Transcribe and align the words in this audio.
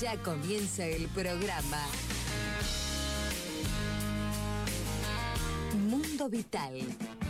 Ya 0.00 0.14
comienza 0.22 0.84
el 0.84 1.08
programa. 1.08 1.78
Mundo 5.88 6.28
Vital 6.28 6.74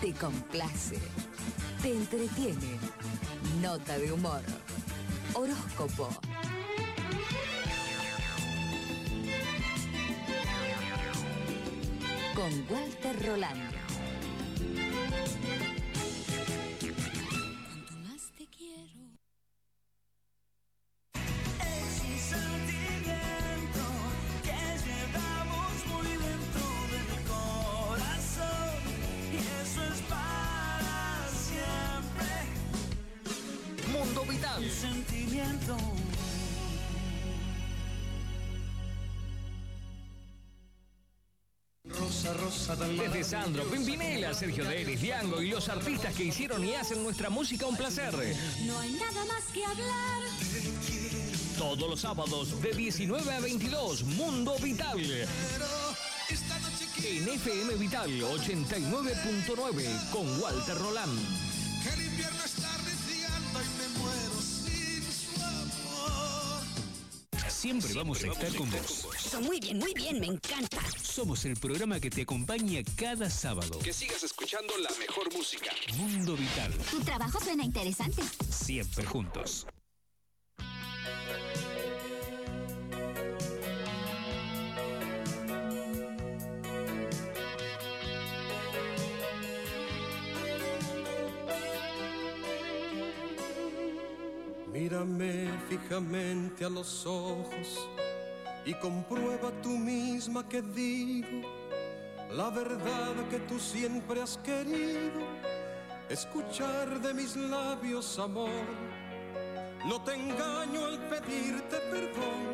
te 0.00 0.12
complace, 0.12 0.98
te 1.80 1.92
entretiene. 1.92 2.80
Nota 3.62 3.96
de 3.98 4.10
humor. 4.10 4.40
Horóscopo. 5.34 6.08
Con 12.34 12.66
Walter 12.68 13.26
Roland. 13.26 13.75
Sandro, 43.46 43.64
Pimpinela, 43.70 44.34
Sergio 44.34 44.64
Denis, 44.64 45.00
Diango 45.00 45.40
y 45.40 45.50
los 45.50 45.68
artistas 45.68 46.12
que 46.16 46.24
hicieron 46.24 46.64
y 46.64 46.74
hacen 46.74 47.00
nuestra 47.04 47.30
música 47.30 47.64
un 47.64 47.76
placer. 47.76 48.12
No 48.64 48.76
hay 48.80 48.90
nada 48.90 49.24
más 49.26 49.44
que 49.54 49.64
hablar. 49.64 50.22
Todos 51.56 51.88
los 51.88 52.00
sábados 52.00 52.60
de 52.60 52.72
19 52.72 53.32
a 53.32 53.38
22, 53.38 54.02
Mundo 54.02 54.56
Vital. 54.60 54.98
En 57.04 57.28
FM 57.28 57.76
Vital 57.76 58.10
89.9 58.20 60.10
con 60.10 60.40
Walter 60.40 60.78
Roland. 60.78 61.45
Siempre 67.66 67.94
vamos 67.94 68.22
a 68.22 68.28
estar 68.28 68.54
con 68.54 68.70
vos. 68.70 69.08
Eso, 69.18 69.40
muy 69.40 69.58
bien, 69.58 69.78
muy 69.78 69.92
bien, 69.92 70.20
me 70.20 70.28
encanta. 70.28 70.78
Somos 71.02 71.44
el 71.46 71.56
programa 71.56 71.98
que 71.98 72.10
te 72.10 72.22
acompaña 72.22 72.80
cada 72.94 73.28
sábado. 73.28 73.80
Que 73.80 73.92
sigas 73.92 74.22
escuchando 74.22 74.72
la 74.78 74.88
mejor 75.00 75.34
música. 75.34 75.72
Mundo 75.96 76.36
Vital. 76.36 76.72
Tu 76.92 77.00
trabajo 77.00 77.40
suena 77.40 77.64
interesante. 77.64 78.22
Siempre 78.48 79.04
juntos. 79.04 79.66
Mírame 94.86 95.50
fijamente 95.68 96.64
a 96.64 96.68
los 96.68 97.04
ojos 97.06 97.88
y 98.64 98.72
comprueba 98.74 99.50
tú 99.60 99.70
misma 99.70 100.48
que 100.48 100.62
digo 100.62 101.42
la 102.30 102.50
verdad 102.50 103.14
que 103.28 103.40
tú 103.48 103.58
siempre 103.58 104.22
has 104.22 104.38
querido 104.38 105.22
escuchar 106.08 107.00
de 107.00 107.14
mis 107.14 107.34
labios 107.34 108.16
amor. 108.20 108.64
No 109.86 110.00
te 110.04 110.14
engaño 110.14 110.84
al 110.84 110.98
pedirte 111.08 111.78
perdón 111.90 112.46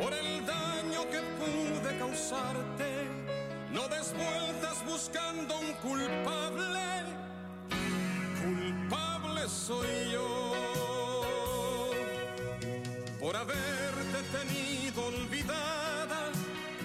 por 0.00 0.14
el 0.14 0.46
daño 0.46 1.02
que 1.10 1.20
pude 1.36 1.98
causarte. 1.98 3.10
No 3.74 3.86
des 3.88 4.14
vueltas 4.14 4.82
buscando 4.86 5.58
un 5.58 5.72
culpable 5.86 6.86
culpable 8.42 9.48
soy 9.48 10.12
yo 10.12 10.25
por 13.26 13.36
haberte 13.36 14.22
tenido 14.30 15.06
olvidada, 15.06 16.30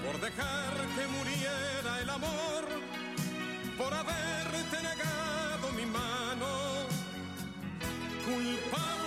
por 0.04 0.20
dejar 0.20 0.74
que 0.96 1.06
muriera 1.16 2.02
el 2.02 2.10
amor, 2.10 2.64
por 3.78 3.94
haberte 3.94 4.78
negado 4.82 5.72
mi 5.76 5.86
mano. 5.86 6.48
Culpable 8.26 9.01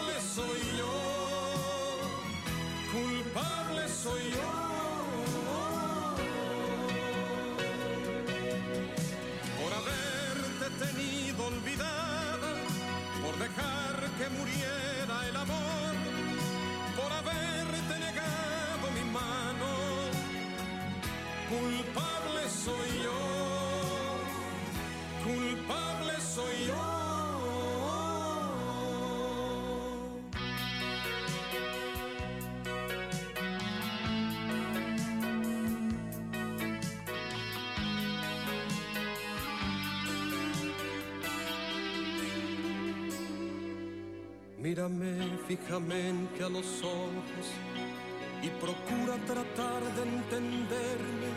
Mírame 44.65 45.19
fijamente 45.47 46.43
a 46.43 46.49
los 46.49 46.83
ojos 46.83 47.47
y 48.43 48.49
procura 48.49 49.19
tratar 49.27 49.83
de 49.95 50.03
entenderme. 50.05 51.33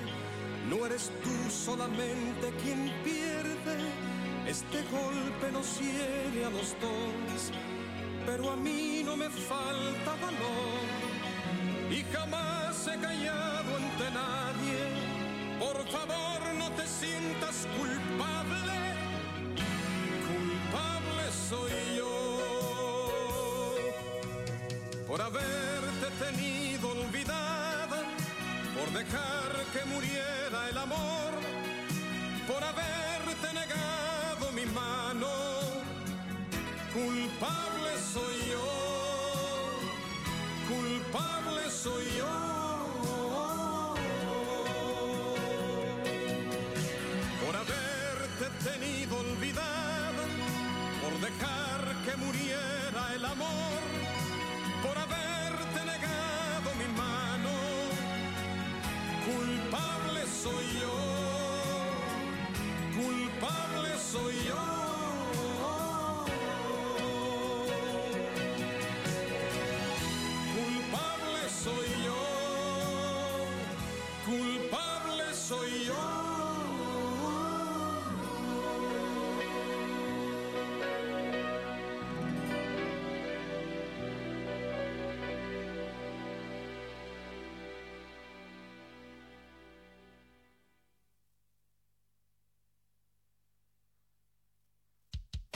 No 0.70 0.86
eres 0.86 1.12
tú 1.22 1.52
solamente 1.52 2.54
quien 2.64 2.90
pierde, 3.04 3.80
este 4.48 4.82
golpe 4.84 5.52
nos 5.52 5.78
hiere 5.78 6.46
a 6.46 6.50
los 6.52 6.74
dos, 6.80 7.52
pero 8.26 8.50
a 8.50 8.56
mí 8.56 9.02
no 9.04 9.18
me 9.18 9.30
falta 9.30 10.12
valor 10.22 10.88
y 11.92 12.04
jamás 12.14 12.88
he 12.88 12.98
callado 12.98 13.76
ante 13.76 14.10
nadie. 14.10 15.60
Por 15.60 15.86
favor 15.90 16.56
no 16.58 16.72
te 16.78 16.88
sientas 16.88 17.68
culpable, 17.78 18.78
culpable 20.30 21.24
soy 21.50 21.87
por 25.08 25.22
haberte 25.22 26.08
tenido 26.20 26.90
olvidada, 26.90 28.04
por 28.76 28.92
dejar 28.92 29.52
que 29.72 29.86
muriera 29.86 30.70
el 30.70 30.78
amor, 30.78 31.32
por 32.46 32.62
haberte 32.62 33.48
negado 33.54 34.52
mi 34.54 34.66
mano. 34.66 35.28
Culpable 36.94 37.92
soy 38.14 38.38
yo, 38.52 38.70
culpable 40.68 41.70
soy 41.70 42.06
yo. 42.18 43.96
Por 47.46 47.56
haberte 47.56 48.70
tenido 48.70 49.20
olvidada, 49.20 50.24
por 51.02 51.14
dejar 51.22 51.96
que 52.04 52.18
muriera 52.18 53.16
el 53.16 53.26
amor 53.26 53.87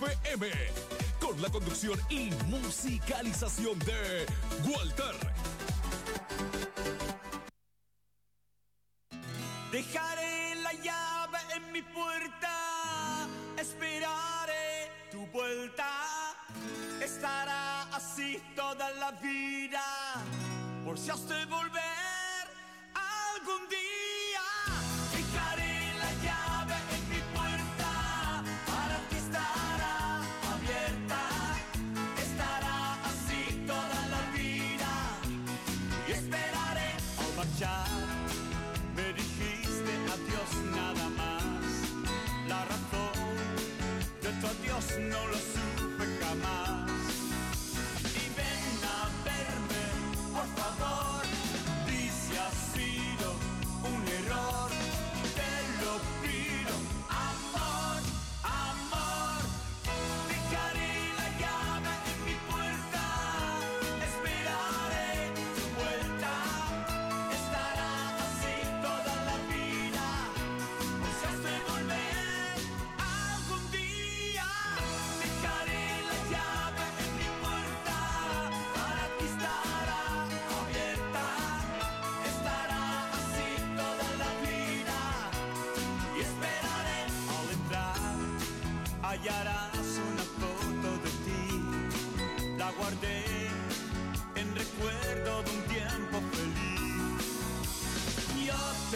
FM. 0.04 0.52
Con 1.20 1.40
la 1.40 1.48
conducción 1.48 1.98
y 2.10 2.30
musicalización 2.46 3.78
de 3.80 4.26
Walter. 4.68 5.16
Dejaré 9.72 10.54
la 10.56 10.72
llave 10.74 11.38
en 11.56 11.72
mi 11.72 11.82
puerta, 11.82 13.28
esperaré 13.58 14.90
tu 15.10 15.26
vuelta. 15.26 16.34
Estará 17.02 17.82
así 17.94 18.42
toda 18.54 18.90
la 18.92 19.12
vida, 19.12 19.82
por 20.84 20.98
si 20.98 21.10
has 21.10 21.26
de 21.28 21.44
volver 21.46 22.44
algún 22.94 23.68
día. 23.68 23.85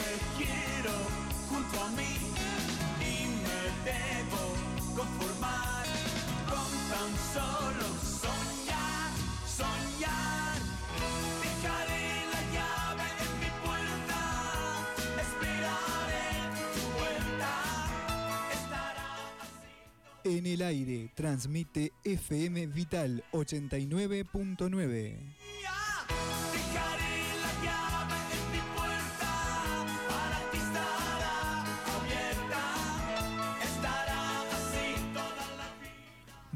Te 0.00 0.12
quiero 0.44 0.96
junto 1.48 1.76
a 1.82 1.88
mí 1.90 2.12
y 3.00 3.26
me 3.44 3.62
debo 3.84 4.42
conformar 4.96 5.84
con 6.48 6.70
tan 6.90 7.10
solo 7.34 7.86
soñar, 8.24 9.10
soñar. 9.46 10.58
Dejaré 11.42 12.06
la 12.32 12.42
llave 12.54 13.06
en 13.26 13.32
mi 13.42 13.50
puerta, 13.64 14.20
esperaré 15.24 16.28
tu 16.74 16.82
vuelta. 16.98 17.52
Estará 18.52 19.10
En 20.24 20.42
el 20.46 20.60
aire 20.62 20.98
transmite 21.14 21.92
FM 22.04 22.66
Vital 22.68 23.22
89.9. 23.32 25.18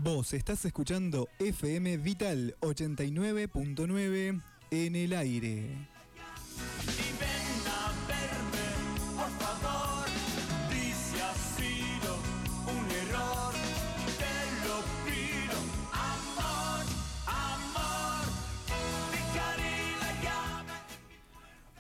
Vos 0.05 0.35
estás 0.35 0.63
escuchando 0.67 1.31
FM 1.39 1.97
Vital 1.97 2.55
89.9 2.61 4.43
en 4.71 4.97
el 4.97 5.15
aire. 5.15 5.89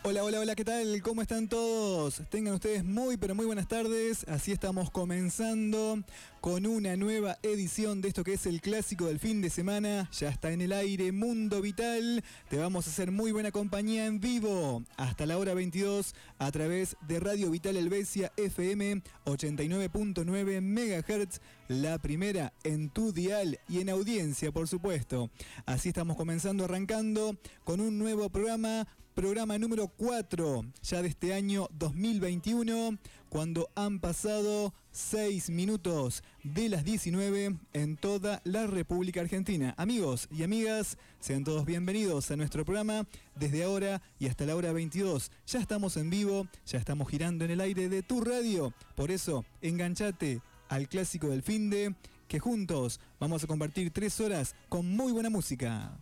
Hola, 0.06 0.22
hola, 0.22 0.40
hola, 0.40 0.54
¿qué 0.54 0.66
tal? 0.66 1.00
¿Cómo 1.00 1.22
están 1.22 1.48
todos? 1.48 2.20
Tengan 2.28 2.52
ustedes 2.52 2.84
muy, 2.84 3.16
pero 3.16 3.34
muy 3.34 3.46
buenas 3.46 3.68
tardes. 3.68 4.26
Así 4.28 4.52
estamos 4.52 4.90
comenzando 4.90 5.98
con 6.42 6.66
una 6.66 6.94
nueva 6.94 7.38
edición 7.42 8.02
de 8.02 8.08
esto 8.08 8.22
que 8.22 8.34
es 8.34 8.44
el 8.44 8.60
clásico 8.60 9.06
del 9.06 9.18
fin 9.18 9.40
de 9.40 9.48
semana. 9.48 10.10
Ya 10.12 10.28
está 10.28 10.52
en 10.52 10.60
el 10.60 10.72
aire 10.72 11.10
Mundo 11.10 11.62
Vital. 11.62 12.22
Te 12.50 12.58
vamos 12.58 12.86
a 12.86 12.90
hacer 12.90 13.12
muy 13.12 13.32
buena 13.32 13.50
compañía 13.50 14.04
en 14.04 14.20
vivo 14.20 14.84
hasta 14.98 15.24
la 15.24 15.38
hora 15.38 15.54
22 15.54 16.14
a 16.38 16.52
través 16.52 16.98
de 17.08 17.18
Radio 17.18 17.50
Vital 17.50 17.78
Helvecia 17.78 18.30
FM 18.36 19.00
89.9 19.24 20.60
MHz. 20.60 21.40
La 21.68 21.96
primera 21.96 22.52
en 22.62 22.90
tu 22.90 23.10
dial 23.14 23.58
y 23.70 23.80
en 23.80 23.88
audiencia, 23.88 24.52
por 24.52 24.68
supuesto. 24.68 25.30
Así 25.64 25.88
estamos 25.88 26.18
comenzando, 26.18 26.66
arrancando 26.66 27.38
con 27.64 27.80
un 27.80 27.98
nuevo 27.98 28.28
programa 28.28 28.86
programa 29.14 29.58
número 29.58 29.86
4 29.86 30.64
ya 30.82 31.00
de 31.00 31.08
este 31.08 31.34
año 31.34 31.68
2021, 31.72 32.98
cuando 33.28 33.70
han 33.76 34.00
pasado 34.00 34.74
6 34.90 35.50
minutos 35.50 36.24
de 36.42 36.68
las 36.68 36.84
19 36.84 37.56
en 37.72 37.96
toda 37.96 38.42
la 38.44 38.66
República 38.66 39.20
Argentina. 39.20 39.72
Amigos 39.76 40.26
y 40.32 40.42
amigas, 40.42 40.98
sean 41.20 41.44
todos 41.44 41.64
bienvenidos 41.64 42.30
a 42.32 42.36
nuestro 42.36 42.64
programa 42.64 43.06
desde 43.36 43.62
ahora 43.62 44.02
y 44.18 44.26
hasta 44.26 44.46
la 44.46 44.56
hora 44.56 44.72
22. 44.72 45.30
Ya 45.46 45.60
estamos 45.60 45.96
en 45.96 46.10
vivo, 46.10 46.48
ya 46.66 46.78
estamos 46.78 47.08
girando 47.08 47.44
en 47.44 47.52
el 47.52 47.60
aire 47.60 47.88
de 47.88 48.02
tu 48.02 48.20
radio. 48.20 48.74
Por 48.96 49.12
eso, 49.12 49.44
enganchate 49.62 50.42
al 50.68 50.88
clásico 50.88 51.28
del 51.28 51.42
fin 51.42 51.70
de 51.70 51.94
que 52.26 52.40
juntos 52.40 52.98
vamos 53.20 53.44
a 53.44 53.46
compartir 53.46 53.92
tres 53.92 54.18
horas 54.18 54.56
con 54.68 54.86
muy 54.86 55.12
buena 55.12 55.30
música. 55.30 55.96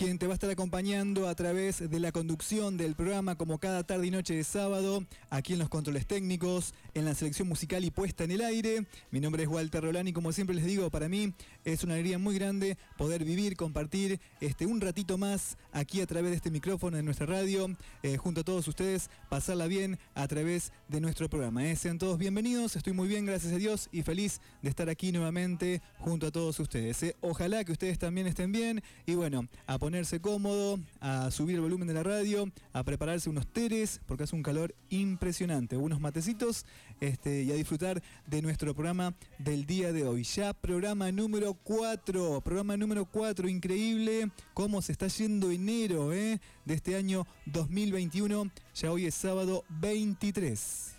Quien 0.00 0.18
te 0.18 0.26
va 0.26 0.32
a 0.32 0.34
estar 0.36 0.48
acompañando 0.48 1.28
a 1.28 1.34
través 1.34 1.90
de 1.90 2.00
la 2.00 2.10
conducción 2.10 2.78
del 2.78 2.94
programa 2.94 3.34
como 3.34 3.58
cada 3.58 3.84
tarde 3.84 4.06
y 4.06 4.10
noche 4.10 4.32
de 4.32 4.44
sábado, 4.44 5.04
aquí 5.28 5.52
en 5.52 5.58
los 5.58 5.68
controles 5.68 6.06
técnicos, 6.06 6.72
en 6.94 7.04
la 7.04 7.14
selección 7.14 7.46
musical 7.46 7.84
y 7.84 7.90
puesta 7.90 8.24
en 8.24 8.30
el 8.30 8.40
aire. 8.40 8.86
Mi 9.10 9.20
nombre 9.20 9.42
es 9.42 9.48
Walter 9.50 9.82
Rolani, 9.82 10.14
como 10.14 10.32
siempre 10.32 10.56
les 10.56 10.64
digo, 10.64 10.88
para 10.88 11.10
mí 11.10 11.34
es 11.64 11.84
una 11.84 11.94
alegría 11.94 12.18
muy 12.18 12.34
grande 12.34 12.78
poder 12.96 13.24
vivir, 13.24 13.56
compartir 13.56 14.18
este, 14.40 14.64
un 14.64 14.80
ratito 14.80 15.18
más 15.18 15.58
aquí 15.72 16.00
a 16.00 16.06
través 16.06 16.30
de 16.30 16.36
este 16.36 16.50
micrófono 16.50 16.96
en 16.96 17.04
nuestra 17.04 17.26
radio, 17.26 17.68
eh, 18.02 18.16
junto 18.16 18.40
a 18.40 18.44
todos 18.44 18.66
ustedes, 18.66 19.10
pasarla 19.28 19.66
bien 19.66 19.98
a 20.14 20.26
través 20.26 20.72
de 20.88 21.00
nuestro 21.00 21.28
programa. 21.28 21.68
eh. 21.68 21.76
Sean 21.76 21.98
todos 21.98 22.16
bienvenidos, 22.16 22.76
estoy 22.76 22.94
muy 22.94 23.06
bien, 23.06 23.26
gracias 23.26 23.52
a 23.52 23.56
Dios, 23.56 23.88
y 23.92 24.02
feliz 24.02 24.40
de 24.62 24.70
estar 24.70 24.88
aquí 24.88 25.12
nuevamente 25.12 25.82
junto 25.98 26.28
a 26.28 26.30
todos 26.30 26.58
ustedes. 26.58 27.02
eh. 27.02 27.16
Ojalá 27.20 27.64
que 27.64 27.72
ustedes 27.72 27.98
también 27.98 28.26
estén 28.26 28.50
bien 28.50 28.82
y 29.04 29.14
bueno, 29.14 29.46
a 29.66 29.78
poner 29.78 29.90
ponerse 29.90 30.20
cómodo, 30.20 30.78
a 31.00 31.32
subir 31.32 31.56
el 31.56 31.62
volumen 31.62 31.88
de 31.88 31.94
la 31.94 32.04
radio, 32.04 32.48
a 32.72 32.84
prepararse 32.84 33.28
unos 33.28 33.44
teres, 33.52 34.00
porque 34.06 34.22
hace 34.22 34.36
un 34.36 34.44
calor 34.44 34.72
impresionante, 34.88 35.76
unos 35.76 36.00
matecitos 36.00 36.64
este, 37.00 37.42
y 37.42 37.50
a 37.50 37.54
disfrutar 37.54 38.02
de 38.26 38.42
nuestro 38.42 38.74
programa 38.74 39.14
del 39.38 39.66
día 39.66 39.92
de 39.92 40.04
hoy. 40.04 40.22
Ya 40.22 40.52
programa 40.52 41.10
número 41.10 41.54
4, 41.54 42.40
programa 42.42 42.76
número 42.76 43.06
4, 43.06 43.48
increíble 43.48 44.30
cómo 44.54 44.82
se 44.82 44.92
está 44.92 45.08
yendo 45.08 45.50
enero 45.50 46.12
¿eh? 46.12 46.40
de 46.64 46.74
este 46.74 46.96
año 46.96 47.26
2021, 47.46 48.50
ya 48.74 48.92
hoy 48.92 49.06
es 49.06 49.14
sábado 49.14 49.64
23. 49.68 50.94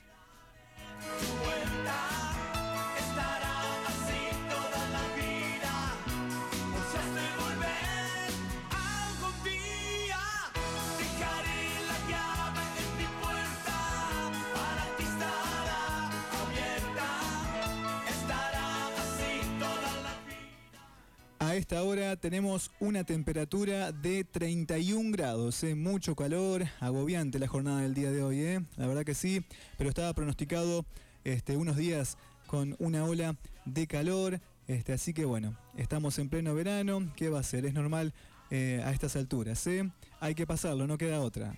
A 21.51 21.55
esta 21.55 21.83
hora 21.83 22.15
tenemos 22.15 22.71
una 22.79 23.03
temperatura 23.03 23.91
de 23.91 24.23
31 24.23 25.11
grados, 25.11 25.61
¿eh? 25.65 25.75
mucho 25.75 26.15
calor, 26.15 26.63
agobiante 26.79 27.39
la 27.39 27.47
jornada 27.49 27.81
del 27.81 27.93
día 27.93 28.09
de 28.09 28.23
hoy, 28.23 28.39
¿eh? 28.39 28.61
la 28.77 28.87
verdad 28.87 29.03
que 29.03 29.13
sí, 29.13 29.43
pero 29.77 29.89
estaba 29.89 30.13
pronosticado 30.13 30.85
este, 31.25 31.57
unos 31.57 31.75
días 31.75 32.17
con 32.47 32.77
una 32.79 33.03
ola 33.03 33.35
de 33.65 33.85
calor, 33.85 34.39
este, 34.69 34.93
así 34.93 35.13
que 35.13 35.25
bueno, 35.25 35.57
estamos 35.75 36.19
en 36.19 36.29
pleno 36.29 36.55
verano, 36.55 37.11
¿qué 37.17 37.27
va 37.27 37.41
a 37.41 37.43
ser? 37.43 37.65
Es 37.65 37.73
normal 37.73 38.13
eh, 38.49 38.81
a 38.85 38.93
estas 38.93 39.17
alturas, 39.17 39.67
¿eh? 39.67 39.91
hay 40.21 40.35
que 40.35 40.47
pasarlo, 40.47 40.87
no 40.87 40.97
queda 40.97 41.19
otra. 41.19 41.53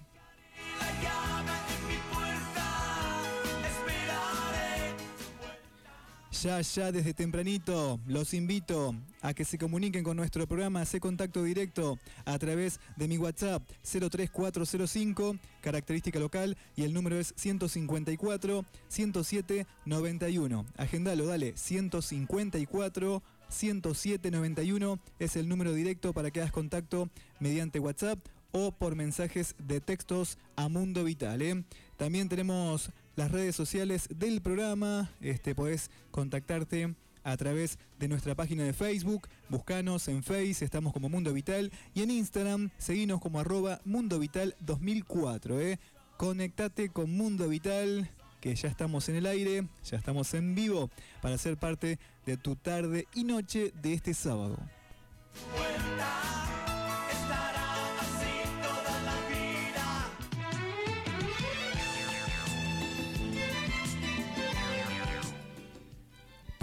Ya, 6.44 6.60
ya 6.60 6.92
desde 6.92 7.14
tempranito 7.14 8.02
los 8.06 8.34
invito 8.34 8.94
a 9.22 9.34
que 9.34 9.46
se 9.46 9.58
comuniquen 9.58 10.04
con 10.04 10.18
nuestro 10.18 10.46
programa, 10.46 10.82
hace 10.82 11.00
contacto 11.00 11.42
directo 11.42 11.98
a 12.26 12.38
través 12.38 12.82
de 12.98 13.08
mi 13.08 13.18
WhatsApp 13.18 13.64
03405, 13.82 15.38
característica 15.62 16.20
local, 16.20 16.58
y 16.76 16.84
el 16.84 16.94
número 16.94 17.18
es 17.18 17.34
154 17.38 18.66
107 18.90 19.66
91. 19.86 20.66
Agendalo, 20.76 21.28
dale, 21.28 21.56
154 21.56 23.24
107 23.48 24.32
91 24.32 25.00
es 25.20 25.38
el 25.38 25.48
número 25.48 25.72
directo 25.72 26.12
para 26.12 26.30
que 26.30 26.42
hagas 26.42 26.52
contacto 26.52 27.08
mediante 27.40 27.80
WhatsApp 27.80 28.20
o 28.52 28.72
por 28.72 28.96
mensajes 28.96 29.56
de 29.58 29.80
textos 29.80 30.38
a 30.58 30.68
Mundo 30.68 31.04
Vital. 31.04 31.42
¿eh? 31.42 31.64
También 31.98 32.30
tenemos 32.30 32.92
las 33.16 33.32
redes 33.32 33.56
sociales 33.56 34.08
del 34.10 34.42
programa. 34.42 35.12
Este, 35.22 35.56
podés 35.56 35.90
contactarte 36.12 36.96
a 37.24 37.38
través 37.38 37.80
de 38.00 38.08
nuestra 38.08 38.36
página 38.36 38.64
de 38.64 38.74
Facebook. 38.74 39.28
Buscanos 39.50 40.08
en 40.08 40.24
Face, 40.24 40.66
estamos 40.66 40.94
como 40.94 41.10
Mundo 41.10 41.34
Vital. 41.34 41.72
Y 41.94 42.04
en 42.04 42.12
Instagram, 42.12 42.70
seguinos 42.78 43.22
como 43.22 43.40
arroba 43.40 43.80
Mundo 43.86 44.20
Vital 44.20 44.56
2004. 44.60 45.62
¿eh? 45.62 45.80
Conectate 46.18 46.90
con 46.90 47.16
Mundo 47.16 47.48
Vital, 47.48 48.10
que 48.42 48.56
ya 48.56 48.68
estamos 48.68 49.10
en 49.10 49.16
el 49.16 49.26
aire, 49.26 49.68
ya 49.86 49.98
estamos 49.98 50.34
en 50.34 50.56
vivo 50.56 50.90
para 51.22 51.38
ser 51.38 51.58
parte 51.58 52.00
de 52.26 52.38
tu 52.38 52.56
tarde 52.56 53.08
y 53.14 53.24
noche 53.24 53.74
de 53.82 53.94
este 53.94 54.14
sábado. 54.14 54.58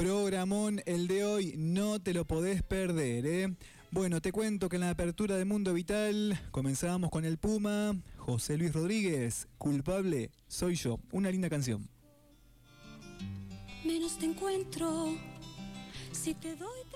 Programón 0.01 0.81
el 0.87 1.09
de 1.09 1.27
hoy, 1.27 1.53
no 1.59 2.01
te 2.01 2.15
lo 2.15 2.25
podés 2.25 2.63
perder, 2.63 3.27
¿eh? 3.27 3.55
Bueno, 3.91 4.23
te 4.23 4.33
cuento 4.33 4.71
que 4.71 4.77
en 4.77 4.81
la 4.81 4.89
apertura 4.89 5.37
de 5.37 5.45
Mundo 5.45 5.75
Vital 5.75 6.41
comenzábamos 6.53 7.11
con 7.11 7.27
el 7.27 7.37
Puma, 7.37 7.95
José 8.17 8.57
Luis 8.57 8.73
Rodríguez, 8.73 9.47
culpable, 9.59 10.31
soy 10.49 10.77
yo, 10.77 11.01
una 11.13 11.31
linda 11.31 11.51
canción. 11.51 11.87
Menos 13.85 14.17
te 14.17 14.25
encuentro 14.25 15.19
si 16.13 16.33
te 16.33 16.57
doy. 16.57 16.90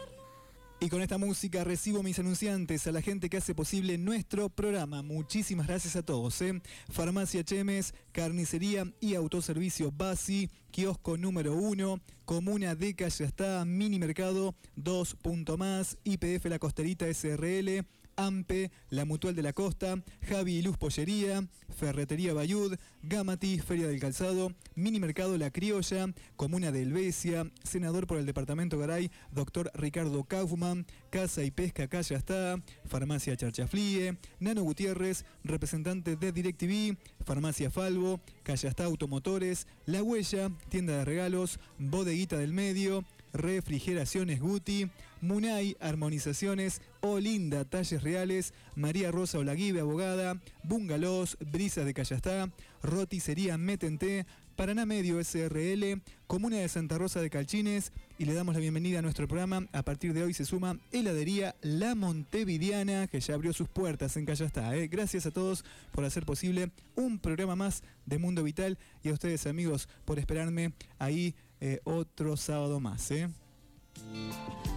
Y 0.80 0.88
con 0.90 1.00
esta 1.00 1.18
música 1.18 1.64
recibo 1.64 2.02
mis 2.02 2.18
anunciantes, 2.18 2.86
a 2.86 2.92
la 2.92 3.00
gente 3.00 3.30
que 3.30 3.38
hace 3.38 3.54
posible 3.54 3.96
nuestro 3.96 4.50
programa. 4.50 5.02
Muchísimas 5.02 5.66
gracias 5.66 5.96
a 5.96 6.02
todos. 6.02 6.40
¿eh? 6.42 6.60
Farmacia 6.90 7.42
Chemes, 7.42 7.94
Carnicería 8.12 8.92
y 9.00 9.14
Autoservicio 9.14 9.92
Basi, 9.92 10.50
Kiosco 10.70 11.16
número 11.16 11.54
1, 11.54 12.00
Comuna 12.24 12.74
de 12.74 12.94
Callastá, 12.94 13.64
Mini 13.64 13.98
Mercado, 13.98 14.54
2 14.76 15.14
Punto 15.22 15.56
Más, 15.56 15.96
IPF 16.04 16.46
La 16.46 16.58
Costerita 16.58 17.06
SRL, 17.06 17.86
AMPE, 18.16 18.70
La 18.90 19.04
Mutual 19.04 19.34
de 19.34 19.42
la 19.42 19.52
Costa, 19.52 20.02
Javi 20.22 20.56
y 20.56 20.62
Luz 20.62 20.76
Pollería, 20.76 21.46
Ferretería 21.76 22.34
Bayud, 22.34 22.76
Gamati, 23.02 23.58
Feria 23.58 23.88
del 23.88 24.00
Calzado, 24.00 24.52
Mini 24.74 25.00
Mercado 25.00 25.36
La 25.36 25.50
Criolla, 25.50 26.12
Comuna 26.36 26.72
de 26.72 26.82
Helvecia, 26.82 27.50
Senador 27.62 28.06
por 28.06 28.18
el 28.18 28.26
Departamento 28.26 28.78
Garay, 28.78 29.10
Doctor 29.32 29.70
Ricardo 29.74 30.24
Kaufman, 30.24 30.86
Casa 31.10 31.42
y 31.42 31.50
Pesca 31.50 31.88
Calle 31.88 32.14
está, 32.14 32.60
Farmacia 32.84 33.36
Charchaflie, 33.36 34.18
Nano 34.40 34.62
Gutiérrez, 34.62 35.24
representante 35.42 36.16
de 36.16 36.32
DirecTV, 36.32 36.96
Farmacia 37.24 37.70
Falvo, 37.70 38.20
Callastá 38.42 38.84
Automotores, 38.84 39.66
La 39.86 40.02
Huella, 40.02 40.50
Tienda 40.68 40.98
de 40.98 41.04
Regalos, 41.04 41.58
Bodeguita 41.78 42.38
del 42.38 42.52
Medio, 42.52 43.04
Refrigeraciones 43.32 44.40
Guti, 44.40 44.88
Munay 45.24 45.76
Armonizaciones, 45.80 46.82
Olinda 47.00 47.64
Talles 47.64 48.02
Reales, 48.02 48.52
María 48.76 49.10
Rosa 49.10 49.38
Olaguibe 49.38 49.80
Abogada, 49.80 50.38
Bungalows, 50.62 51.38
Brisas 51.40 51.86
de 51.86 51.94
Callastá, 51.94 52.50
Roticería 52.82 53.56
Metente, 53.56 54.26
Paraná 54.54 54.84
Medio 54.84 55.18
SRL, 55.18 56.02
Comuna 56.26 56.58
de 56.58 56.68
Santa 56.68 56.98
Rosa 56.98 57.22
de 57.22 57.30
Calchines 57.30 57.90
y 58.18 58.26
le 58.26 58.34
damos 58.34 58.54
la 58.54 58.60
bienvenida 58.60 58.98
a 58.98 59.02
nuestro 59.02 59.26
programa. 59.26 59.66
A 59.72 59.82
partir 59.82 60.12
de 60.12 60.22
hoy 60.22 60.34
se 60.34 60.44
suma 60.44 60.78
Heladería 60.92 61.56
La 61.62 61.94
Montevidiana, 61.94 63.06
que 63.06 63.20
ya 63.20 63.34
abrió 63.34 63.54
sus 63.54 63.68
puertas 63.68 64.18
en 64.18 64.26
Callastá. 64.26 64.76
¿eh? 64.76 64.88
Gracias 64.88 65.24
a 65.24 65.30
todos 65.30 65.64
por 65.90 66.04
hacer 66.04 66.26
posible 66.26 66.70
un 66.96 67.18
programa 67.18 67.56
más 67.56 67.82
de 68.04 68.18
Mundo 68.18 68.42
Vital 68.42 68.78
y 69.02 69.08
a 69.08 69.14
ustedes 69.14 69.46
amigos 69.46 69.88
por 70.04 70.18
esperarme 70.18 70.74
ahí 70.98 71.34
eh, 71.60 71.80
otro 71.84 72.36
sábado 72.36 72.78
más. 72.78 73.10
¿eh? 73.10 73.28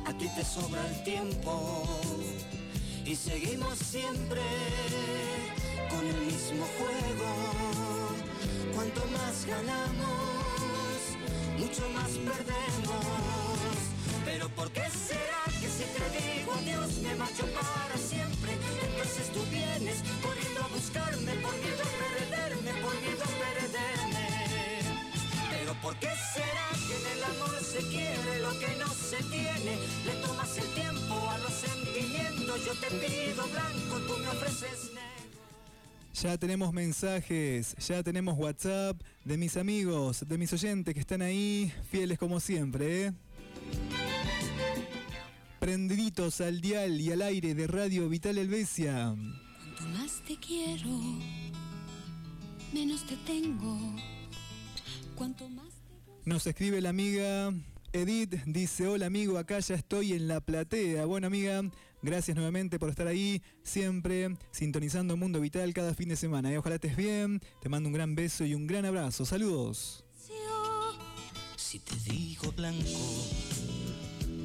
A 0.05 0.13
ti 0.17 0.27
te 0.35 0.43
sobra 0.43 0.85
el 0.87 1.03
tiempo 1.03 1.83
y 3.05 3.15
seguimos 3.15 3.77
siempre 3.79 4.41
con 5.89 6.05
el 6.05 6.21
mismo 6.21 6.65
juego. 6.77 7.29
Cuanto 8.73 9.01
más 9.07 9.45
ganamos, 9.45 10.97
mucho 11.57 11.89
más 11.89 12.11
perdemos. 12.11 13.05
Pero 14.25 14.49
¿por 14.49 14.71
qué 14.71 14.83
será 14.89 15.43
que 15.59 15.69
si 15.69 15.83
te 15.95 16.05
digo 16.17 16.53
adiós 16.53 16.97
me 16.97 17.15
marcho 17.15 17.45
para 17.53 17.97
siempre? 17.97 18.51
Entonces 18.83 19.31
tú 19.31 19.41
vienes 19.49 20.03
corriendo 20.21 20.63
a 20.63 20.67
buscarme 20.67 21.33
por 21.43 21.53
miedo 21.63 21.83
a 21.83 21.91
perderme, 22.03 22.71
por 22.81 22.95
miedo 23.01 23.23
a 23.23 23.33
perderme. 23.45 24.27
Pero 25.49 25.73
¿por 25.81 25.95
qué 25.97 26.09
será 26.33 26.56
lo 28.47 28.59
que 28.59 28.75
no 28.77 28.87
se 28.87 29.17
tiene? 29.23 29.77
Le 30.05 30.13
tomas 30.25 30.57
el 30.57 30.67
tiempo 30.73 31.29
a 31.29 31.37
los 31.39 31.51
sentimientos, 31.51 32.65
yo 32.65 32.73
te 32.75 32.87
pido 32.87 33.43
blanco, 33.47 33.99
tú 34.07 34.17
me 34.19 34.27
ofreces 34.29 34.91
negro. 34.93 35.07
Ya 36.13 36.37
tenemos 36.37 36.73
mensajes, 36.73 37.75
ya 37.75 38.01
tenemos 38.03 38.37
WhatsApp 38.37 38.99
de 39.25 39.37
mis 39.37 39.57
amigos, 39.57 40.25
de 40.27 40.37
mis 40.37 40.51
oyentes 40.53 40.93
que 40.93 40.99
están 40.99 41.21
ahí, 41.21 41.71
fieles 41.91 42.17
como 42.17 42.39
siempre. 42.39 43.07
¿eh? 43.07 43.13
Prendiditos 45.59 46.41
al 46.41 46.61
dial 46.61 46.99
y 47.01 47.11
al 47.11 47.21
aire 47.21 47.53
de 47.53 47.67
Radio 47.67 48.07
Vital 48.09 48.37
Helvecia. 48.37 49.13
Cuanto 49.75 49.99
más 49.99 50.21
te 50.25 50.37
quiero, 50.37 50.89
menos 52.73 53.05
te 53.05 53.17
tengo. 53.17 53.77
Cuanto 55.15 55.49
más 55.49 55.73
Nos 56.25 56.45
escribe 56.47 56.79
la 56.79 56.89
amiga 56.89 57.51
Edith, 58.01 58.35
dice, 58.45 58.87
hola 58.87 59.07
amigo, 59.07 59.37
acá 59.37 59.59
ya 59.59 59.75
estoy 59.75 60.13
en 60.13 60.27
la 60.27 60.39
platea. 60.41 61.05
Bueno 61.05 61.27
amiga, 61.27 61.61
gracias 62.01 62.35
nuevamente 62.35 62.79
por 62.79 62.89
estar 62.89 63.07
ahí, 63.07 63.41
siempre 63.63 64.35
sintonizando 64.51 65.17
Mundo 65.17 65.39
Vital 65.41 65.73
cada 65.73 65.93
fin 65.93 66.09
de 66.09 66.15
semana. 66.15 66.51
¿eh? 66.51 66.57
Ojalá 66.57 66.75
estés 66.75 66.95
bien, 66.95 67.41
te 67.61 67.69
mando 67.69 67.89
un 67.89 67.93
gran 67.93 68.15
beso 68.15 68.45
y 68.45 68.53
un 68.53 68.67
gran 68.67 68.85
abrazo. 68.85 69.25
Saludos. 69.25 70.03
Si 71.55 71.79
te 71.79 71.95
digo 72.11 72.51
blanco, 72.51 73.27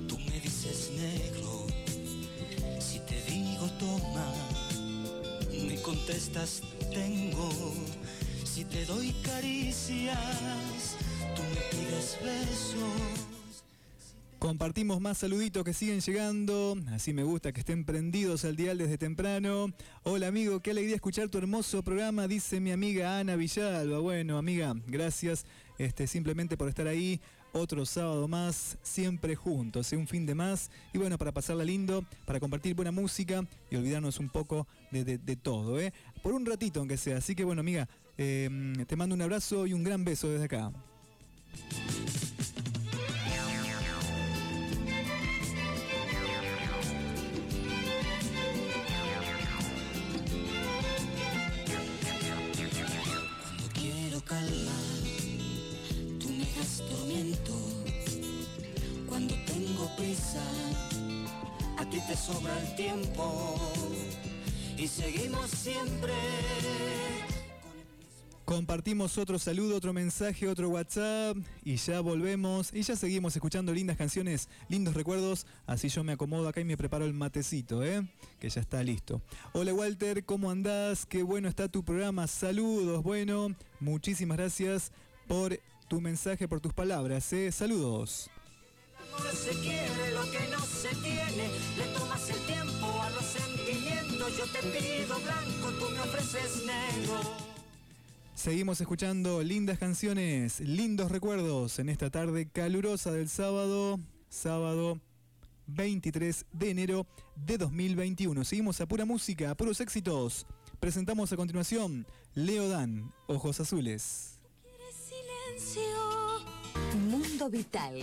tú 0.08 0.18
me 0.18 0.40
dices 0.40 0.90
negro. 0.96 1.66
Si 2.80 2.98
te 3.00 3.22
digo 3.30 3.70
toma, 3.78 4.32
contestas 5.82 6.62
tengo, 6.92 7.50
si 8.44 8.64
te 8.64 8.84
doy 8.86 9.12
caricias, 9.22 10.96
tú 11.34 11.42
me 11.42 11.60
pides 11.70 12.18
besos. 12.22 13.31
Compartimos 14.42 15.00
más 15.00 15.18
saluditos 15.18 15.62
que 15.62 15.72
siguen 15.72 16.00
llegando. 16.00 16.76
Así 16.90 17.12
me 17.12 17.22
gusta 17.22 17.52
que 17.52 17.60
estén 17.60 17.84
prendidos 17.84 18.44
al 18.44 18.56
dial 18.56 18.76
desde 18.76 18.98
temprano. 18.98 19.72
Hola 20.02 20.26
amigo, 20.26 20.58
qué 20.58 20.72
alegría 20.72 20.96
escuchar 20.96 21.28
tu 21.28 21.38
hermoso 21.38 21.84
programa, 21.84 22.26
dice 22.26 22.58
mi 22.58 22.72
amiga 22.72 23.20
Ana 23.20 23.36
Villalba. 23.36 24.00
Bueno, 24.00 24.38
amiga, 24.38 24.74
gracias 24.88 25.44
este, 25.78 26.08
simplemente 26.08 26.56
por 26.56 26.68
estar 26.68 26.88
ahí. 26.88 27.20
Otro 27.52 27.86
sábado 27.86 28.26
más, 28.26 28.78
siempre 28.82 29.36
juntos, 29.36 29.92
¿eh? 29.92 29.96
un 29.96 30.08
fin 30.08 30.26
de 30.26 30.34
más. 30.34 30.72
Y 30.92 30.98
bueno, 30.98 31.18
para 31.18 31.30
pasarla 31.30 31.62
lindo, 31.62 32.04
para 32.24 32.40
compartir 32.40 32.74
buena 32.74 32.90
música 32.90 33.46
y 33.70 33.76
olvidarnos 33.76 34.18
un 34.18 34.28
poco 34.28 34.66
de, 34.90 35.04
de- 35.04 35.36
todo, 35.36 35.78
¿eh? 35.78 35.92
Por 36.20 36.34
un 36.34 36.44
ratito 36.44 36.80
aunque 36.80 36.96
sea. 36.96 37.18
Así 37.18 37.36
que 37.36 37.44
bueno, 37.44 37.60
amiga, 37.60 37.88
eh, 38.18 38.50
te 38.88 38.96
mando 38.96 39.14
un 39.14 39.22
abrazo 39.22 39.68
y 39.68 39.72
un 39.72 39.84
gran 39.84 40.04
beso 40.04 40.28
desde 40.28 40.46
acá. 40.46 40.72
Tú 56.18 56.28
me 56.30 56.46
das 56.56 56.82
tormento. 56.90 57.52
Cuando 59.08 59.34
tengo 59.46 59.90
prisa, 59.96 60.42
a 61.78 61.84
ti 61.90 61.98
te 62.06 62.16
sobra 62.16 62.58
el 62.60 62.74
tiempo. 62.76 63.56
Y 64.76 64.88
seguimos 64.88 65.50
siempre. 65.50 66.14
Compartimos 68.44 69.18
otro 69.18 69.38
saludo, 69.38 69.76
otro 69.76 69.92
mensaje, 69.92 70.48
otro 70.48 70.68
WhatsApp 70.68 71.36
y 71.64 71.76
ya 71.76 72.00
volvemos 72.00 72.74
y 72.74 72.82
ya 72.82 72.96
seguimos 72.96 73.36
escuchando 73.36 73.72
lindas 73.72 73.96
canciones, 73.96 74.48
lindos 74.68 74.94
recuerdos. 74.94 75.46
Así 75.66 75.88
yo 75.88 76.02
me 76.02 76.12
acomodo 76.12 76.48
acá 76.48 76.60
y 76.60 76.64
me 76.64 76.76
preparo 76.76 77.04
el 77.04 77.12
matecito, 77.12 77.84
¿eh? 77.84 78.04
que 78.40 78.50
ya 78.50 78.60
está 78.60 78.82
listo. 78.82 79.22
Hola 79.52 79.72
Walter, 79.72 80.24
¿cómo 80.24 80.50
andás? 80.50 81.06
Qué 81.06 81.22
bueno 81.22 81.48
está 81.48 81.68
tu 81.68 81.84
programa. 81.84 82.26
Saludos, 82.26 83.02
bueno, 83.04 83.54
muchísimas 83.78 84.36
gracias 84.36 84.90
por 85.28 85.58
tu 85.86 86.00
mensaje, 86.00 86.48
por 86.48 86.60
tus 86.60 86.72
palabras. 86.72 87.32
Saludos. 87.52 88.28
Seguimos 98.42 98.80
escuchando 98.80 99.40
lindas 99.40 99.78
canciones, 99.78 100.58
lindos 100.58 101.12
recuerdos 101.12 101.78
en 101.78 101.88
esta 101.88 102.10
tarde 102.10 102.48
calurosa 102.50 103.12
del 103.12 103.28
sábado, 103.28 104.00
sábado 104.28 105.00
23 105.68 106.46
de 106.50 106.70
enero 106.70 107.06
de 107.36 107.56
2021. 107.56 108.42
Seguimos 108.42 108.80
a 108.80 108.86
pura 108.86 109.04
música, 109.04 109.52
a 109.52 109.54
puros 109.54 109.80
éxitos. 109.80 110.44
Presentamos 110.80 111.32
a 111.32 111.36
continuación 111.36 112.04
Leo 112.34 112.68
Dan, 112.68 113.12
Ojos 113.28 113.60
Azules. 113.60 114.40
Silencio. 114.90 115.80
Mundo 117.08 117.48
Vital 117.48 117.94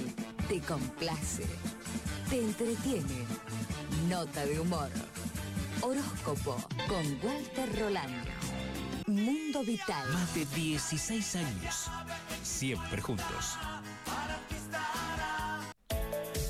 te 0.47 0.62
complace, 0.62 1.43
te 2.30 2.39
entretiene. 2.39 3.25
Nota 4.08 4.45
de 4.45 4.58
humor. 4.58 4.89
Horóscopo 5.82 6.56
con 6.88 7.06
Walter 7.30 7.78
Roland. 7.78 8.48
Mundo 9.10 9.63
Vital. 9.63 10.08
Más 10.13 10.34
de 10.36 10.45
16 10.45 11.36
años. 11.36 11.89
Siempre 12.43 13.02
juntos. 13.02 13.58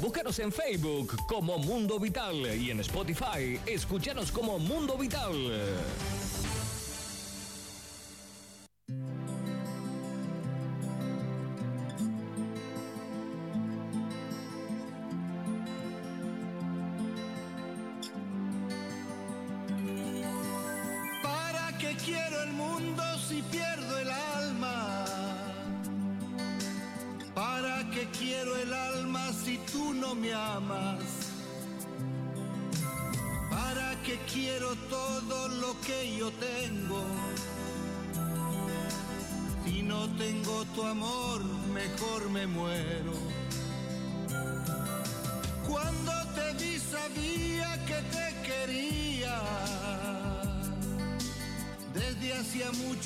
Búscanos 0.02 0.40
en 0.40 0.52
Facebook 0.52 1.16
como 1.28 1.58
Mundo 1.58 2.00
Vital 2.00 2.36
y 2.56 2.72
en 2.72 2.80
Spotify 2.80 3.60
escúchanos 3.66 4.32
como 4.32 4.58
Mundo 4.58 4.98
Vital. 4.98 5.34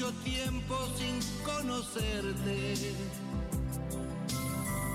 Mucho 0.03 0.15
tiempo 0.23 0.75
sin 0.97 1.19
conocerte. 1.43 2.75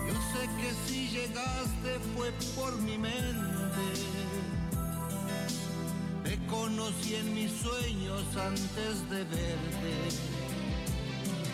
Yo 0.07 0.15
sé 0.33 0.49
que 0.59 0.71
si 0.87 1.09
llegaste 1.09 1.99
fue 2.15 2.33
por 2.57 2.77
mi 2.83 2.99
mente. 2.99 3.87
Te 6.25 6.39
conocí 6.47 7.15
en 7.15 7.35
mis 7.35 7.53
sueños 7.53 8.23
antes 8.37 9.11
de 9.11 9.25
verte. 9.25 9.95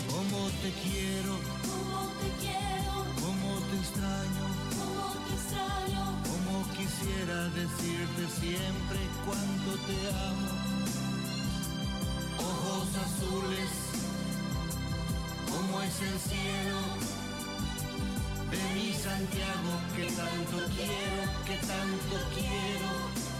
Cómo 0.08 0.48
te 0.62 0.72
quiero, 0.82 1.38
Cómo 1.70 2.10
te 2.20 2.28
quiero, 2.40 2.92
cómo 3.20 3.60
te 3.68 3.76
extraño, 3.76 4.46
cómo 4.78 5.06
te 5.26 5.34
extraño. 5.34 6.22
cómo 6.30 6.64
quisiera 6.76 7.48
decirte 7.50 8.22
siempre 8.40 8.98
cuánto 9.24 9.72
te 9.86 9.96
amo. 10.08 10.63
Azules, 12.96 13.70
como 15.50 15.82
es 15.82 16.00
el 16.00 16.18
cielo 16.20 16.80
de 18.50 18.74
mi 18.74 18.92
Santiago 18.92 19.72
que 19.96 20.04
tanto 20.04 20.56
quiero, 20.76 21.44
que 21.44 21.56
tanto 21.66 22.16
quiero. 22.34 23.33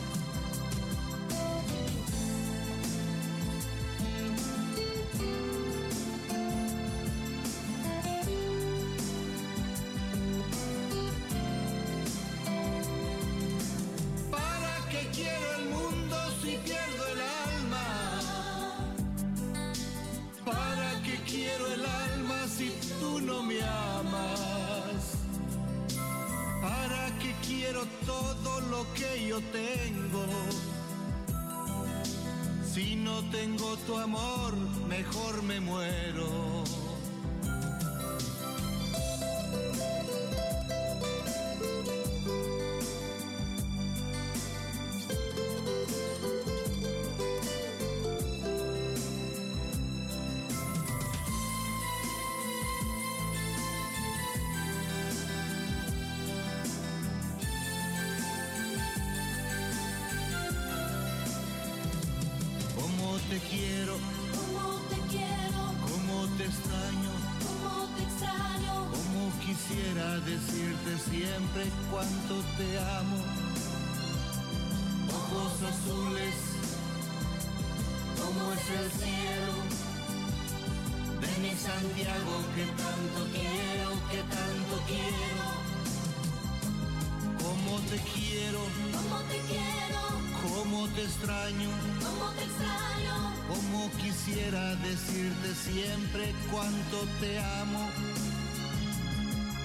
Te 97.21 97.39
amo. 97.39 97.89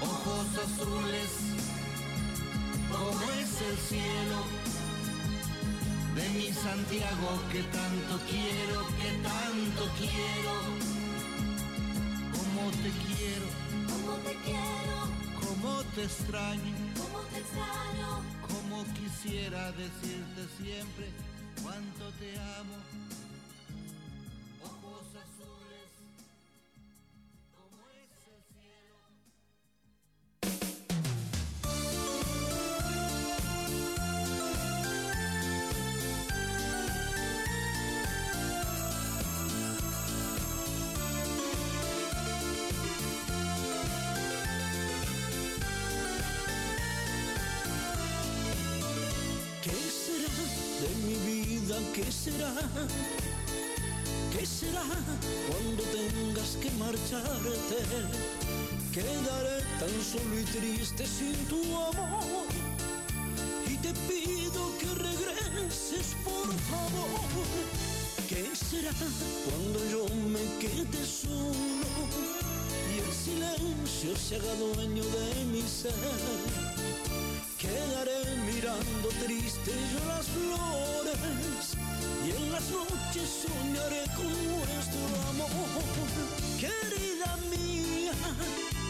Ojos 0.02 0.48
azules, 0.66 1.32
como 2.92 3.22
es 3.34 3.62
el 3.70 3.78
cielo 3.78 4.40
de 6.16 6.30
mi 6.30 6.54
Santiago 6.54 7.30
que 7.52 7.64
tanto 7.64 8.20
quiero, 8.30 8.88
que 9.02 9.12
tanto 9.24 9.84
quiero. 9.98 10.54
Como 12.36 12.72
te 12.72 12.92
quiero, 13.06 13.48
Como 13.90 14.14
te 14.26 14.34
quiero, 14.46 14.98
como 15.42 15.84
te 15.96 16.04
extraño, 16.04 16.76
como 16.98 17.20
te 17.32 17.40
extraño. 17.40 18.10
como 18.48 18.84
quisiera 18.94 19.72
decirte 19.72 20.42
siempre 20.62 21.12
cuánto 21.64 22.12
te 22.20 22.38
amo. 22.60 22.76
¿Qué 52.60 52.66
será? 52.66 52.92
¿Qué 54.32 54.46
será 54.46 54.84
cuando 55.48 55.84
tengas 55.84 56.58
que 56.62 56.72
marcharte? 56.72 57.80
Quedaré 58.94 59.64
tan 59.80 59.96
solo 60.04 60.40
y 60.40 60.44
triste 60.44 61.06
sin 61.06 61.36
tu 61.48 61.62
amor. 61.76 62.48
Y 63.68 63.78
te 63.78 63.94
pido 64.08 64.78
que 64.80 64.88
regreses, 64.96 66.16
por 66.24 66.48
favor. 66.70 67.48
¿Qué 68.28 68.52
será 68.56 68.92
cuando 69.46 69.80
yo 69.90 70.06
me 70.16 70.44
quede 70.60 71.06
solo 71.06 71.88
y 72.94 73.00
el 73.00 73.14
silencio 73.14 74.16
se 74.18 74.36
haga 74.36 74.56
dueño 74.56 75.04
de 75.04 75.46
mi 75.46 75.62
ser? 75.62 75.94
Quedaré 77.58 78.36
mirando 78.52 79.10
triste 79.24 79.72
yo 79.94 80.06
las 80.08 80.26
flores 80.28 81.79
y 82.26 82.32
en 82.32 82.52
las 82.52 82.70
noches 82.70 83.30
soñaré 83.44 84.04
con 84.16 84.28
nuestro 84.28 85.04
amor. 85.30 85.50
Querida 86.60 87.38
mía, 87.50 88.14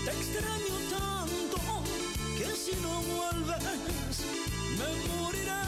te 0.05 0.11
extraño 0.11 0.75
tanto 0.89 1.57
que 2.37 2.55
si 2.55 2.75
no 2.81 3.01
vuelves 3.13 4.17
me 4.77 4.89
moriré 5.07 5.63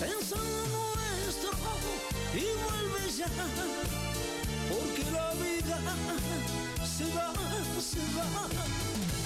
pensando 0.00 0.78
en 1.06 1.16
nuestro 1.26 1.50
y 2.34 2.44
vuelve 2.64 3.02
ya 3.16 3.28
porque 4.68 5.04
la 5.12 5.32
vida 5.34 5.78
se 6.96 7.04
va, 7.14 7.32
se 7.80 8.02
va. 8.16 8.48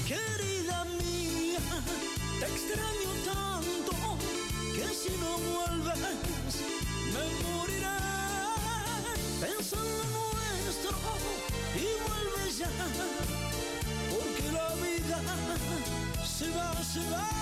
Querida 0.07 0.85
mía, 1.01 1.61
te 2.41 2.47
extraño 2.47 3.11
tanto 3.25 3.93
que 4.75 4.87
si 4.95 5.17
no 5.19 5.39
vuelves 5.39 6.80
me 7.15 7.25
moriré 7.49 7.97
pensando 9.41 10.23
en 10.55 10.65
nuestro 10.65 10.91
y 11.75 11.87
vuelve 12.05 12.53
ya 12.59 12.71
porque 14.11 14.53
la 14.53 14.69
vida 14.77 15.19
se 16.25 16.51
va, 16.51 16.83
se 16.83 17.01
va. 17.11 17.40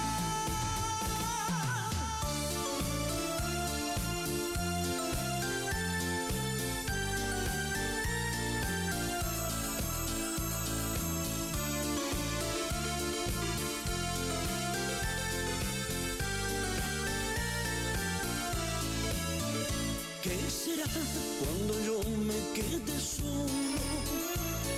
Cuando 21.41 21.75
yo 21.85 21.99
me 22.29 22.39
quede 22.55 23.01
solo 23.01 23.81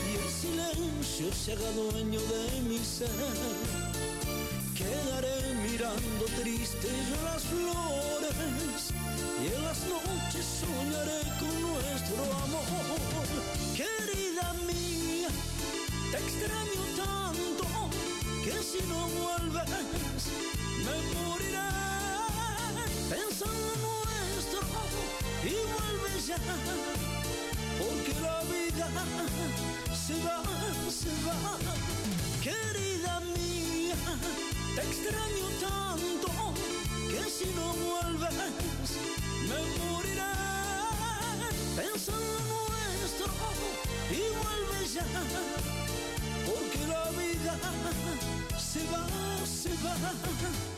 y 0.08 0.16
el 0.16 0.28
silencio 0.42 1.32
se 1.32 1.52
haga 1.52 1.70
dueño 1.72 2.20
de 2.20 2.60
mi 2.68 2.78
ser? 2.78 3.08
Quedaré 4.74 5.54
mirando 5.70 6.24
triste 6.40 6.88
yo 7.08 7.16
las 7.24 7.42
flores 7.42 8.92
y 9.42 9.54
en 9.54 9.64
las 9.64 9.78
noches 9.86 10.46
soñaré 10.60 11.20
con 11.38 11.54
nuestro 11.62 12.22
amor. 12.44 13.26
Querida 13.76 14.52
mía, 14.66 15.28
te 16.10 16.16
extraño 16.18 16.82
tanto 16.96 17.64
que 18.44 18.62
si 18.62 18.86
no 18.88 19.00
vuelves 19.08 19.39
porque 27.78 28.14
la 28.20 28.40
vida 28.42 28.88
se 30.06 30.14
va, 30.24 30.42
se 30.90 31.12
va. 31.26 31.58
Querida 32.42 33.20
mía 33.20 33.96
te 34.74 34.82
extraño 34.82 35.46
tanto 35.60 36.28
que 37.10 37.22
si 37.30 37.46
no 37.54 37.72
vuelves 37.86 38.34
me 39.48 39.60
moriré. 39.78 40.20
Pensando 41.76 42.56
en 42.80 43.00
nuestro 43.00 43.32
y 44.10 44.22
vuelve 44.40 44.88
ya. 44.94 45.06
Porque 46.46 46.80
la 46.86 47.04
vida 47.20 47.54
se 48.58 48.82
va, 48.90 49.06
se 49.46 49.70
va 49.84 50.69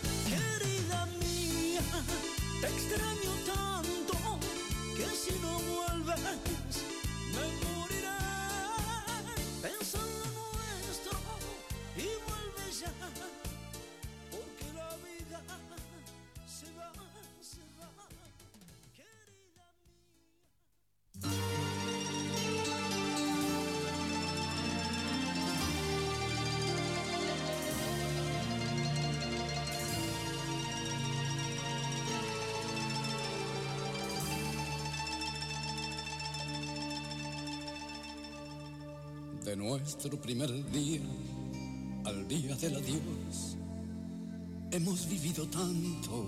nuestro 39.62 40.20
primer 40.20 40.50
día 40.72 41.00
al 42.04 42.26
día 42.26 42.56
del 42.56 42.76
adiós, 42.76 43.56
hemos 44.72 45.08
vivido 45.08 45.46
tanto. 45.46 46.26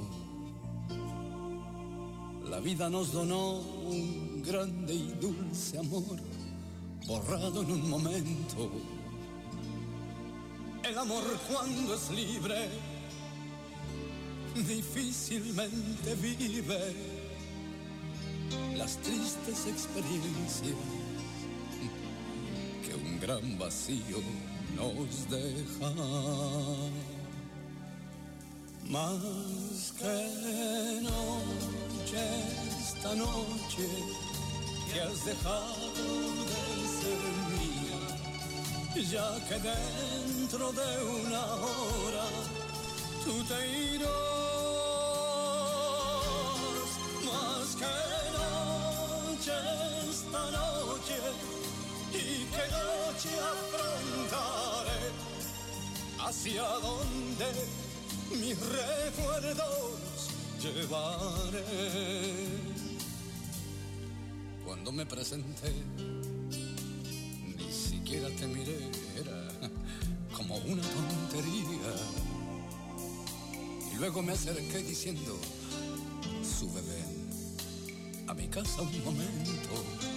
La 2.49 2.61
vida 2.61 2.89
nos 2.89 3.13
donó 3.13 3.59
un 3.59 4.41
grande 4.41 4.95
y 4.95 5.15
dulce 5.21 5.79
amor, 5.79 6.17
borrado 7.09 7.63
en 7.63 7.73
un 7.73 7.91
momento. 7.91 8.71
El 10.85 10.97
amor 10.97 11.25
cuando 11.51 11.95
es 11.95 12.11
libre, 12.11 12.69
difícilmente 14.55 16.15
vive 16.23 16.95
las 18.77 18.97
tristes 18.99 19.67
experiencias 19.67 21.04
gran 23.27 23.59
vacío 23.59 24.21
nos 24.77 25.13
deja. 25.31 25.91
Más 28.91 29.95
que 29.99 31.01
noches 31.09 32.21
esta 32.83 33.15
noche 33.15 33.87
que 34.87 35.01
has 35.01 35.25
dejado 35.25 36.05
de 36.51 36.61
ser 36.99 37.23
mía, 37.55 38.03
ya 39.15 39.29
que 39.49 39.57
dentro 39.73 40.65
de 40.81 40.91
una 41.25 41.45
hora 41.65 42.27
tú 43.25 43.35
te 43.51 43.59
irás, 43.95 44.11
más 47.29 47.69
que 47.81 47.97
noche 48.39 49.57
esta 50.11 50.43
noche 50.59 51.64
que 52.55 52.67
noche 52.71 53.31
afrontaré 53.53 55.03
hacia 56.21 56.63
donde 56.63 57.49
mis 58.31 58.59
recuerdos 58.59 60.31
llevaré. 60.63 61.65
Cuando 64.65 64.93
me 64.93 65.05
presenté, 65.05 65.73
ni 67.57 67.73
siquiera 67.73 68.29
te 68.31 68.47
miré, 68.47 68.91
era 69.17 69.49
como 70.37 70.57
una 70.57 70.83
tontería. 70.83 71.95
Y 73.93 73.97
luego 73.97 74.23
me 74.23 74.33
acerqué 74.33 74.79
diciendo, 74.79 75.39
sube 76.43 76.81
ven 76.81 78.29
a 78.29 78.35
mi 78.35 78.49
casa 78.49 78.83
un 78.83 79.05
momento. 79.05 80.14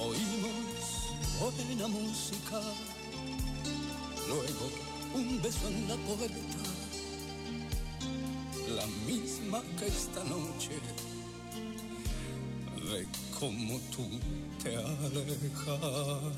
Oímos 0.00 0.88
buena 1.40 1.88
música, 1.88 2.60
luego 4.28 4.70
un 5.14 5.42
beso 5.42 5.68
en 5.68 5.88
la 5.88 5.96
puerta, 5.96 6.34
la 8.76 8.86
misma 9.06 9.62
que 9.78 9.86
esta 9.86 10.22
noche, 10.24 10.78
de 12.76 13.06
cómo 13.38 13.80
tú 13.94 14.08
te 14.62 14.76
alejas, 14.76 16.32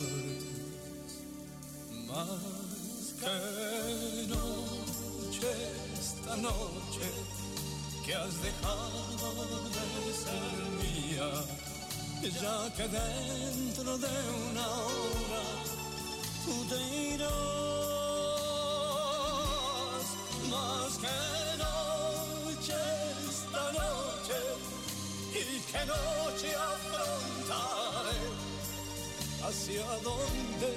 más 2.06 3.14
que 3.20 4.26
noche 4.28 5.50
esta 5.98 6.36
noche 6.36 7.06
que 8.04 8.14
has 8.14 8.42
dejado 8.42 9.68
de 10.06 10.12
ser 10.14 10.42
mía, 10.80 11.30
ya 12.28 12.70
que 12.76 12.82
dentro 12.82 13.96
de 13.96 14.08
una 14.50 14.66
hora 14.68 15.42
tú 16.44 16.64
te 16.68 16.78
irás. 17.14 17.30
Más 20.50 20.92
que 20.98 21.18
noche 21.64 22.78
esta 23.30 23.64
noche 23.72 24.38
y 25.32 25.60
que 25.70 25.82
noche 25.86 26.48
afrontaré. 26.72 28.20
Hacia 29.42 29.86
donde 30.04 30.70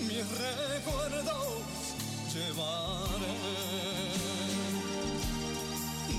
mis 0.00 0.26
recuerdos 0.44 1.62
llevaré. 2.34 3.36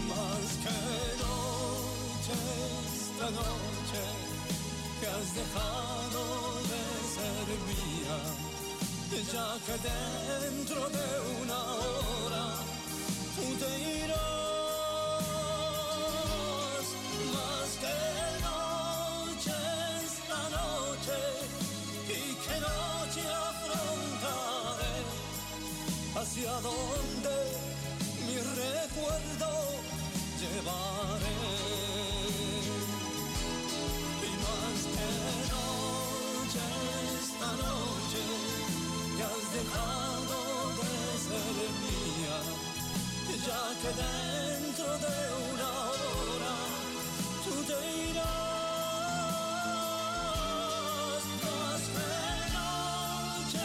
Más 0.08 0.48
que 0.64 0.80
noche 1.22 2.36
esta 2.96 3.28
noche 3.32 4.17
que 5.08 5.14
has 5.14 5.30
dejado 5.36 6.22
de 6.72 6.84
ser 7.16 7.48
mía 7.70 8.18
ya 9.34 9.50
que 9.66 9.76
dentro 10.44 10.82
de 10.90 11.08
una 11.42 11.60
hora 11.64 12.46
tú 13.36 13.46
te 13.62 13.70
irás, 14.04 14.18
más 17.36 17.70
que 17.84 17.98
noche 18.48 19.58
esta 20.06 20.42
noche 20.58 21.20
y 22.10 22.22
que 22.44 22.56
noche 22.68 23.24
afrontaré 23.50 24.98
hacia 26.20 26.54
donde 26.68 27.38
mi 28.26 28.38
recuerdo 28.62 29.50
llevaré. 30.40 31.87
Noche 35.54 36.64
esta 37.20 37.50
noche 37.64 38.22
que 39.16 39.24
has 39.24 39.46
dejado 39.58 40.38
de 40.80 40.92
ser 41.26 41.70
mía, 41.84 42.40
ya 43.48 43.64
que 43.82 43.90
dentro 44.04 44.90
de 45.06 45.18
una 45.52 45.70
hora 45.92 46.56
tú 47.44 47.54
te 47.70 47.78
irás, 48.10 48.76
noche 52.58 53.64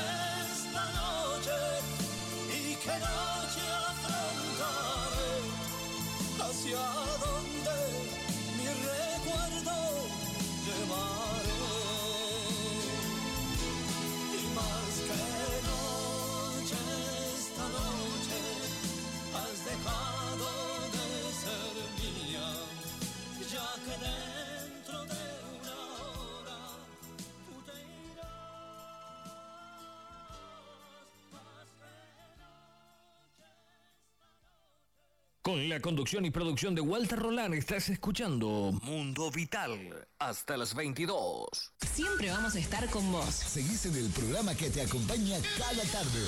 esta 0.52 0.84
noche 1.00 1.58
y 2.50 2.74
que 2.76 2.94
noche 2.98 3.31
Con 35.52 35.68
la 35.68 35.80
conducción 35.80 36.24
y 36.24 36.30
producción 36.30 36.74
de 36.74 36.80
Walter 36.80 37.18
Roland 37.18 37.52
estás 37.52 37.90
escuchando 37.90 38.72
Mundo 38.84 39.30
Vital 39.30 39.78
hasta 40.18 40.56
las 40.56 40.74
22. 40.74 41.46
Siempre 41.92 42.30
vamos 42.30 42.54
a 42.54 42.58
estar 42.58 42.88
con 42.88 43.12
vos. 43.12 43.26
Seguís 43.26 43.84
en 43.84 43.96
el 43.96 44.08
programa 44.12 44.54
que 44.54 44.70
te 44.70 44.80
acompaña 44.80 45.36
cada 45.58 45.82
tarde. 45.82 46.20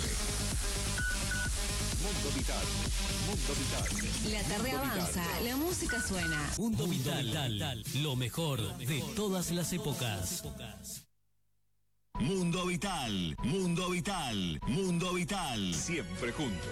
Mundo 2.02 2.36
Vital. 2.36 2.66
Mundo 3.26 3.54
Vital. 3.58 4.30
La 4.30 4.42
tarde 4.42 4.72
Mundo 4.72 4.84
Vital. 4.84 5.00
avanza, 5.00 5.40
la 5.40 5.56
música 5.56 6.02
suena. 6.06 6.52
Mundo 6.58 6.86
Vital, 6.86 7.82
lo 8.02 8.16
mejor 8.16 8.76
de 8.76 9.02
todas 9.16 9.50
las 9.52 9.72
épocas. 9.72 10.44
Mundo 12.20 12.66
Vital, 12.66 13.36
Mundo 13.42 13.88
Vital, 13.88 14.60
Mundo 14.66 15.14
Vital. 15.14 15.74
Siempre 15.74 16.30
juntos. 16.32 16.68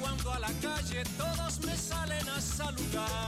cuando 0.00 0.32
a 0.32 0.38
la 0.38 0.52
calle 0.60 1.02
todos 1.16 1.60
me 1.66 1.76
salen 1.76 2.28
a 2.28 2.40
saludar. 2.40 3.21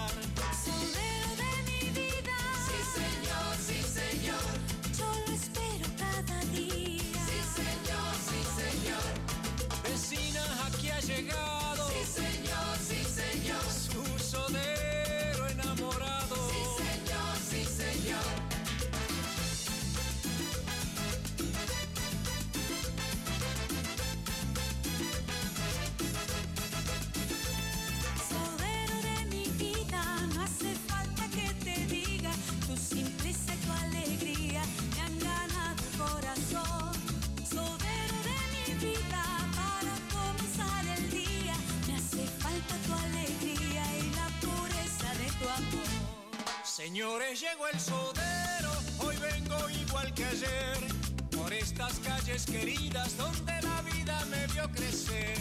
Señores, 46.84 47.40
llegó 47.40 47.66
el 47.66 47.80
sodero, 47.80 48.70
hoy 48.98 49.16
vengo 49.16 49.70
igual 49.70 50.12
que 50.12 50.22
ayer, 50.22 50.76
por 51.34 51.50
estas 51.50 51.94
calles 52.00 52.44
queridas 52.44 53.16
donde 53.16 53.54
la 53.62 53.80
vida 53.80 54.22
me 54.26 54.46
vio 54.48 54.70
crecer. 54.70 55.38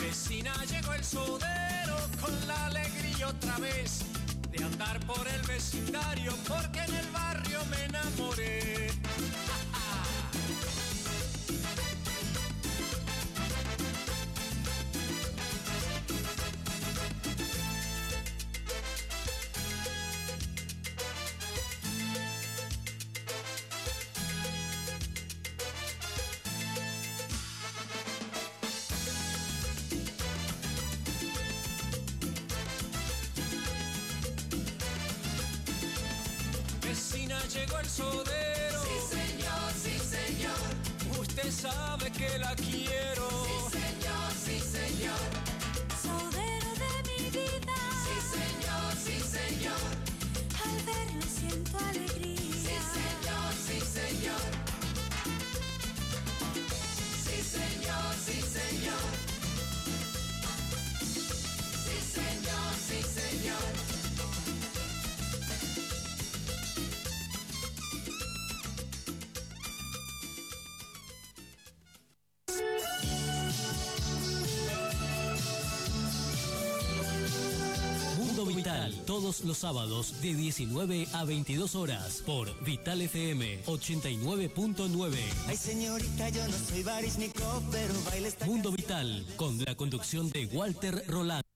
Vecina, 0.00 0.50
llegó 0.64 0.94
el 0.94 1.04
sodero 1.04 1.96
con 2.18 2.48
la 2.48 2.66
alegría 2.68 3.28
otra 3.28 3.58
vez 3.58 4.00
de 4.50 4.64
andar 4.64 4.98
por 5.00 5.28
el 5.28 5.42
vecindario, 5.42 6.32
porque 6.48 6.80
en 6.80 6.94
el 6.94 7.10
barrio 7.10 7.58
me 7.66 7.84
enamoré. 7.84 8.90
Sí, 37.98 38.04
señor, 39.10 39.72
sí, 39.74 39.98
señor. 39.98 41.20
Usted 41.20 41.50
sabe 41.50 42.12
que 42.12 42.38
la 42.38 42.54
quiero 42.54 43.07
Vital, 78.68 78.92
todos 79.06 79.44
los 79.44 79.56
sábados 79.56 80.20
de 80.20 80.34
19 80.34 81.08
a 81.14 81.24
22 81.24 81.74
horas 81.74 82.22
por 82.26 82.52
Vital 82.64 83.00
FM 83.00 83.64
89.9. 83.64 85.16
Ay 85.46 85.56
señorita, 85.56 86.28
yo 86.28 86.46
no 86.46 86.58
soy 86.68 86.82
barisnico, 86.82 87.62
pero 87.72 87.94
baile 88.04 88.28
esta 88.28 88.44
Mundo 88.44 88.70
Vital, 88.70 89.24
con 89.36 89.58
la 89.64 89.74
conducción 89.74 90.28
de 90.28 90.44
Walter 90.52 91.02
Roland. 91.08 91.47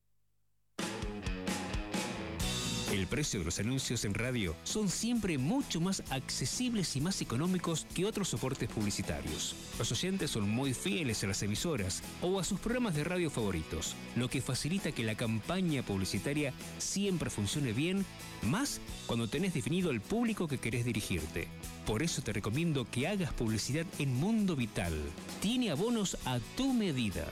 Precio 3.13 3.41
de 3.41 3.45
los 3.45 3.59
anuncios 3.59 4.07
en 4.07 4.15
radio 4.15 4.57
son 4.65 4.89
siempre 4.89 5.37
mucho 5.37 5.83
más 5.83 6.03
accesibles 6.09 6.97
y 6.97 7.03
más 7.03 7.21
económicos 7.21 7.87
que 7.95 8.07
otros 8.07 8.29
soportes 8.29 8.71
publicitarios. 8.71 9.55
Los 9.79 9.93
oyentes 9.93 10.31
son 10.31 10.49
muy 10.49 10.73
fieles 10.73 11.23
a 11.23 11.27
las 11.27 11.43
emisoras 11.43 12.03
o 12.23 12.41
a 12.41 12.45
sus 12.45 12.59
programas 12.59 12.95
de 12.95 13.05
radio 13.05 13.29
favoritos, 13.29 13.97
lo 14.17 14.31
que 14.31 14.41
facilita 14.41 14.93
que 14.93 15.05
la 15.05 15.15
campaña 15.15 15.83
publicitaria 15.83 16.55
siempre 16.79 17.29
funcione 17.29 17.75
bien, 17.75 18.07
más 18.41 18.81
cuando 19.07 19.29
tenés 19.29 19.53
definido 19.53 19.91
el 19.91 20.01
público 20.01 20.49
que 20.49 20.57
querés 20.57 20.87
dirigirte. 20.87 21.49
Por 21.85 22.03
eso 22.03 22.23
te 22.23 22.33
recomiendo 22.33 22.91
que 22.91 23.09
hagas 23.09 23.35
publicidad 23.35 23.85
en 23.99 24.15
Mundo 24.15 24.57
Vital. 24.57 24.95
Tiene 25.43 25.71
abonos 25.71 26.17
a 26.25 26.39
tu 26.57 26.73
medida. 26.73 27.27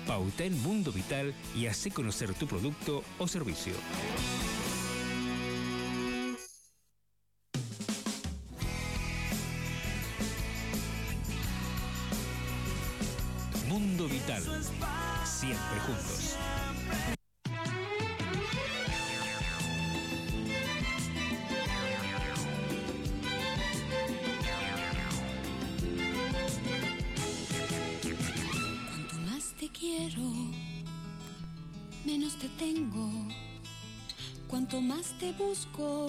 Pauta 0.07 0.45
en 0.45 0.61
Mundo 0.63 0.91
Vital 0.91 1.33
y 1.57 1.67
hace 1.67 1.93
conocer 1.93 2.35
tu 2.35 2.49
producto 2.49 3.05
o 3.19 3.29
servicio. 3.29 3.75
Mundo 13.69 14.09
Vital. 14.09 14.43
Siempre 15.25 15.79
juntos. 15.87 16.37
Quiero, 29.79 30.23
menos 32.05 32.39
te 32.39 32.49
tengo. 32.59 33.11
Cuanto 34.49 34.81
más 34.81 35.19
te 35.19 35.33
busco, 35.33 36.09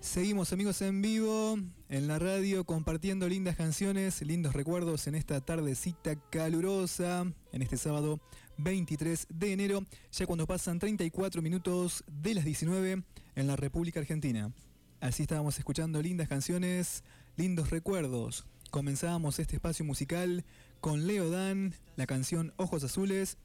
Seguimos 0.00 0.52
amigos 0.52 0.82
en 0.82 1.00
vivo, 1.00 1.56
en 1.88 2.08
la 2.08 2.18
radio, 2.18 2.64
compartiendo 2.64 3.28
lindas 3.28 3.56
canciones, 3.56 4.20
lindos 4.20 4.52
recuerdos 4.52 5.06
en 5.06 5.14
esta 5.14 5.40
tardecita 5.40 6.16
calurosa, 6.28 7.24
en 7.52 7.62
este 7.62 7.76
sábado 7.78 8.20
23 8.58 9.28
de 9.30 9.52
enero, 9.52 9.86
ya 10.10 10.26
cuando 10.26 10.46
pasan 10.46 10.80
34 10.80 11.40
minutos 11.40 12.04
de 12.08 12.34
las 12.34 12.44
19 12.44 13.04
en 13.36 13.46
la 13.46 13.56
República 13.56 14.00
Argentina. 14.00 14.52
Así 15.00 15.22
estábamos 15.22 15.56
escuchando 15.58 16.02
lindas 16.02 16.28
canciones, 16.28 17.04
lindos 17.36 17.70
recuerdos. 17.70 18.44
Comenzábamos 18.70 19.38
este 19.38 19.56
espacio 19.56 19.84
musical 19.84 20.44
con 20.82 21.06
Leo 21.06 21.30
Dan, 21.30 21.74
la 21.94 22.06
canción 22.06 22.52
Ojos 22.56 22.82
Azules. 22.82 23.38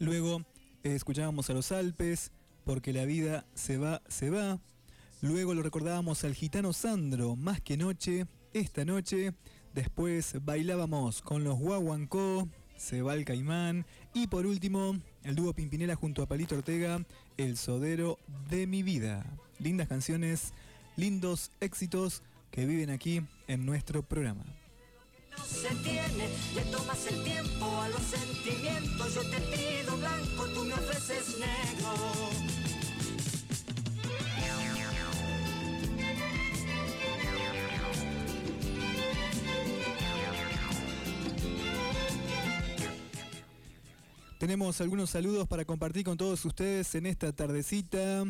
Luego 0.00 0.42
eh, 0.82 0.96
escuchábamos 0.96 1.48
a 1.48 1.52
los 1.52 1.70
Alpes, 1.70 2.32
porque 2.64 2.92
la 2.92 3.04
vida 3.04 3.46
se 3.54 3.78
va, 3.78 4.02
se 4.08 4.28
va. 4.28 4.58
Luego 5.20 5.54
lo 5.54 5.62
recordábamos 5.62 6.24
al 6.24 6.34
gitano 6.34 6.72
Sandro, 6.72 7.36
más 7.36 7.60
que 7.60 7.76
noche, 7.76 8.26
esta 8.52 8.84
noche. 8.84 9.34
Después 9.72 10.44
bailábamos 10.44 11.22
con 11.22 11.44
los 11.44 11.60
Guaguancó, 11.60 12.48
Se 12.76 13.02
va 13.02 13.14
el 13.14 13.24
Caimán. 13.24 13.86
Y 14.12 14.26
por 14.26 14.44
último, 14.44 14.98
el 15.22 15.36
dúo 15.36 15.54
Pimpinela 15.54 15.94
junto 15.94 16.22
a 16.22 16.26
Palito 16.26 16.56
Ortega, 16.56 17.06
El 17.36 17.56
Sodero 17.56 18.18
de 18.50 18.66
mi 18.66 18.82
vida. 18.82 19.24
Lindas 19.60 19.86
canciones, 19.86 20.52
lindos 20.96 21.52
éxitos 21.60 22.24
que 22.50 22.66
viven 22.66 22.90
aquí 22.90 23.22
en 23.46 23.64
nuestro 23.64 24.02
programa. 24.02 24.44
No 25.36 25.44
se 25.44 25.74
tiene, 25.76 26.28
le 26.54 26.62
tomas 26.70 27.06
el 27.06 27.22
tiempo 27.24 27.80
a 27.80 27.88
los 27.88 28.02
sentimientos. 28.02 29.14
Yo 29.14 29.22
te 29.22 29.40
pido 29.40 29.96
blanco, 29.96 30.46
tú 30.54 30.64
me 30.64 30.74
ofreces 30.74 31.38
negro. 31.38 32.30
Tenemos 44.38 44.80
algunos 44.80 45.10
saludos 45.10 45.46
para 45.46 45.64
compartir 45.64 46.04
con 46.04 46.16
todos 46.16 46.44
ustedes 46.44 46.92
en 46.96 47.06
esta 47.06 47.32
tardecita 47.32 48.24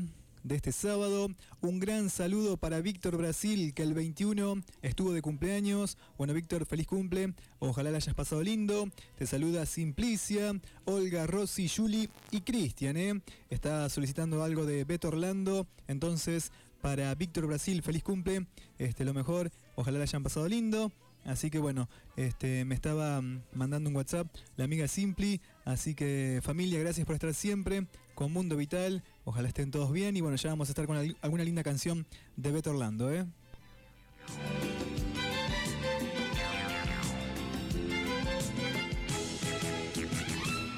de 0.44 0.56
este 0.56 0.72
sábado. 0.72 1.28
Un 1.60 1.80
gran 1.80 2.10
saludo 2.10 2.56
para 2.56 2.80
Víctor 2.80 3.16
Brasil, 3.16 3.74
que 3.74 3.82
el 3.82 3.94
21 3.94 4.62
estuvo 4.82 5.12
de 5.12 5.22
cumpleaños. 5.22 5.98
Bueno, 6.18 6.34
Víctor, 6.34 6.66
feliz 6.66 6.86
cumple. 6.86 7.34
Ojalá 7.58 7.90
la 7.90 7.98
hayas 7.98 8.14
pasado 8.14 8.42
lindo. 8.42 8.88
Te 9.18 9.26
saluda 9.26 9.66
Simplicia, 9.66 10.58
Olga, 10.84 11.26
Rosy, 11.26 11.68
Juli 11.68 12.08
y 12.30 12.40
Cristian. 12.40 12.96
¿eh? 12.96 13.20
Está 13.50 13.88
solicitando 13.88 14.42
algo 14.42 14.66
de 14.66 14.84
Beto 14.84 15.08
Orlando. 15.08 15.66
Entonces, 15.88 16.52
para 16.80 17.14
Víctor 17.14 17.46
Brasil, 17.46 17.82
feliz 17.82 18.02
cumple. 18.02 18.46
Este, 18.78 19.04
lo 19.04 19.14
mejor. 19.14 19.50
Ojalá 19.76 19.98
la 19.98 20.04
hayan 20.04 20.22
pasado 20.22 20.48
lindo. 20.48 20.92
Así 21.24 21.50
que 21.50 21.58
bueno, 21.58 21.88
este, 22.16 22.64
me 22.64 22.74
estaba 22.74 23.22
mandando 23.52 23.88
un 23.88 23.96
WhatsApp 23.96 24.26
la 24.56 24.64
amiga 24.64 24.88
Simpli. 24.88 25.40
Así 25.64 25.94
que 25.94 26.40
familia, 26.42 26.80
gracias 26.80 27.06
por 27.06 27.14
estar 27.14 27.32
siempre 27.34 27.86
con 28.14 28.32
Mundo 28.32 28.56
Vital. 28.56 29.02
Ojalá 29.24 29.48
estén 29.48 29.70
todos 29.70 29.92
bien. 29.92 30.16
Y 30.16 30.20
bueno, 30.20 30.36
ya 30.36 30.50
vamos 30.50 30.68
a 30.68 30.72
estar 30.72 30.86
con 30.86 30.96
al- 30.96 31.16
alguna 31.22 31.44
linda 31.44 31.62
canción 31.62 32.06
de 32.36 32.50
Beto 32.50 32.70
Orlando. 32.70 33.12
¿eh? 33.12 33.24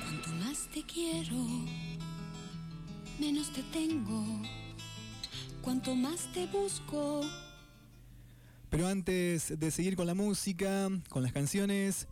cuanto 0.03 0.29
más 0.45 0.69
te 0.73 0.83
quiero, 0.85 1.37
menos 3.19 3.53
te 3.53 3.63
tengo. 3.73 4.25
Cuanto 5.63 5.95
más 5.95 6.31
te 6.35 6.47
busco, 6.47 7.23
Pero 8.69 8.87
antes 8.89 9.59
de 9.59 9.71
seguir 9.71 9.95
con 9.97 10.07
la 10.07 10.15
música, 10.15 10.91
con 11.09 11.23
las 11.23 11.33
canciones, 11.33 12.07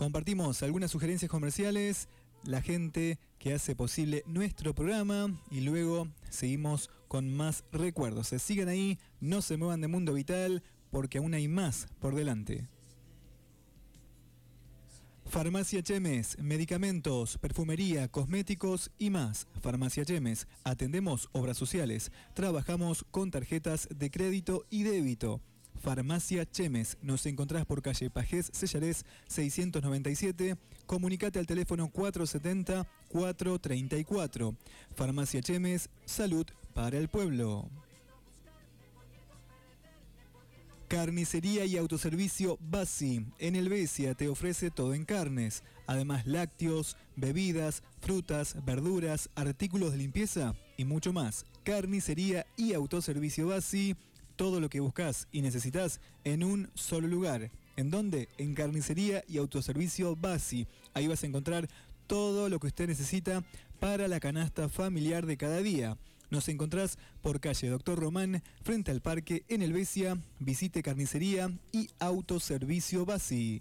compartimos 0.00 0.62
algunas 0.62 0.90
sugerencias 0.90 1.30
comerciales, 1.30 2.08
la 2.44 2.62
gente 2.62 3.18
que 3.38 3.52
hace 3.52 3.76
posible 3.76 4.22
nuestro 4.24 4.74
programa 4.74 5.38
y 5.50 5.60
luego 5.60 6.08
seguimos 6.30 6.88
con 7.06 7.30
más 7.30 7.64
recuerdos. 7.70 8.28
Se 8.28 8.38
sigan 8.38 8.68
ahí, 8.68 8.98
no 9.20 9.42
se 9.42 9.58
muevan 9.58 9.82
de 9.82 9.88
Mundo 9.88 10.14
Vital 10.14 10.62
porque 10.90 11.18
aún 11.18 11.34
hay 11.34 11.48
más 11.48 11.86
por 11.98 12.14
delante. 12.14 12.66
Farmacia 15.26 15.82
Chemes, 15.82 16.38
medicamentos, 16.38 17.36
perfumería, 17.36 18.08
cosméticos 18.08 18.90
y 18.98 19.10
más. 19.10 19.48
Farmacia 19.60 20.06
Chemes, 20.06 20.48
atendemos 20.64 21.28
obras 21.32 21.58
sociales, 21.58 22.10
trabajamos 22.32 23.04
con 23.10 23.30
tarjetas 23.30 23.86
de 23.94 24.10
crédito 24.10 24.64
y 24.70 24.82
débito. 24.82 25.42
Farmacia 25.80 26.44
Chemes, 26.44 26.98
nos 27.02 27.26
encontrás 27.26 27.64
por 27.64 27.82
calle 27.82 28.10
Pajés 28.10 28.50
Sellarés 28.52 29.04
697, 29.28 30.56
comunicate 30.86 31.38
al 31.38 31.46
teléfono 31.46 31.88
470-434. 31.90 34.56
Farmacia 34.94 35.40
Chemes, 35.40 35.88
salud 36.04 36.46
para 36.74 36.98
el 36.98 37.08
pueblo. 37.08 37.70
Carnicería 40.90 41.64
y 41.66 41.76
autoservicio 41.76 42.58
Basi. 42.60 43.24
En 43.38 43.54
el 43.54 43.68
Besia 43.68 44.14
te 44.14 44.28
ofrece 44.28 44.72
todo 44.72 44.92
en 44.92 45.04
carnes. 45.04 45.62
Además 45.86 46.26
lácteos, 46.26 46.96
bebidas, 47.14 47.84
frutas, 48.00 48.56
verduras, 48.64 49.30
artículos 49.36 49.92
de 49.92 49.98
limpieza 49.98 50.56
y 50.76 50.84
mucho 50.84 51.12
más. 51.12 51.46
Carnicería 51.62 52.44
y 52.56 52.72
autoservicio 52.72 53.46
Basi. 53.46 53.94
Todo 54.40 54.58
lo 54.58 54.70
que 54.70 54.80
buscas 54.80 55.28
y 55.32 55.42
necesitas 55.42 56.00
en 56.24 56.42
un 56.44 56.70
solo 56.72 57.06
lugar. 57.06 57.50
¿En 57.76 57.90
dónde? 57.90 58.30
En 58.38 58.54
Carnicería 58.54 59.22
y 59.28 59.36
Autoservicio 59.36 60.16
Basi. 60.16 60.66
Ahí 60.94 61.08
vas 61.08 61.22
a 61.22 61.26
encontrar 61.26 61.68
todo 62.06 62.48
lo 62.48 62.58
que 62.58 62.68
usted 62.68 62.88
necesita 62.88 63.44
para 63.80 64.08
la 64.08 64.18
canasta 64.18 64.70
familiar 64.70 65.26
de 65.26 65.36
cada 65.36 65.58
día. 65.58 65.98
Nos 66.30 66.48
encontrás 66.48 66.96
por 67.20 67.38
calle 67.38 67.68
Doctor 67.68 67.98
Román, 67.98 68.42
frente 68.62 68.90
al 68.90 69.02
parque 69.02 69.44
en 69.48 69.60
el 69.60 69.74
Besia. 69.74 70.16
Visite 70.38 70.82
Carnicería 70.82 71.52
y 71.70 71.90
Autoservicio 71.98 73.04
Basi. 73.04 73.60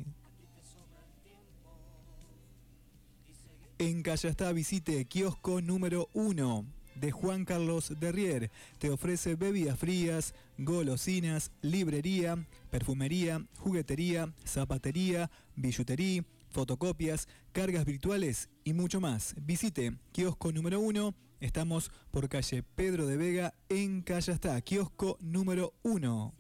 En 3.79 4.01
Callastá 4.01 4.53
visite 4.53 5.03
kiosco 5.03 5.59
número 5.59 6.07
1. 6.13 6.78
De 6.99 7.11
Juan 7.11 7.45
Carlos 7.45 7.93
Derrier. 7.99 8.51
Te 8.77 8.89
ofrece 8.89 9.35
bebidas 9.35 9.79
frías, 9.79 10.33
golosinas, 10.57 11.51
librería, 11.61 12.47
perfumería, 12.69 13.45
juguetería, 13.57 14.33
zapatería, 14.45 15.29
billutería, 15.55 16.23
fotocopias, 16.49 17.27
cargas 17.51 17.85
virtuales 17.85 18.49
y 18.63 18.73
mucho 18.73 18.99
más. 18.99 19.35
Visite 19.41 19.93
kiosco 20.11 20.51
número 20.51 20.79
1. 20.79 21.13
Estamos 21.39 21.91
por 22.11 22.27
calle 22.27 22.63
Pedro 22.63 23.05
de 23.07 23.17
Vega 23.17 23.53
en 23.69 24.01
Callastá, 24.01 24.59
kiosco 24.61 25.17
número 25.21 25.73
1. 25.83 26.33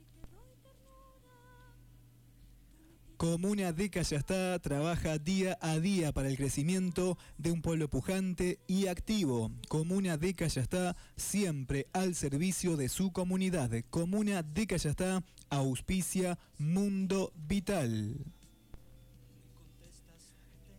Comuna 3.19 3.73
de 3.73 3.89
Callastá 3.89 4.57
trabaja 4.59 5.17
día 5.17 5.57
a 5.59 5.77
día 5.77 6.13
para 6.13 6.29
el 6.29 6.37
crecimiento 6.37 7.17
de 7.37 7.51
un 7.51 7.61
pueblo 7.61 7.89
pujante 7.89 8.59
y 8.65 8.87
activo. 8.87 9.51
Comuna 9.67 10.15
de 10.15 10.33
Callastá 10.33 10.95
siempre 11.17 11.87
al 11.91 12.15
servicio 12.15 12.77
de 12.77 12.87
su 12.87 13.11
comunidad. 13.11 13.71
Comuna 13.89 14.41
de 14.41 14.65
Callastá 14.67 15.21
auspicia 15.49 16.39
Mundo 16.59 17.33
Vital. 17.35 18.15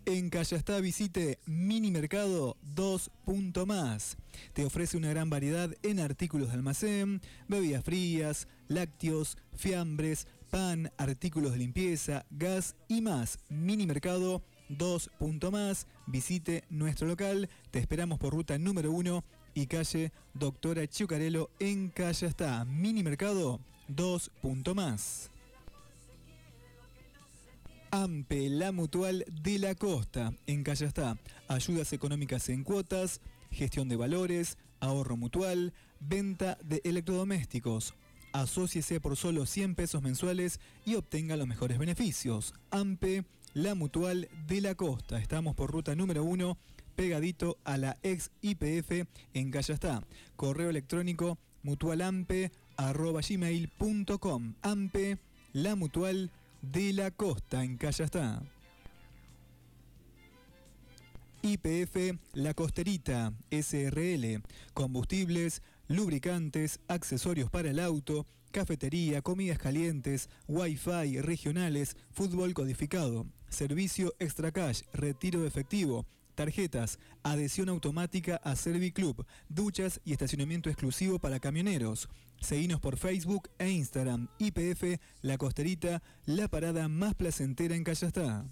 En 0.06 0.30
Callastá 0.30 0.80
visite 0.80 1.40
Mini 1.44 1.90
Mercado 1.90 2.56
2. 2.74 3.10
Más. 3.66 4.16
Te 4.54 4.64
ofrece 4.64 4.96
una 4.96 5.10
gran 5.10 5.28
variedad 5.28 5.70
en 5.82 6.00
artículos 6.00 6.48
de 6.48 6.54
almacén, 6.54 7.20
bebidas 7.48 7.84
frías, 7.84 8.48
lácteos, 8.66 9.36
fiambres, 9.54 10.26
pan, 10.50 10.92
artículos 10.98 11.52
de 11.52 11.58
limpieza, 11.58 12.26
gas 12.30 12.76
y 12.88 13.00
más. 13.00 13.38
Mini 13.48 13.86
Mercado 13.86 14.42
2. 14.68 15.10
Más. 15.50 15.86
Visite 16.06 16.64
nuestro 16.68 17.06
local. 17.06 17.48
Te 17.70 17.78
esperamos 17.78 18.18
por 18.18 18.32
ruta 18.32 18.58
número 18.58 18.90
1 18.92 19.24
y 19.54 19.66
calle 19.66 20.12
Doctora 20.34 20.86
Chucarelo 20.86 21.50
en 21.58 21.88
Callastá. 21.88 22.64
Mini 22.64 23.02
Mercado 23.02 23.60
2. 23.88 24.30
Más. 24.74 25.30
AMPE, 27.92 28.50
la 28.50 28.70
mutual 28.70 29.24
de 29.28 29.58
la 29.58 29.74
costa, 29.74 30.32
en 30.46 30.62
Callastá. 30.62 31.18
Ayudas 31.48 31.92
económicas 31.92 32.48
en 32.48 32.62
cuotas, 32.62 33.20
gestión 33.50 33.88
de 33.88 33.96
valores, 33.96 34.58
ahorro 34.78 35.16
mutual, 35.16 35.72
venta 35.98 36.56
de 36.62 36.80
electrodomésticos. 36.84 37.94
Asociese 38.32 39.00
por 39.00 39.16
solo 39.16 39.46
100 39.46 39.74
pesos 39.74 40.02
mensuales 40.02 40.60
y 40.84 40.94
obtenga 40.94 41.36
los 41.36 41.48
mejores 41.48 41.78
beneficios. 41.78 42.54
AMPE, 42.70 43.24
la 43.54 43.74
mutual 43.74 44.28
de 44.46 44.60
la 44.60 44.74
costa. 44.74 45.18
Estamos 45.18 45.56
por 45.56 45.70
ruta 45.70 45.96
número 45.96 46.24
1, 46.24 46.56
pegadito 46.94 47.58
a 47.64 47.76
la 47.76 47.98
ex 48.02 48.30
IPF 48.42 49.06
en 49.34 49.50
Callastá. 49.50 50.02
Correo 50.36 50.70
electrónico 50.70 51.38
mutualampe.gmail.com 51.62 54.54
AMPE, 54.62 55.18
la 55.52 55.74
mutual 55.74 56.30
de 56.62 56.92
la 56.92 57.10
costa 57.10 57.64
en 57.64 57.76
Callastá. 57.76 58.42
IPF 61.42 62.18
La 62.34 62.52
Costerita, 62.52 63.32
SRL, 63.50 64.42
combustibles, 64.74 65.62
lubricantes, 65.90 66.78
accesorios 66.86 67.50
para 67.50 67.68
el 67.70 67.80
auto, 67.80 68.24
cafetería, 68.52 69.22
comidas 69.22 69.58
calientes, 69.58 70.30
wifi 70.46 71.20
regionales, 71.20 71.96
fútbol 72.12 72.54
codificado, 72.54 73.26
servicio 73.48 74.14
extra 74.20 74.52
cash, 74.52 74.82
retiro 74.92 75.40
de 75.40 75.48
efectivo, 75.48 76.06
tarjetas, 76.36 77.00
adhesión 77.24 77.68
automática 77.68 78.36
a 78.36 78.54
Serviclub, 78.54 79.26
duchas 79.48 80.00
y 80.04 80.12
estacionamiento 80.12 80.70
exclusivo 80.70 81.18
para 81.18 81.40
camioneros. 81.40 82.08
Seguinos 82.40 82.80
por 82.80 82.96
Facebook 82.96 83.50
e 83.58 83.68
Instagram. 83.70 84.28
IPF 84.38 85.00
La 85.22 85.38
Costerita, 85.38 86.02
la 86.24 86.46
parada 86.46 86.86
más 86.88 87.16
placentera 87.16 87.74
en 87.74 87.82
Callastá. 87.82 88.46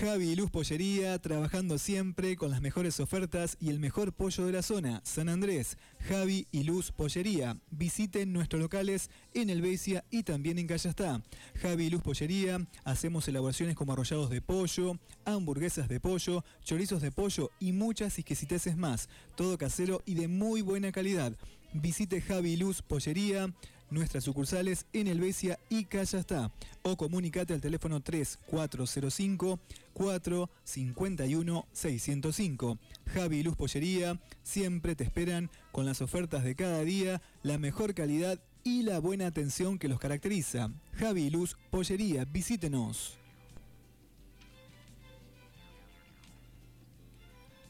Javi 0.00 0.34
Luz 0.34 0.50
Pollería, 0.50 1.18
trabajando 1.18 1.78
siempre 1.78 2.36
con 2.36 2.50
las 2.50 2.62
mejores 2.62 2.98
ofertas 2.98 3.56
y 3.60 3.68
el 3.68 3.78
mejor 3.78 4.12
pollo 4.12 4.46
de 4.46 4.52
la 4.52 4.62
zona. 4.62 5.00
San 5.04 5.28
Andrés, 5.28 5.76
Javi 6.08 6.46
y 6.50 6.64
Luz 6.64 6.92
Pollería. 6.92 7.58
Visiten 7.70 8.32
nuestros 8.32 8.62
locales 8.62 9.10
en 9.34 9.50
El 9.50 9.60
Becia 9.60 10.04
y 10.10 10.22
también 10.22 10.58
en 10.58 10.66
Callastá. 10.66 11.22
Javi 11.60 11.84
y 11.84 11.90
Luz 11.90 12.02
Pollería, 12.02 12.66
hacemos 12.84 13.28
elaboraciones 13.28 13.76
como 13.76 13.92
arrollados 13.92 14.30
de 14.30 14.40
pollo, 14.40 14.98
hamburguesas 15.24 15.88
de 15.88 16.00
pollo, 16.00 16.44
chorizos 16.64 17.02
de 17.02 17.12
pollo 17.12 17.50
y 17.60 17.72
muchas 17.72 18.18
exquisiteces 18.18 18.76
más. 18.76 19.08
Todo 19.36 19.58
casero 19.58 20.02
y 20.06 20.14
de 20.14 20.26
muy 20.26 20.62
buena 20.62 20.90
calidad. 20.90 21.36
Visite 21.74 22.20
Javi 22.20 22.56
Luz 22.56 22.82
Pollería, 22.82 23.52
nuestras 23.92 24.24
sucursales 24.24 24.86
en 24.92 25.06
Helvecia 25.06 25.58
y 25.68 25.84
Callastá. 25.84 26.50
O 26.82 26.96
comunicate 26.96 27.54
al 27.54 27.60
teléfono 27.60 28.00
3405 28.00 29.60
451 29.92 31.66
605. 31.72 32.78
Javi 33.06 33.38
y 33.38 33.42
Luz 33.42 33.56
Pollería 33.56 34.20
siempre 34.42 34.96
te 34.96 35.04
esperan 35.04 35.50
con 35.70 35.86
las 35.86 36.02
ofertas 36.02 36.44
de 36.44 36.54
cada 36.54 36.80
día, 36.82 37.22
la 37.42 37.58
mejor 37.58 37.94
calidad 37.94 38.40
y 38.64 38.82
la 38.82 38.98
buena 38.98 39.26
atención 39.26 39.78
que 39.78 39.88
los 39.88 39.98
caracteriza. 39.98 40.70
Javi 40.94 41.24
y 41.24 41.30
Luz 41.30 41.56
Pollería, 41.70 42.24
visítenos. 42.24 43.21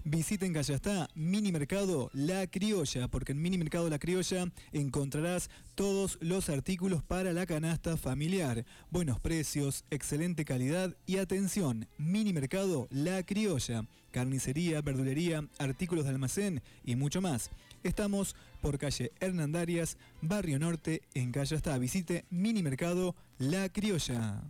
Visiten 0.04 0.52
Callastá, 0.52 1.08
Mini 1.14 1.52
Mercado 1.52 2.10
La 2.12 2.46
Criolla, 2.48 3.06
porque 3.06 3.32
en 3.32 3.40
Mini 3.40 3.56
Mercado 3.56 3.88
La 3.88 4.00
Criolla 4.00 4.50
encontrarás 4.72 5.48
todos 5.76 6.18
los 6.20 6.48
artículos 6.48 7.04
para 7.04 7.32
la 7.32 7.46
canasta 7.46 7.96
familiar. 7.96 8.64
Buenos 8.90 9.20
precios, 9.20 9.84
excelente 9.90 10.44
calidad 10.44 10.96
y 11.06 11.18
atención. 11.18 11.86
Mini 11.98 12.32
Mercado 12.32 12.88
La 12.90 13.22
Criolla. 13.22 13.86
Carnicería, 14.10 14.82
verdulería, 14.82 15.48
artículos 15.58 16.04
de 16.04 16.10
almacén 16.10 16.62
y 16.84 16.96
mucho 16.96 17.22
más. 17.22 17.50
Estamos 17.84 18.34
por 18.60 18.78
calle 18.78 19.12
Hernandarias, 19.20 19.96
Barrio 20.20 20.58
Norte, 20.58 21.02
en 21.14 21.30
Callastá. 21.30 21.78
Visite 21.78 22.24
Mini 22.28 22.62
Mercado 22.62 23.14
La 23.38 23.68
Criolla. 23.68 24.42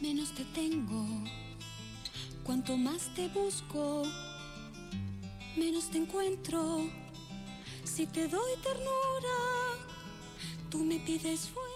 Menos 0.00 0.32
te 0.34 0.44
tengo. 0.54 1.04
Cuanto 2.48 2.78
más 2.78 3.14
te 3.14 3.28
busco, 3.28 4.04
menos 5.54 5.90
te 5.90 5.98
encuentro. 5.98 6.88
Si 7.84 8.06
te 8.06 8.26
doy 8.26 8.52
ternura, 8.62 9.36
tú 10.70 10.82
me 10.82 10.98
pides 10.98 11.40
fuego. 11.50 11.68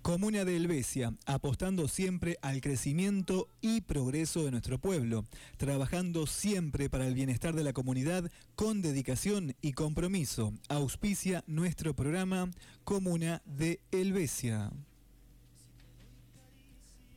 Comuna 0.00 0.46
de 0.46 0.56
Helvecia, 0.56 1.12
apostando 1.26 1.86
siempre 1.86 2.38
al 2.40 2.62
crecimiento 2.62 3.48
y 3.60 3.82
progreso 3.82 4.46
de 4.46 4.52
nuestro 4.52 4.78
pueblo, 4.78 5.26
trabajando 5.58 6.26
siempre 6.26 6.88
para 6.88 7.06
el 7.06 7.12
bienestar 7.12 7.54
de 7.54 7.64
la 7.64 7.74
comunidad 7.74 8.30
con 8.54 8.80
dedicación 8.80 9.56
y 9.60 9.72
compromiso. 9.72 10.54
Auspicia 10.70 11.44
nuestro 11.46 11.94
programa 11.94 12.50
Comuna 12.82 13.42
de 13.44 13.82
Helvecia. 13.90 14.72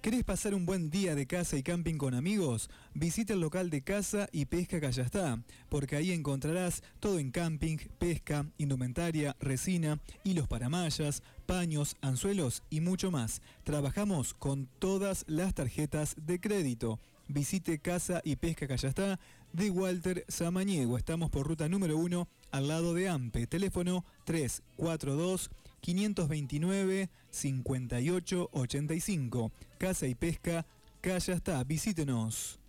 ¿Querés 0.08 0.24
pasar 0.24 0.56
un 0.56 0.66
buen 0.66 0.90
día 0.90 1.16
de 1.16 1.28
casa 1.28 1.58
y 1.58 1.64
camping 1.64 1.98
con 1.98 2.14
amigos? 2.14 2.70
Visita 2.94 3.34
el 3.34 3.42
local 3.42 3.70
de 3.70 3.82
Casa 3.82 4.30
y 4.32 4.46
Pesca 4.46 4.80
Callastá, 4.80 5.44
porque 5.68 5.98
ahí 5.98 6.14
encontrarás 6.14 6.82
todo 7.02 7.20
en 7.20 7.30
camping, 7.30 7.76
pesca, 8.00 8.46
indumentaria, 8.58 9.36
resina, 9.42 10.00
hilos 10.24 10.48
para 10.48 10.70
mallas, 10.70 11.24
paños, 11.46 11.98
anzuelos 12.00 12.64
y 12.70 12.80
mucho 12.80 13.12
más. 13.12 13.42
Trabajamos 13.66 14.34
con 14.34 14.70
todas 14.80 15.26
las 15.28 15.54
tarjetas 15.54 16.16
de 16.16 16.40
crédito. 16.40 17.02
Visite 17.28 17.80
Casa 17.80 18.22
y 18.24 18.38
Pesca 18.38 18.66
Callastá 18.66 19.20
de 19.52 19.70
Walter 19.72 20.24
Samaniego. 20.30 20.98
Estamos 20.98 21.30
por 21.30 21.46
ruta 21.46 21.68
número 21.68 21.98
1 21.98 22.30
al 22.52 22.68
lado 22.70 22.94
de 22.94 23.10
AMPE. 23.10 23.48
Teléfono 23.48 24.06
342 24.24 25.50
529 25.82 27.10
5885. 27.30 29.52
Casa 29.78 30.08
y 30.08 30.16
Pesca, 30.16 30.66
Callastá. 31.02 31.64
Visítenos. 31.64 32.60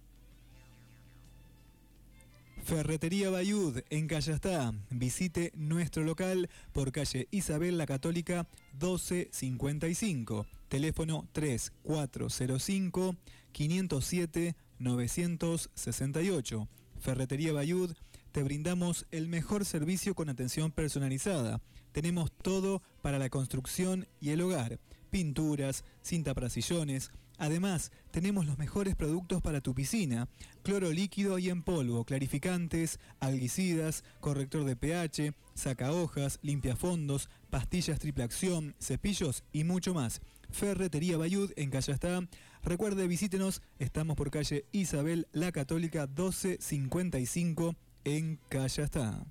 Ferretería 2.69 3.31
Bayud 3.31 3.79
en 3.89 4.09
Callastá. 4.09 4.75
Visite 4.91 5.53
nuestro 5.55 6.05
local 6.05 6.51
por 6.73 6.93
calle 6.93 7.27
Isabel 7.31 7.79
la 7.79 7.87
Católica 7.87 8.47
1255. 8.75 10.47
Teléfono 10.69 11.27
3405 11.33 13.17
507 13.53 14.55
968. 14.79 16.69
Ferretería 17.01 17.53
Bayud, 17.53 17.93
te 18.33 18.43
brindamos 18.43 19.07
el 19.11 19.29
mejor 19.29 19.65
servicio 19.65 20.15
con 20.15 20.29
atención 20.29 20.71
personalizada. 20.71 21.61
Tenemos 21.99 22.31
todo 22.31 22.81
para 23.03 23.19
la 23.19 23.29
construcción 23.29 24.07
y 24.21 24.31
el 24.31 24.41
hogar. 24.41 24.79
Pinturas, 25.11 25.83
cinta 26.01 26.33
para 26.33 26.49
sillones, 26.49 27.11
Además, 27.39 27.91
tenemos 28.13 28.47
los 28.47 28.57
mejores 28.57 28.95
productos 28.95 29.43
para 29.43 29.61
tu 29.61 29.75
piscina. 29.75 30.29
Cloro 30.63 30.93
líquido 30.93 31.41
y 31.41 31.51
en 31.51 31.65
polvo, 31.65 32.05
clarificantes, 32.05 33.01
alguicidas, 33.19 34.05
corrector 34.21 34.65
de 34.65 34.77
pH, 34.77 35.35
sacahojas, 35.55 36.39
limpiafondos, 36.43 37.29
pastillas 37.51 37.99
triple 37.99 38.23
acción, 38.23 38.77
cepillos 38.81 39.43
y 39.53 39.65
mucho 39.65 39.93
más. 39.93 40.21
Ferretería 40.51 41.17
Bayud 41.17 41.51
en 41.57 41.71
Callastá. 41.71 42.29
Recuerde, 42.63 43.09
visítenos, 43.09 43.61
estamos 43.81 44.17
por 44.17 44.31
calle 44.31 44.67
Isabel 44.71 45.27
La 45.33 45.51
Católica 45.51 46.07
1255 46.07 47.75
en 48.05 48.39
Callastá. 48.49 49.27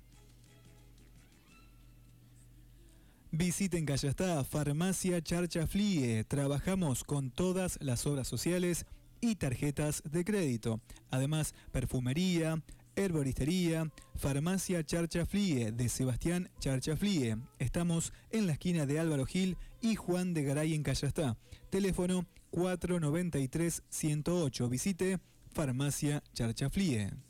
Visiten 3.30 3.84
Callastá, 3.84 4.42
Farmacia 4.42 5.20
Charcha 5.20 5.66
Flie. 5.66 6.24
Trabajamos 6.24 7.04
con 7.04 7.30
todas 7.30 7.76
las 7.82 8.06
obras 8.06 8.26
sociales 8.26 8.86
y 9.20 9.34
tarjetas 9.36 10.02
de 10.10 10.24
crédito. 10.24 10.80
Además, 11.10 11.54
perfumería, 11.70 12.62
herboristería, 12.96 13.92
Farmacia 14.14 14.82
Charcha 14.82 15.26
Flie 15.26 15.72
de 15.72 15.90
Sebastián 15.90 16.48
Charcha 16.58 16.96
Flie. 16.96 17.36
Estamos 17.58 18.14
en 18.30 18.46
la 18.46 18.54
esquina 18.54 18.86
de 18.86 18.98
Álvaro 18.98 19.26
Gil 19.26 19.58
y 19.82 19.94
Juan 19.94 20.32
de 20.32 20.44
Garay 20.44 20.72
en 20.74 20.82
Callastá. 20.82 21.36
Teléfono 21.68 22.24
493-108. 22.52 24.70
Visite 24.70 25.18
Farmacia 25.52 26.22
Charcha 26.32 26.70
Flie. 26.70 27.27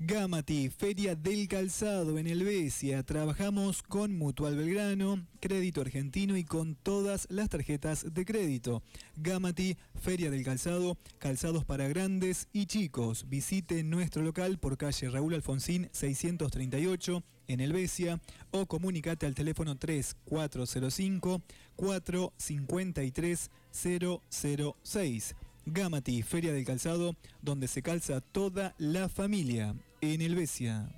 Gamati, 0.00 0.70
Feria 0.70 1.14
del 1.14 1.46
Calzado 1.46 2.18
en 2.18 2.26
Helvecia. 2.26 3.02
Trabajamos 3.04 3.82
con 3.82 4.18
Mutual 4.18 4.56
Belgrano, 4.56 5.24
Crédito 5.40 5.80
Argentino 5.80 6.36
y 6.36 6.44
con 6.44 6.74
todas 6.74 7.26
las 7.30 7.48
tarjetas 7.48 8.12
de 8.12 8.24
crédito. 8.24 8.82
Gamati, 9.16 9.76
Feria 10.00 10.30
del 10.30 10.44
Calzado, 10.44 10.98
calzados 11.18 11.64
para 11.64 11.86
grandes 11.86 12.48
y 12.52 12.66
chicos. 12.66 13.28
Visite 13.28 13.84
nuestro 13.84 14.22
local 14.22 14.58
por 14.58 14.76
calle 14.76 15.08
Raúl 15.08 15.34
Alfonsín 15.34 15.88
638 15.92 17.22
en 17.46 17.60
Helvecia 17.60 18.20
o 18.50 18.66
comunicate 18.66 19.26
al 19.26 19.34
teléfono 19.34 19.76
3405 19.76 21.40
453 21.76 23.50
006. 23.72 25.34
Gamati, 25.66 26.22
Feria 26.22 26.52
del 26.52 26.66
Calzado, 26.66 27.16
donde 27.40 27.68
se 27.68 27.80
calza 27.80 28.20
toda 28.20 28.74
la 28.76 29.08
familia, 29.08 29.74
en 30.12 30.20
Helvecia. 30.20 30.88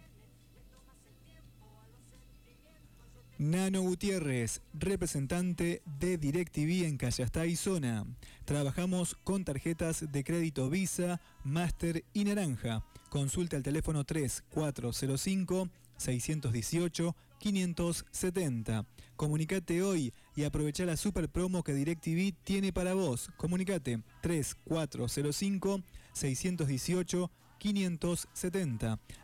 Nano 3.38 3.82
Gutiérrez, 3.82 4.62
representante 4.72 5.82
de 6.00 6.16
DirecTV 6.16 6.86
en 6.86 6.96
Callastá 6.96 7.46
y 7.46 7.54
Zona. 7.54 8.06
Trabajamos 8.46 9.16
con 9.22 9.44
tarjetas 9.44 10.10
de 10.10 10.24
crédito 10.24 10.70
Visa, 10.70 11.20
Master 11.44 12.02
y 12.14 12.24
Naranja. 12.24 12.82
Consulta 13.10 13.56
al 13.56 13.62
teléfono 13.62 14.04
3405 14.04 15.68
618 15.98 17.14
570. 17.38 18.86
Comunicate 19.16 19.82
hoy 19.82 20.12
y 20.34 20.44
aprovecha 20.44 20.84
la 20.86 20.96
super 20.96 21.28
promo 21.28 21.62
que 21.62 21.74
DirecTV 21.74 22.34
tiene 22.42 22.72
para 22.72 22.94
vos. 22.94 23.30
Comunicate 23.36 24.00
3405 24.22 25.82
618 26.14 27.30
570. 27.30 27.45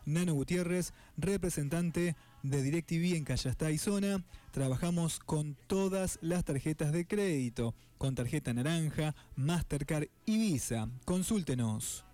Nano 0.05 0.35
Gutiérrez, 0.35 0.93
representante 1.17 2.17
de 2.43 2.63
DirecTV 2.63 3.17
en 3.17 3.25
Callastá 3.25 3.71
y 3.71 3.79
Zona. 3.79 4.25
Trabajamos 4.51 5.19
con 5.21 5.57
todas 5.67 6.19
las 6.23 6.45
tarjetas 6.45 6.93
de 6.93 7.07
crédito, 7.07 7.75
con 7.99 8.15
tarjeta 8.15 8.53
naranja, 8.53 9.15
Mastercard 9.37 10.09
y 10.27 10.39
Visa. 10.39 10.89
Consúltenos. 11.05 12.05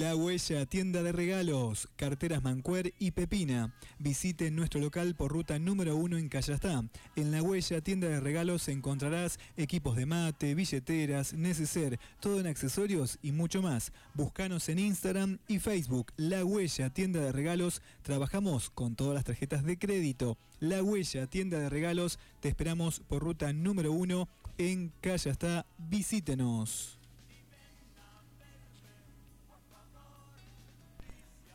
La 0.00 0.16
Huella, 0.16 0.66
tienda 0.66 1.04
de 1.04 1.12
regalos, 1.12 1.88
carteras 1.94 2.42
Mancuer 2.42 2.94
y 2.98 3.12
Pepina. 3.12 3.72
Visite 4.00 4.50
nuestro 4.50 4.80
local 4.80 5.14
por 5.14 5.30
ruta 5.30 5.60
número 5.60 5.94
1 5.94 6.18
en 6.18 6.28
Callastá. 6.28 6.82
En 7.14 7.30
La 7.30 7.40
Huella, 7.42 7.80
tienda 7.80 8.08
de 8.08 8.18
regalos 8.18 8.66
encontrarás 8.66 9.38
equipos 9.56 9.94
de 9.94 10.06
mate, 10.06 10.56
billeteras, 10.56 11.34
neceser, 11.34 12.00
todo 12.18 12.40
en 12.40 12.48
accesorios 12.48 13.20
y 13.22 13.30
mucho 13.30 13.62
más. 13.62 13.92
Búscanos 14.14 14.68
en 14.68 14.80
Instagram 14.80 15.38
y 15.46 15.60
Facebook. 15.60 16.12
La 16.16 16.44
Huella, 16.44 16.90
tienda 16.90 17.20
de 17.20 17.30
regalos. 17.30 17.80
Trabajamos 18.02 18.70
con 18.70 18.96
todas 18.96 19.14
las 19.14 19.24
tarjetas 19.24 19.62
de 19.62 19.78
crédito. 19.78 20.36
La 20.58 20.82
Huella, 20.82 21.28
tienda 21.28 21.60
de 21.60 21.70
regalos. 21.70 22.18
Te 22.40 22.48
esperamos 22.48 22.98
por 22.98 23.22
ruta 23.22 23.52
número 23.52 23.92
1 23.92 24.28
en 24.58 24.92
Callastá. 25.00 25.66
Visítenos. 25.78 26.98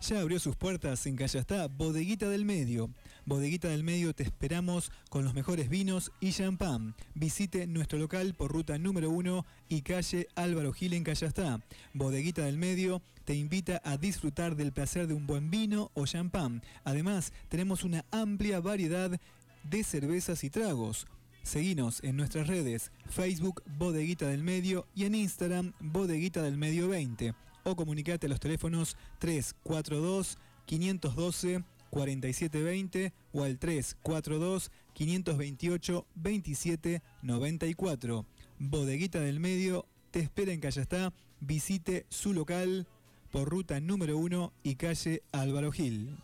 Ya 0.01 0.21
abrió 0.21 0.39
sus 0.39 0.55
puertas 0.55 1.05
en 1.07 1.17
Callastá, 1.17 1.67
Bodeguita 1.67 2.29
del 2.29 2.45
Medio. 2.45 2.89
Bodeguita 3.25 3.67
del 3.67 3.83
Medio 3.83 4.13
te 4.13 4.23
esperamos 4.23 4.93
con 5.09 5.25
los 5.25 5.33
mejores 5.33 5.69
vinos 5.69 6.13
y 6.21 6.31
champán. 6.31 6.95
Visite 7.15 7.67
nuestro 7.67 7.99
local 7.99 8.33
por 8.33 8.49
ruta 8.49 8.77
número 8.77 9.09
1 9.09 9.45
y 9.67 9.81
calle 9.81 10.27
Álvaro 10.35 10.71
Gil 10.71 10.93
en 10.93 11.03
Callastá. 11.03 11.59
Bodeguita 11.93 12.45
del 12.45 12.57
Medio 12.57 13.01
te 13.25 13.35
invita 13.35 13.81
a 13.83 13.97
disfrutar 13.97 14.55
del 14.55 14.71
placer 14.71 15.05
de 15.05 15.15
un 15.15 15.27
buen 15.27 15.51
vino 15.51 15.91
o 15.93 16.05
champán. 16.05 16.63
Además, 16.85 17.33
tenemos 17.49 17.83
una 17.83 18.05
amplia 18.09 18.61
variedad 18.61 19.19
de 19.63 19.83
cervezas 19.83 20.45
y 20.45 20.49
tragos. 20.49 21.07
Seguinos 21.43 22.01
en 22.03 22.15
nuestras 22.15 22.47
redes 22.47 22.91
Facebook 23.09 23.63
Bodeguita 23.65 24.27
del 24.27 24.43
Medio 24.43 24.87
y 24.95 25.03
en 25.03 25.15
Instagram 25.15 25.73
Bodeguita 25.81 26.41
del 26.41 26.57
Medio 26.57 26.87
20 26.87 27.33
o 27.71 27.75
comunicate 27.75 28.27
a 28.27 28.29
los 28.29 28.39
teléfonos 28.39 28.97
342 29.19 30.37
512 30.65 31.63
4720 31.89 33.13
o 33.33 33.43
al 33.43 33.57
342 33.57 34.71
528 34.93 36.05
27 36.15 37.01
94. 37.21 38.25
Bodeguita 38.59 39.19
del 39.19 39.39
Medio 39.39 39.85
te 40.11 40.19
espera 40.19 40.51
en 40.51 40.59
Callastá. 40.59 41.13
Visite 41.39 42.05
su 42.09 42.33
local 42.33 42.87
por 43.31 43.49
ruta 43.49 43.79
número 43.79 44.17
1 44.17 44.51
y 44.63 44.75
calle 44.75 45.23
Álvaro 45.31 45.71
Gil. 45.71 46.17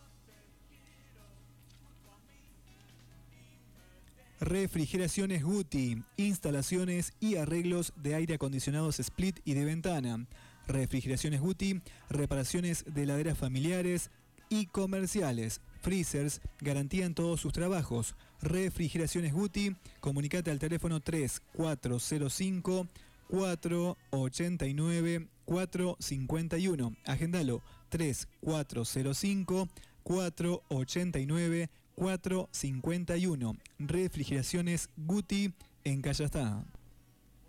Refrigeraciones 4.41 5.43
Guti, 5.43 6.03
instalaciones 6.17 7.13
y 7.21 7.37
arreglos 7.37 7.93
de 7.95 8.15
aire 8.15 8.35
acondicionados 8.35 8.99
split 8.99 9.39
y 9.45 9.53
de 9.53 9.63
ventana. 9.63 10.27
Refrigeraciones 10.67 11.41
Guti, 11.41 11.81
reparaciones 12.09 12.85
de 12.87 13.03
heladeras 13.03 13.37
familiares 13.37 14.09
y 14.49 14.65
comerciales, 14.67 15.61
freezers, 15.81 16.41
garantía 16.59 17.05
en 17.05 17.15
todos 17.15 17.41
sus 17.41 17.53
trabajos. 17.53 18.15
Refrigeraciones 18.41 19.33
Guti, 19.33 19.75
comunicate 19.99 20.51
al 20.51 20.59
teléfono 20.59 20.99
3405 20.99 22.87
489 23.27 25.27
451. 25.45 26.95
Agendalo 27.05 27.63
3405 27.89 29.67
489 30.03 31.69
451. 31.95 33.57
Refrigeraciones 33.79 34.89
Guti 34.97 35.53
en 35.83 36.01
Callastá. 36.01 36.63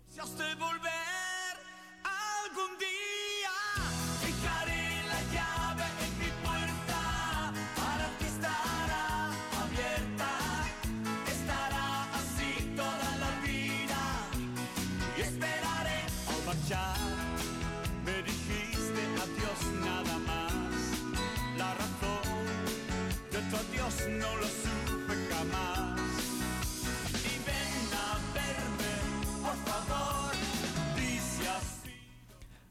Si 0.09 0.19
volver 0.19 0.91
algún 2.03 2.77
día, 2.79 2.86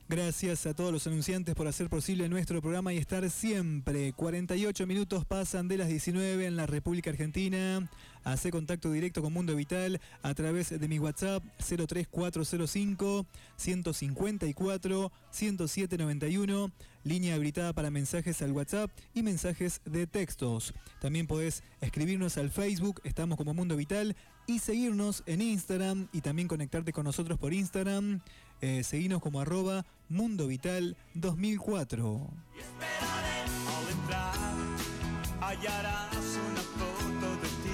Gracias 0.09 0.67
a 0.67 0.75
todos 0.75 0.93
los 0.93 1.05
anunciantes 1.09 1.57
por 1.57 1.67
hacer 1.67 1.89
posible 1.89 2.29
nuestro 2.29 2.63
programa 2.63 2.93
y 2.93 2.97
estar 2.97 3.29
siempre. 3.29 4.13
48 4.13 4.87
minutos 4.87 5.25
pasan 5.25 5.67
de 5.67 5.79
las 5.79 5.89
19 5.89 6.47
en 6.47 6.55
la 6.55 6.65
República 6.67 7.11
Argentina. 7.11 7.91
Hace 8.23 8.53
contacto 8.53 8.93
directo 8.93 9.21
con 9.21 9.33
Mundo 9.33 9.57
Vital 9.57 10.01
a 10.23 10.33
través 10.35 10.71
de 10.71 10.89
mi 10.89 11.01
WhatsApp 11.01 11.43
03405 11.59 13.27
154 13.57 15.13
10791, 15.33 16.71
línea 17.03 17.35
habilitada 17.35 17.73
para 17.73 17.91
mensajes 17.91 18.43
al 18.43 18.53
WhatsApp 18.53 18.93
y 19.13 19.25
mensajes 19.25 19.81
de 19.85 20.07
textos. 20.07 20.73
También 21.01 21.27
podés 21.27 21.65
escribirnos 21.81 22.37
al 22.37 22.51
Facebook, 22.51 23.01
estamos 23.03 23.37
como 23.37 23.55
Mundo 23.55 23.77
Vital, 23.77 24.15
y 24.47 24.61
seguirnos 24.61 25.25
en 25.27 25.43
Instagram 25.43 26.09
y 26.13 26.21
también 26.21 26.47
conectarte 26.49 26.93
con 26.93 27.05
nosotros 27.05 27.39
por 27.39 27.53
Instagram. 27.53 28.21
Eh, 28.61 28.83
seguinos 28.85 29.21
como 29.21 29.41
arroba 29.41 29.85
Mundo 30.09 30.47
Vital 30.47 30.97
2004. 31.15 32.31
Al 33.69 33.89
entrar, 33.93 34.35
hallarás 35.41 36.15
una 36.15 36.63
foto 36.63 37.37
de 37.43 37.49
ti. 37.49 37.67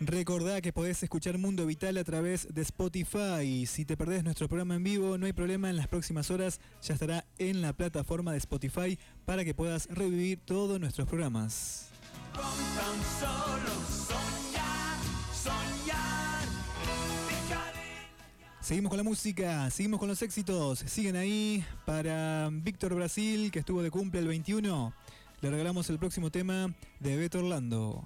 Recordá 0.00 0.60
que 0.60 0.72
podés 0.72 1.02
escuchar 1.02 1.38
Mundo 1.38 1.64
Vital 1.66 1.96
a 1.96 2.04
través 2.04 2.52
de 2.52 2.62
Spotify. 2.62 3.66
Si 3.66 3.84
te 3.84 3.96
perdés 3.96 4.22
nuestro 4.24 4.46
programa 4.46 4.74
en 4.74 4.84
vivo, 4.84 5.16
no 5.16 5.26
hay 5.26 5.32
problema, 5.32 5.70
en 5.70 5.76
las 5.76 5.88
próximas 5.88 6.30
horas 6.30 6.60
ya 6.82 6.94
estará 6.94 7.24
en 7.38 7.62
la 7.62 7.72
plataforma 7.72 8.32
de 8.32 8.38
Spotify 8.38 8.98
para 9.24 9.44
que 9.44 9.54
puedas 9.54 9.86
revivir 9.86 10.38
todos 10.44 10.78
nuestros 10.78 11.08
programas. 11.08 11.88
Con 12.34 12.42
tan 12.44 12.98
solo 13.18 13.72
soñar, 14.06 14.98
soñar. 15.32 15.77
Seguimos 18.60 18.90
con 18.90 18.96
la 18.96 19.04
música, 19.04 19.70
seguimos 19.70 20.00
con 20.00 20.08
los 20.08 20.20
éxitos. 20.20 20.80
Siguen 20.80 21.16
ahí 21.16 21.64
para 21.86 22.48
Víctor 22.50 22.94
Brasil, 22.94 23.50
que 23.50 23.60
estuvo 23.60 23.82
de 23.82 23.90
cumple 23.90 24.20
el 24.20 24.28
21. 24.28 24.92
Le 25.40 25.50
regalamos 25.50 25.88
el 25.90 25.98
próximo 25.98 26.30
tema 26.30 26.74
de 26.98 27.16
Beto 27.16 27.38
Orlando. 27.38 28.04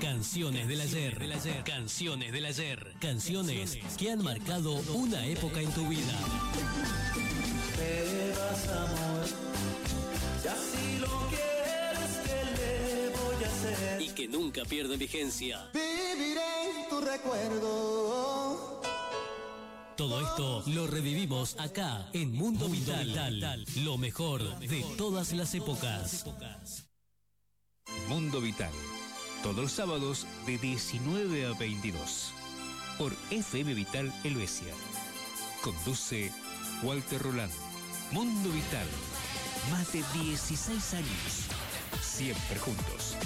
Canciones 0.00 0.68
del 0.68 0.80
ayer. 0.80 1.18
Canciones 1.64 2.32
del 2.32 2.44
ayer. 2.44 2.94
Canciones 3.00 3.78
que 3.96 4.10
han 4.10 4.22
marcado 4.22 4.74
una 4.92 5.24
época 5.24 5.60
en 5.60 5.70
tu 5.70 5.88
vida. 5.88 6.12
Te 7.76 8.32
vas 8.38 8.68
amor, 8.68 9.26
si 10.42 10.48
así 10.48 10.98
lo 10.98 11.28
quieres, 11.28 11.40
¿qué 11.40 11.44
le 11.44 11.49
Y 13.98 14.08
que 14.10 14.28
nunca 14.28 14.64
pierden 14.64 14.98
vigencia. 14.98 15.70
Viviré 15.72 16.70
en 16.70 16.88
tu 16.88 17.00
recuerdo. 17.00 18.80
Todo 19.96 20.20
esto 20.20 20.62
lo 20.66 20.86
revivimos 20.86 21.56
acá 21.58 22.08
en 22.14 22.32
Mundo 22.32 22.68
Vital. 22.68 23.66
Lo 23.84 23.98
mejor 23.98 24.58
de 24.60 24.82
todas 24.96 25.32
las 25.32 25.54
épocas. 25.54 26.24
Mundo 28.08 28.40
Vital. 28.40 28.72
Todos 29.42 29.56
los 29.56 29.72
sábados 29.72 30.26
de 30.46 30.56
19 30.56 31.46
a 31.46 31.52
22. 31.52 32.32
Por 32.98 33.14
FM 33.30 33.74
Vital 33.74 34.12
Helvecia. 34.24 34.72
Conduce 35.62 36.32
Walter 36.82 37.20
Roland. 37.20 37.52
Mundo 38.12 38.50
Vital. 38.50 38.86
Más 39.70 39.92
de 39.92 40.02
16 40.22 40.94
años. 40.94 41.46
Siempre 42.00 42.58
juntos. 42.58 43.16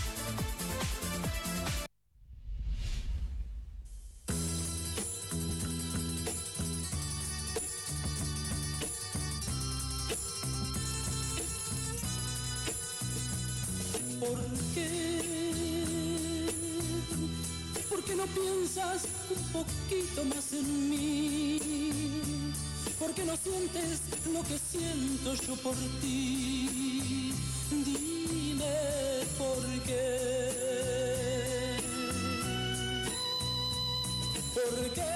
Piensas 18.26 19.02
un 19.30 19.42
poquito 19.52 20.24
más 20.24 20.52
en 20.52 20.90
mí? 20.90 21.58
¿Por 22.98 23.12
qué 23.14 23.24
no 23.24 23.36
sientes 23.36 24.00
lo 24.32 24.42
que 24.42 24.58
siento 24.58 25.34
yo 25.34 25.56
por 25.56 25.74
ti? 26.00 27.32
Dime 27.70 28.64
por 29.38 29.62
qué. 29.84 31.78
¿Por 34.54 34.90
qué? 34.94 35.14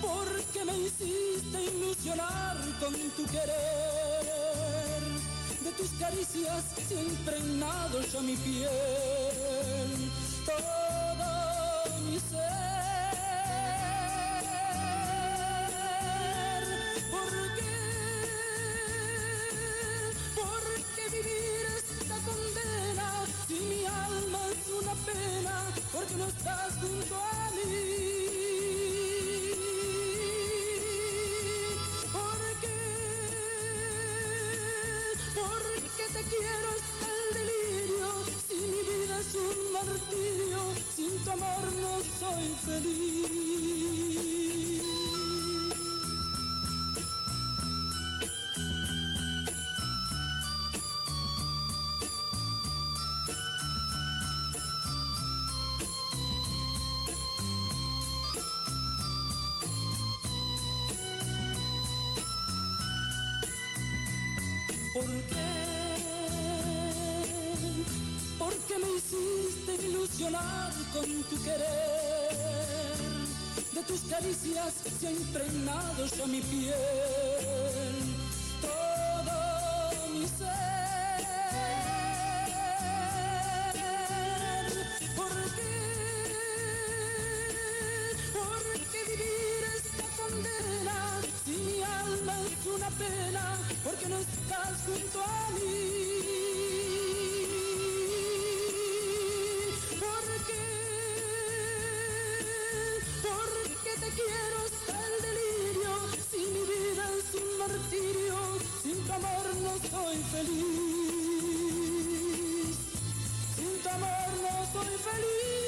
¿Por 0.00 0.42
qué 0.52 0.64
me 0.64 0.78
hiciste 0.78 1.64
ilusionar 1.76 2.56
con 2.80 2.94
tu 2.94 3.24
querer? 3.32 3.88
de 5.64 5.72
tus 5.72 5.90
caricias 5.98 6.64
ha 6.96 7.00
impregnado 7.00 8.00
ya 8.00 8.20
mi 8.20 8.36
piel, 8.36 8.70
todo 10.48 12.00
mi 12.04 12.18
ser. 12.18 12.38
¿Por 17.10 17.32
qué? 17.56 17.76
¿Por 20.40 20.64
qué 20.94 21.04
vivir 21.16 21.64
esta 21.76 22.16
condena 22.28 23.08
si 23.46 23.56
mi 23.60 23.84
alma 23.84 24.40
es 24.52 24.64
una 24.80 24.94
pena? 25.08 25.54
Porque 25.92 26.14
no 26.14 26.26
estás 26.28 26.72
junto 26.80 27.14
a 27.16 27.50
mí. 27.56 27.98
¿Por 32.12 32.40
qué? 32.62 32.80
Porque 35.34 36.04
te 36.14 36.22
quiero 36.30 36.68
hasta 36.76 37.07
es 39.20 39.34
un 39.34 39.72
martirio, 39.72 40.58
sin 40.94 41.18
tu 41.24 41.30
amor 41.30 41.72
no 41.80 41.98
soy 42.20 42.54
feliz. 42.64 44.37
Con 70.24 71.22
tu 71.30 71.42
querer? 71.44 72.98
De 73.72 73.82
tus 73.84 74.00
caricias 74.10 74.74
se 74.98 75.06
ha 75.06 75.12
impregnado 75.12 76.06
ya 76.06 76.26
mi 76.26 76.40
piel, 76.40 76.74
todo 78.60 80.10
mi 80.12 80.26
ser. 80.26 80.48
¿Por 85.14 85.30
qué? 85.54 85.76
¿Por 88.32 88.62
qué 88.90 89.00
vivir 89.10 89.62
esta 89.76 90.06
condena 90.16 90.98
si 91.44 91.52
mi 91.52 91.82
alma 91.82 92.34
es 92.40 92.66
una 92.66 92.90
pena? 92.90 93.56
Porque 93.84 94.08
no 94.08 94.18
estás 94.18 94.80
junto 94.84 95.22
a 95.22 95.50
mí. 95.52 96.17
porque 103.36 103.92
te 104.00 104.08
quiero 104.18 104.56
hasta 104.64 104.94
el 105.06 105.14
delirio. 105.28 105.92
Sin 106.30 106.48
mi 106.54 106.62
vida, 106.72 107.04
sin 107.32 107.48
martirio, 107.58 108.36
sin 108.82 108.98
tu 109.06 109.12
amor 109.12 109.46
no 109.62 109.72
soy 109.90 110.16
feliz. 110.32 110.66
Sin 113.56 113.72
tu 113.82 113.88
amor 113.88 114.30
no 114.42 114.54
soy 114.72 114.94
feliz. 115.08 115.67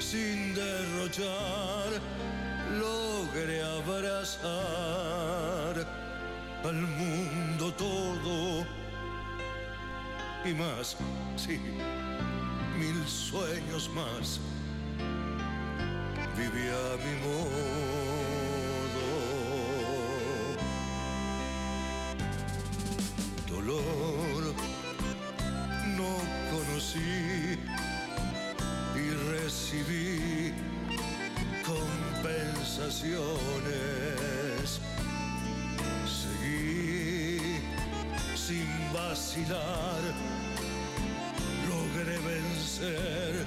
sin 0.00 0.54
derrochar, 0.54 2.00
logré 2.78 3.62
abrazar 3.62 4.46
al 6.64 6.74
mundo 6.74 7.72
todo 7.74 8.66
y 10.44 10.54
más, 10.54 10.96
sí, 11.36 11.58
mil 12.78 13.06
sueños 13.06 13.90
más. 13.94 14.40
Viví 16.36 16.68
a 16.68 16.96
mi 17.04 17.14
modo. 17.26 18.07
Logré 41.68 42.18
vencer 42.18 43.46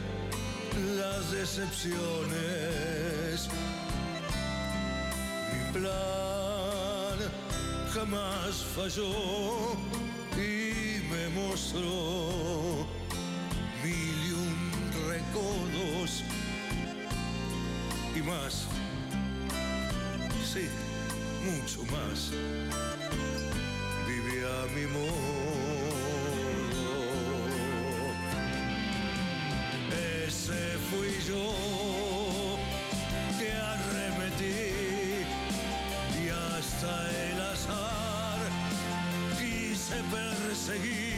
las 0.95 1.31
decepciones. 1.31 1.89
Mi 5.51 5.61
plan 5.73 7.17
jamás 7.93 8.63
falló 8.75 9.75
y 10.35 11.01
me 11.09 11.29
mostró 11.29 12.87
mil 13.83 14.17
y 14.27 14.31
un 14.31 14.59
recodos 15.09 16.23
y 18.15 18.21
más. 18.21 18.53
Sí, 20.45 20.69
mucho 21.45 21.83
más. 21.91 22.31
Viví 24.07 24.39
a 24.43 24.65
mi 24.73 24.85
modo. 24.87 25.40
Yo 31.31 32.57
que 33.39 33.51
arremetí 33.53 35.23
y 36.21 36.29
hasta 36.29 36.91
el 37.25 37.41
azar 37.53 38.39
quise 39.39 39.95
perseguir. 40.15 41.10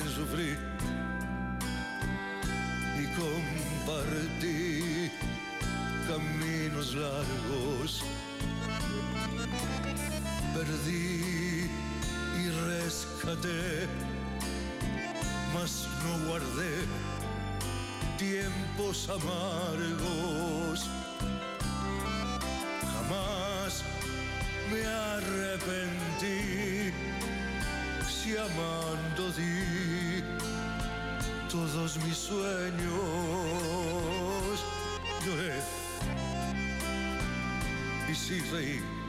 Sufrí 0.00 0.56
y 2.98 3.04
compartí 3.14 5.10
caminos 6.08 6.94
largos. 6.94 8.02
Perdí 10.54 11.70
y 12.40 12.50
rescaté, 12.68 13.86
mas 15.54 15.88
no 16.04 16.28
guardé 16.28 16.74
tiempos 18.18 19.08
amargos. 19.08 20.31
Todos 31.52 31.98
mis 31.98 32.16
sueños. 32.16 32.64
Lloré 35.24 35.60
y 38.10 38.14
sí 38.14 38.40
reí. 38.50 39.01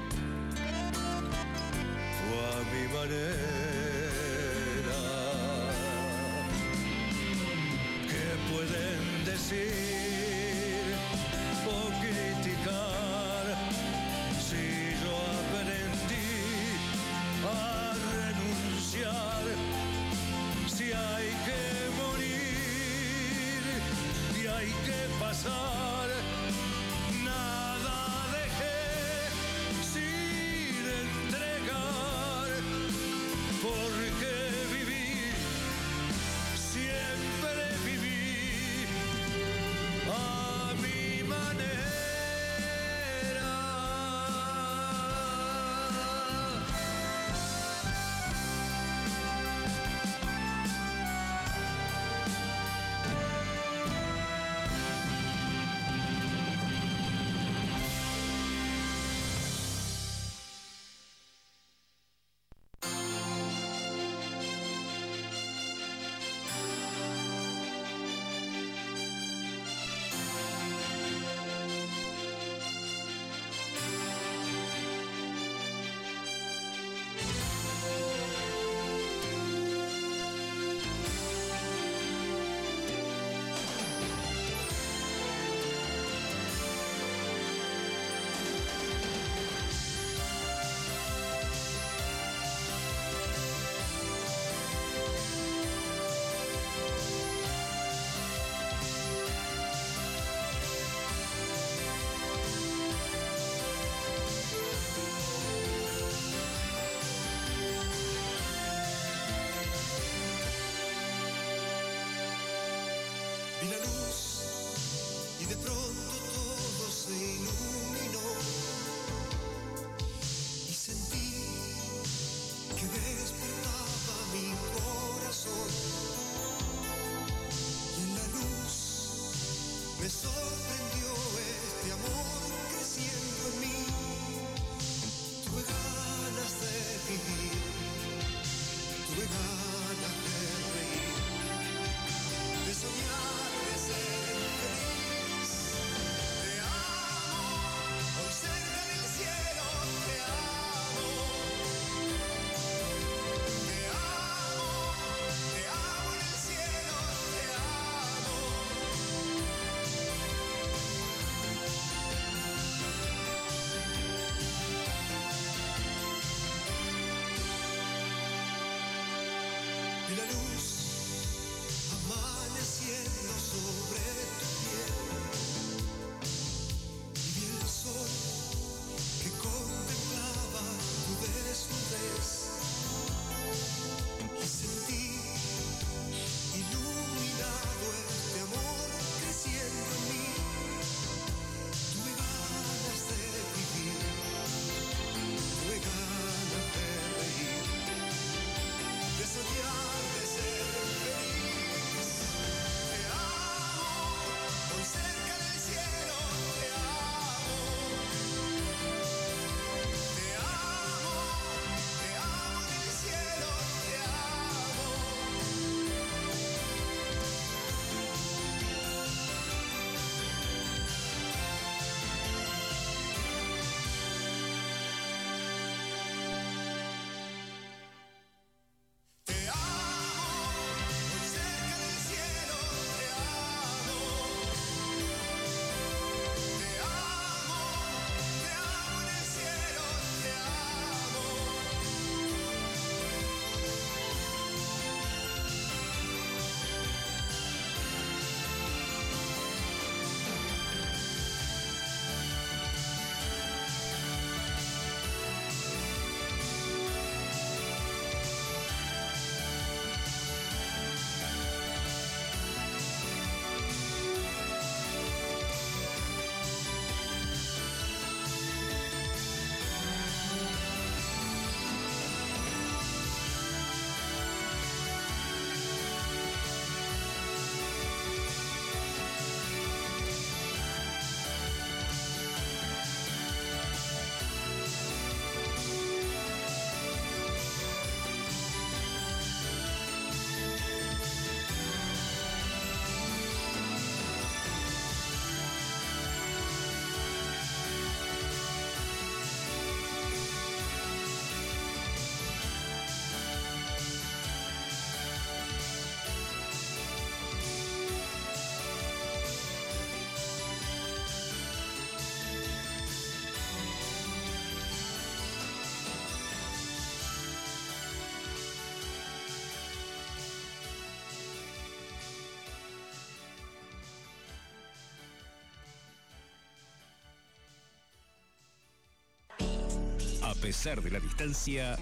Pesar 330.44 330.82
de 330.82 330.92
la 330.92 331.00
distancia, 331.00 331.80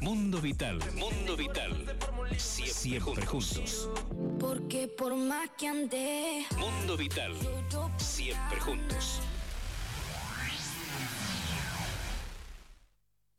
Mundo 0.00 0.40
Vital, 0.40 0.78
Mundo 0.94 1.36
Vital, 1.36 1.84
siempre, 2.36 2.72
siempre 2.72 3.26
juntos. 3.26 3.90
Porque 4.38 4.86
por 4.86 5.16
más 5.16 5.50
que 5.58 5.66
ande, 5.66 6.46
Mundo 6.56 6.96
Vital, 6.96 7.32
siempre 7.96 8.60
juntos. 8.60 9.20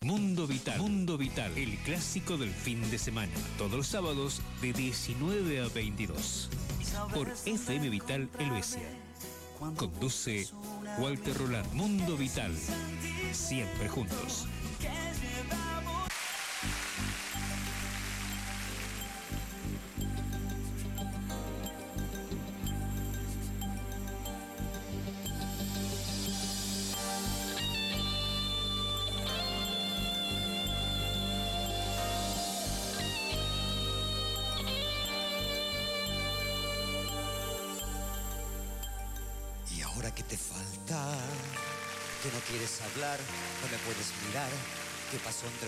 Mundo 0.01 0.45
Vital, 0.45 0.77
Mundo 0.81 1.17
Vital, 1.17 1.57
el 1.57 1.77
clásico 1.85 2.35
del 2.37 2.51
fin 2.51 2.91
de 2.91 2.97
semana, 2.97 3.31
todos 3.57 3.71
los 3.71 3.87
sábados 3.87 4.41
de 4.61 4.73
19 4.73 5.61
a 5.61 5.69
22, 5.69 6.49
por 7.13 7.29
FM 7.45 7.89
Vital 7.89 8.29
Helvecia. 8.37 9.05
Conduce 9.77 10.47
Walter 10.97 11.37
Roland, 11.37 11.73
Mundo 11.73 12.15
Vital, 12.15 12.53
siempre 13.33 13.89
juntos. 13.89 14.47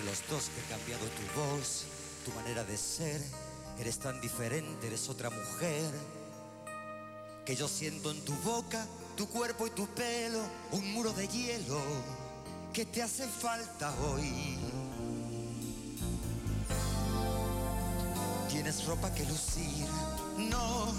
Los 0.07 0.27
dos? 0.29 0.49
Que 0.49 0.61
ha 0.61 0.77
cambiado 0.77 1.05
tu 1.05 1.39
voz, 1.39 1.83
tu 2.25 2.31
manera 2.31 2.63
de 2.63 2.77
ser. 2.77 3.21
Eres 3.77 3.99
tan 3.99 4.19
diferente, 4.21 4.87
eres 4.87 5.09
otra 5.09 5.29
mujer. 5.29 5.91
Que 7.45 7.55
yo 7.55 7.67
siento 7.67 8.11
en 8.11 8.23
tu 8.23 8.33
boca, 8.37 8.85
tu 9.15 9.27
cuerpo 9.27 9.67
y 9.67 9.71
tu 9.71 9.85
pelo, 9.87 10.41
un 10.71 10.93
muro 10.93 11.11
de 11.13 11.27
hielo. 11.27 11.79
que 12.73 12.85
te 12.85 13.01
hace 13.01 13.25
falta 13.27 13.91
hoy? 14.01 14.57
¿Tienes 18.49 18.85
ropa 18.85 19.11
que 19.13 19.25
lucir? 19.25 19.87
No. 20.37 20.93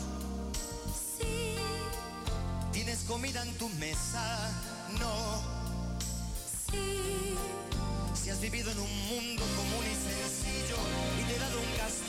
Sí. 1.16 1.54
¿Tienes 2.72 2.98
comida 3.04 3.42
en 3.42 3.56
tu 3.58 3.68
mesa? 3.70 4.50
No. 4.98 5.40
Sí. 6.70 7.36
Si 8.28 8.32
has 8.32 8.40
vivido 8.42 8.70
en 8.70 8.78
un 8.78 9.06
mundo 9.08 9.42
común 9.56 9.84
y 9.90 9.94
sencillo 9.96 10.76
y 11.18 11.24
te 11.24 11.34
he 11.34 11.38
dado 11.38 11.58
un 11.60 11.72
castillo, 11.78 12.07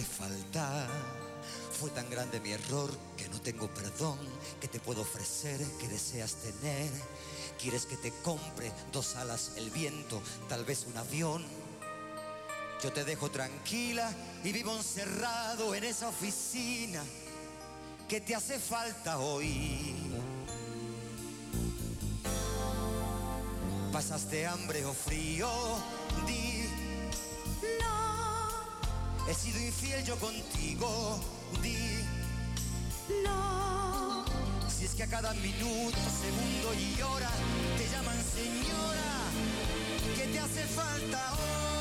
ahora 0.00 0.04
que 0.04 0.04
te 0.04 0.04
falta, 0.04 0.86
fue 1.78 1.90
tan 1.90 2.08
grande 2.10 2.40
mi 2.40 2.52
error 2.52 2.90
que 3.16 3.28
no 3.28 3.40
tengo 3.40 3.68
perdón, 3.72 4.18
que 4.60 4.68
te 4.68 4.80
puedo 4.80 5.02
ofrecer, 5.02 5.60
que 5.78 5.88
deseas 5.88 6.36
tener. 6.36 6.90
Quieres 7.60 7.86
que 7.86 7.96
te 7.96 8.10
compre 8.22 8.72
dos 8.92 9.16
alas, 9.16 9.52
el 9.56 9.70
viento, 9.70 10.22
tal 10.48 10.64
vez 10.64 10.86
un 10.86 10.96
avión. 10.96 11.44
Yo 12.82 12.92
te 12.92 13.04
dejo 13.04 13.30
tranquila 13.30 14.10
y 14.42 14.52
vivo 14.52 14.74
encerrado 14.74 15.74
en 15.74 15.84
esa 15.84 16.08
oficina 16.08 17.02
que 18.08 18.20
te 18.20 18.34
hace 18.34 18.58
falta 18.58 19.18
hoy. 19.18 19.94
¿Pasaste 23.92 24.46
hambre 24.46 24.84
o 24.86 24.94
frío? 24.94 25.48
Di. 26.26 26.59
He 29.30 29.34
sido 29.34 29.60
infiel 29.60 30.04
yo 30.04 30.16
contigo, 30.16 31.20
di. 31.62 32.04
no. 33.22 34.24
Si 34.68 34.86
es 34.86 34.94
que 34.96 35.04
a 35.04 35.06
cada 35.06 35.32
minuto, 35.34 35.98
segundo 36.20 36.74
y 36.74 37.00
hora 37.00 37.30
te 37.78 37.88
llaman 37.92 38.16
señora, 38.24 39.12
¿qué 40.16 40.26
te 40.32 40.40
hace 40.40 40.64
falta 40.64 41.32
hoy? 41.34 41.79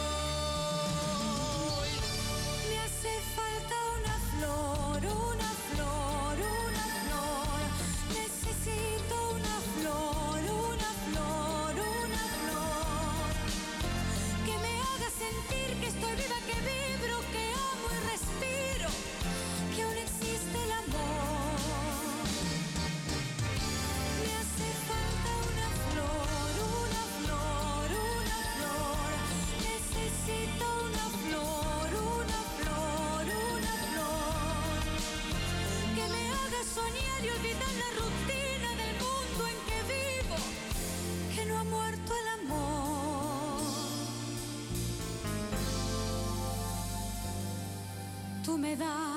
Tú 48.60 49.09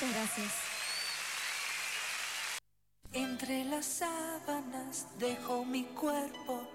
Muchas 0.00 0.14
gracias. 0.14 0.52
Entre 3.12 3.64
las 3.64 3.84
sábanas 3.84 5.08
dejo 5.18 5.64
mi 5.64 5.82
cuerpo 5.86 6.68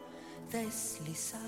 deslizar. 0.52 1.40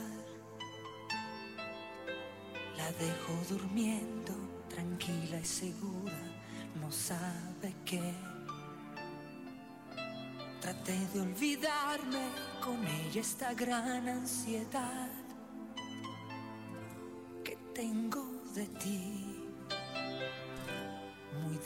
La 2.77 2.89
dejo 2.93 3.34
durmiendo, 3.49 4.34
tranquila 4.69 5.38
y 5.38 5.45
segura, 5.45 6.22
no 6.80 6.89
sabe 6.93 7.76
qué. 7.84 8.14
Traté 10.61 10.97
de 11.14 11.19
olvidarme 11.19 12.30
con 12.64 12.88
ella 12.88 13.19
esta 13.19 13.53
gran 13.53 14.07
ansiedad 14.07 15.10
que 17.43 17.57
tengo 17.73 18.23
de 18.53 18.65
ti, 18.65 19.24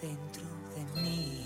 dentro 0.01 0.43
de 0.75 1.01
mí. 1.01 1.45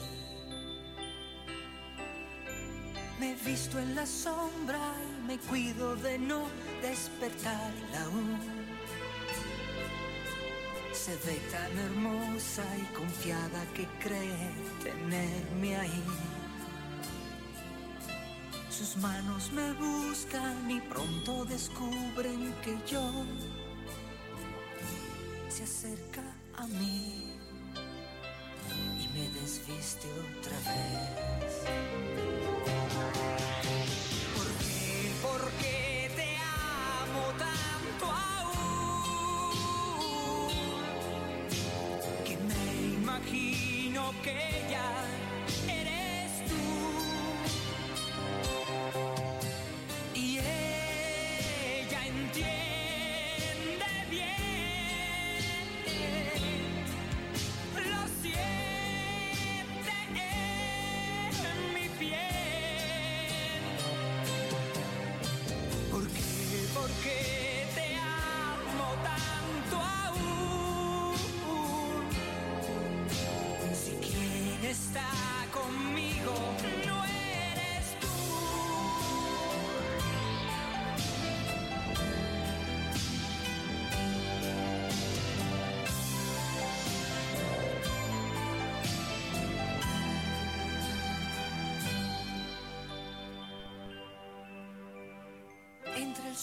Me 3.19 3.31
he 3.31 3.35
visto 3.35 3.79
en 3.79 3.95
la 3.95 4.05
sombra 4.05 4.79
y 5.17 5.27
me 5.27 5.37
cuido 5.37 5.95
de 5.95 6.17
no 6.19 6.47
despertarla 6.81 8.03
aún. 8.05 8.39
Se 10.91 11.15
ve 11.25 11.39
tan 11.51 11.77
hermosa 11.77 12.63
y 12.77 12.93
confiada 12.95 13.65
que 13.73 13.87
cree 13.99 14.51
tenerme 14.83 15.75
ahí. 15.75 16.03
Sus 18.69 18.97
manos 18.97 19.51
me 19.51 19.71
buscan 19.73 20.69
y 20.69 20.81
pronto 20.81 21.45
descubren 21.45 22.53
que 22.63 22.77
yo 22.87 23.09
se 25.49 25.63
acerca 25.63 26.23
a 26.55 26.65
mí 26.67 27.12
otra 30.11 30.57
vez. 30.69 31.53
¿Por 34.35 34.47
qué? 34.59 35.11
¿Por 35.21 35.43
qué 35.61 36.11
te 36.15 36.37
amo 36.37 37.25
tanto 37.37 38.05
aún? 38.11 39.53
Que 42.25 42.35
me 42.37 42.65
imagino 42.95 44.13
que 44.23 44.39
ya 44.69 44.89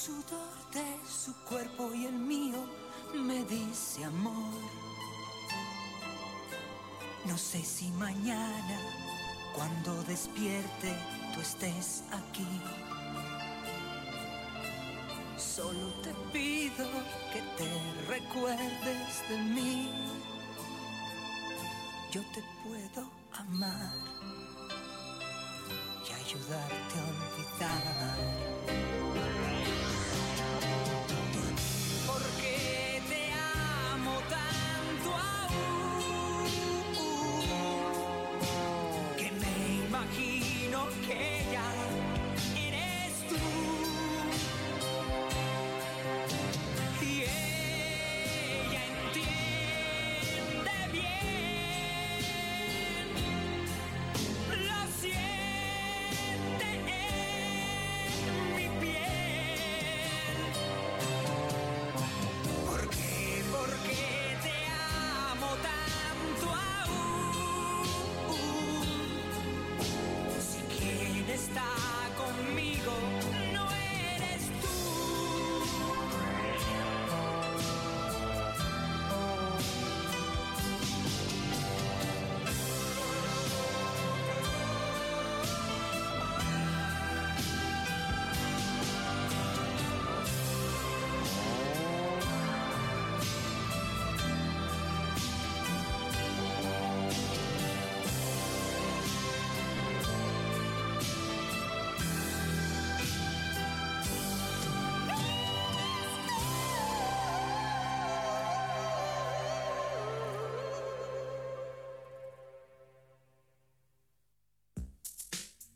sudor 0.01 0.57
de 0.73 0.99
su 1.07 1.35
cuerpo 1.45 1.93
y 1.95 2.07
el 2.07 2.15
mío 2.15 2.65
me 3.13 3.45
dice 3.45 4.03
amor. 4.05 4.55
No 7.27 7.37
sé 7.37 7.63
si 7.63 7.91
mañana, 7.91 8.79
cuando 9.55 10.03
despierte, 10.05 10.97
tú 11.35 11.41
estés 11.43 12.03
aquí. 12.13 12.49
Solo 15.37 15.93
te 16.03 16.15
pido 16.33 16.87
que 17.33 17.43
te 17.59 17.69
recuerdes 18.09 19.29
de 19.29 19.37
mí. 19.37 19.91
Yo 22.11 22.23
te 22.33 22.43
puedo 22.65 23.11
amar 23.33 23.93
y 26.09 26.13
ayudarte 26.25 26.95
a 26.97 27.05
olvidar. 27.13 28.51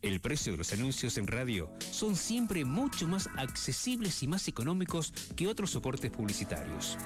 El 0.05 0.21
precio 0.21 0.53
de 0.53 0.59
los 0.59 0.71
anuncios 0.75 1.17
en 1.17 1.27
radio 1.27 1.71
son 1.91 2.15
siempre 2.15 2.67
mucho 2.67 3.09
más 3.09 3.31
accesibles 3.39 4.23
y 4.23 4.29
más 4.29 4.47
económicos 4.49 5.15
que 5.35 5.49
otros 5.49 5.71
soportes 5.71 6.11
publicitarios. 6.11 6.99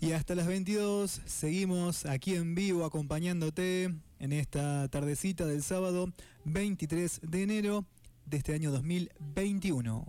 Y 0.00 0.12
hasta 0.12 0.34
las 0.34 0.46
22 0.46 1.20
seguimos 1.26 2.06
aquí 2.06 2.36
en 2.36 2.54
vivo 2.54 2.84
acompañándote 2.84 3.94
en 4.18 4.32
esta 4.32 4.88
tardecita 4.88 5.46
del 5.46 5.62
sábado 5.62 6.12
23 6.44 7.20
de 7.22 7.42
enero 7.42 7.84
de 8.26 8.36
este 8.38 8.54
año 8.54 8.70
2021. 8.70 10.06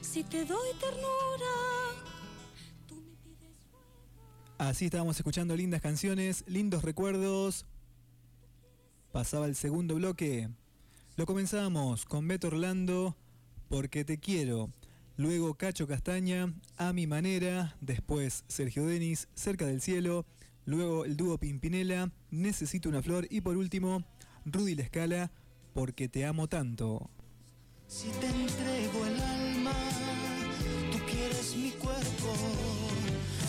Si 0.00 0.24
te 0.24 0.44
doy 0.44 0.68
ternura, 0.80 1.72
Así 4.58 4.84
estábamos 4.84 5.16
escuchando 5.16 5.56
lindas 5.56 5.80
canciones, 5.80 6.44
lindos 6.46 6.84
recuerdos. 6.84 7.66
Pasaba 9.10 9.46
el 9.46 9.56
segundo 9.56 9.96
bloque. 9.96 10.50
Lo 11.16 11.26
comenzamos 11.26 12.04
con 12.04 12.28
Beto 12.28 12.46
Orlando, 12.46 13.16
Porque 13.68 14.04
te 14.04 14.18
quiero. 14.18 14.70
Luego 15.16 15.54
Cacho 15.54 15.88
Castaña, 15.88 16.54
A 16.76 16.92
mi 16.92 17.08
manera. 17.08 17.76
Después 17.80 18.44
Sergio 18.46 18.86
Denis, 18.86 19.26
Cerca 19.34 19.66
del 19.66 19.80
cielo. 19.80 20.26
Luego 20.64 21.04
el 21.04 21.16
dúo 21.16 21.38
Pimpinela, 21.38 22.10
Necesito 22.30 22.88
una 22.88 23.02
flor. 23.02 23.26
Y 23.30 23.40
por 23.40 23.56
último, 23.56 24.04
Rudy 24.44 24.74
La 24.74 24.82
Escala, 24.82 25.30
Porque 25.74 26.08
te 26.08 26.24
amo 26.24 26.48
tanto. 26.48 27.10
Si 27.88 28.08
te 28.08 28.26
entrego 28.26 29.06
el 29.06 29.20
alma, 29.20 29.74
tú 30.92 30.98
quieres 31.10 31.56
mi 31.56 31.70
cuerpo. 31.72 32.34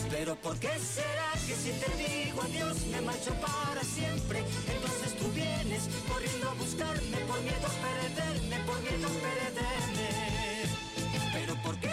Pero 0.10 0.36
¿por 0.36 0.58
qué 0.60 0.70
será 0.80 1.32
que 1.48 1.56
si 1.56 1.72
te 1.72 1.90
digo 1.98 2.42
adiós 2.42 2.86
me 2.88 3.02
marcho 3.02 3.34
para 3.42 3.82
siempre? 3.84 4.44
Entonces 4.68 5.18
tú 5.18 5.32
vienes 5.34 5.90
corriendo 6.08 6.50
a 6.50 6.54
buscarme 6.56 7.18
por 7.28 7.42
miedo 7.42 7.68
a 7.68 7.76
perderme, 7.88 8.58
por 8.66 8.82
miedo 8.82 9.08
a 9.08 9.12
perderme. 9.26 10.10
Pero 11.34 11.56
¿por 11.64 11.80
qué 11.80 11.93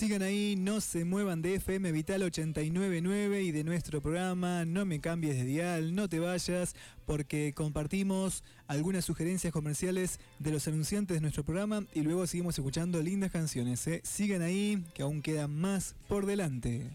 Sigan 0.00 0.22
ahí, 0.22 0.56
no 0.56 0.80
se 0.80 1.04
muevan 1.04 1.42
de 1.42 1.56
FM 1.56 1.92
Vital 1.92 2.22
899 2.22 3.42
y 3.42 3.52
de 3.52 3.64
nuestro 3.64 4.00
programa 4.00 4.64
No 4.64 4.86
me 4.86 4.98
cambies 4.98 5.36
de 5.36 5.44
dial, 5.44 5.94
no 5.94 6.08
te 6.08 6.18
vayas, 6.18 6.74
porque 7.04 7.52
compartimos 7.54 8.42
algunas 8.66 9.04
sugerencias 9.04 9.52
comerciales 9.52 10.18
de 10.38 10.52
los 10.52 10.66
anunciantes 10.66 11.18
de 11.18 11.20
nuestro 11.20 11.44
programa 11.44 11.84
y 11.92 12.00
luego 12.00 12.26
seguimos 12.26 12.56
escuchando 12.56 13.02
lindas 13.02 13.30
canciones. 13.30 13.86
¿eh? 13.88 14.00
Sigan 14.02 14.40
ahí, 14.40 14.82
que 14.94 15.02
aún 15.02 15.20
quedan 15.20 15.54
más 15.54 15.94
por 16.08 16.24
delante. 16.24 16.88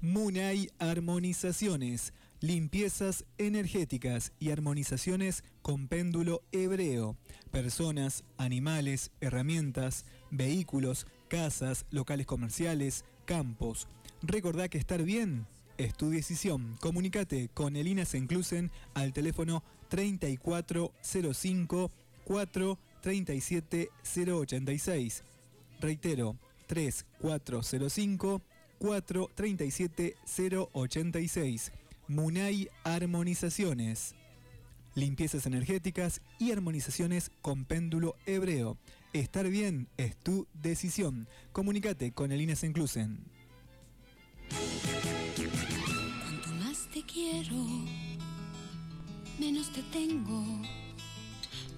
Munay 0.00 0.70
Armonizaciones, 0.78 2.14
limpiezas 2.40 3.26
energéticas 3.36 4.32
y 4.40 4.50
armonizaciones 4.50 5.44
con 5.60 5.88
péndulo 5.88 6.40
hebreo. 6.52 7.18
Personas, 7.50 8.24
animales, 8.38 9.10
herramientas, 9.20 10.06
vehículos, 10.30 11.06
casas, 11.28 11.86
locales 11.90 12.26
comerciales, 12.26 13.04
campos. 13.24 13.88
Recordá 14.22 14.68
que 14.68 14.78
estar 14.78 15.02
bien 15.02 15.46
es 15.78 15.94
tu 15.94 16.10
decisión. 16.10 16.76
Comunicate 16.80 17.48
con 17.54 17.76
Elina 17.76 18.04
Senclusen 18.04 18.70
al 18.94 19.12
teléfono 19.12 19.62
3405 19.88 21.90
437 22.24 23.90
086. 24.02 25.22
Reitero, 25.80 26.36
3405 26.66 28.42
437 28.78 30.16
086. 30.72 31.72
Munay 32.08 32.68
Armonizaciones. 32.84 34.14
Limpiezas 34.94 35.46
energéticas 35.46 36.20
y 36.40 36.50
armonizaciones 36.50 37.30
con 37.40 37.64
péndulo 37.64 38.16
hebreo. 38.26 38.76
Estar 39.14 39.48
bien 39.48 39.88
es 39.96 40.16
tu 40.16 40.46
decisión. 40.52 41.28
Comunícate 41.52 42.12
con 42.12 42.30
el 42.30 42.42
Ines 42.42 42.62
Enclusen. 42.62 43.24
Cuanto 46.22 46.48
más 46.62 46.88
te 46.92 47.02
quiero, 47.04 47.56
menos 49.38 49.72
te 49.72 49.82
tengo. 49.84 50.44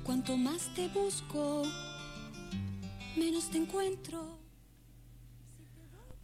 Cuanto 0.03 0.37
más 0.37 0.75
te 0.75 0.89
busco, 0.89 1.63
menos 3.17 3.49
te 3.51 3.59
encuentro. 3.59 4.40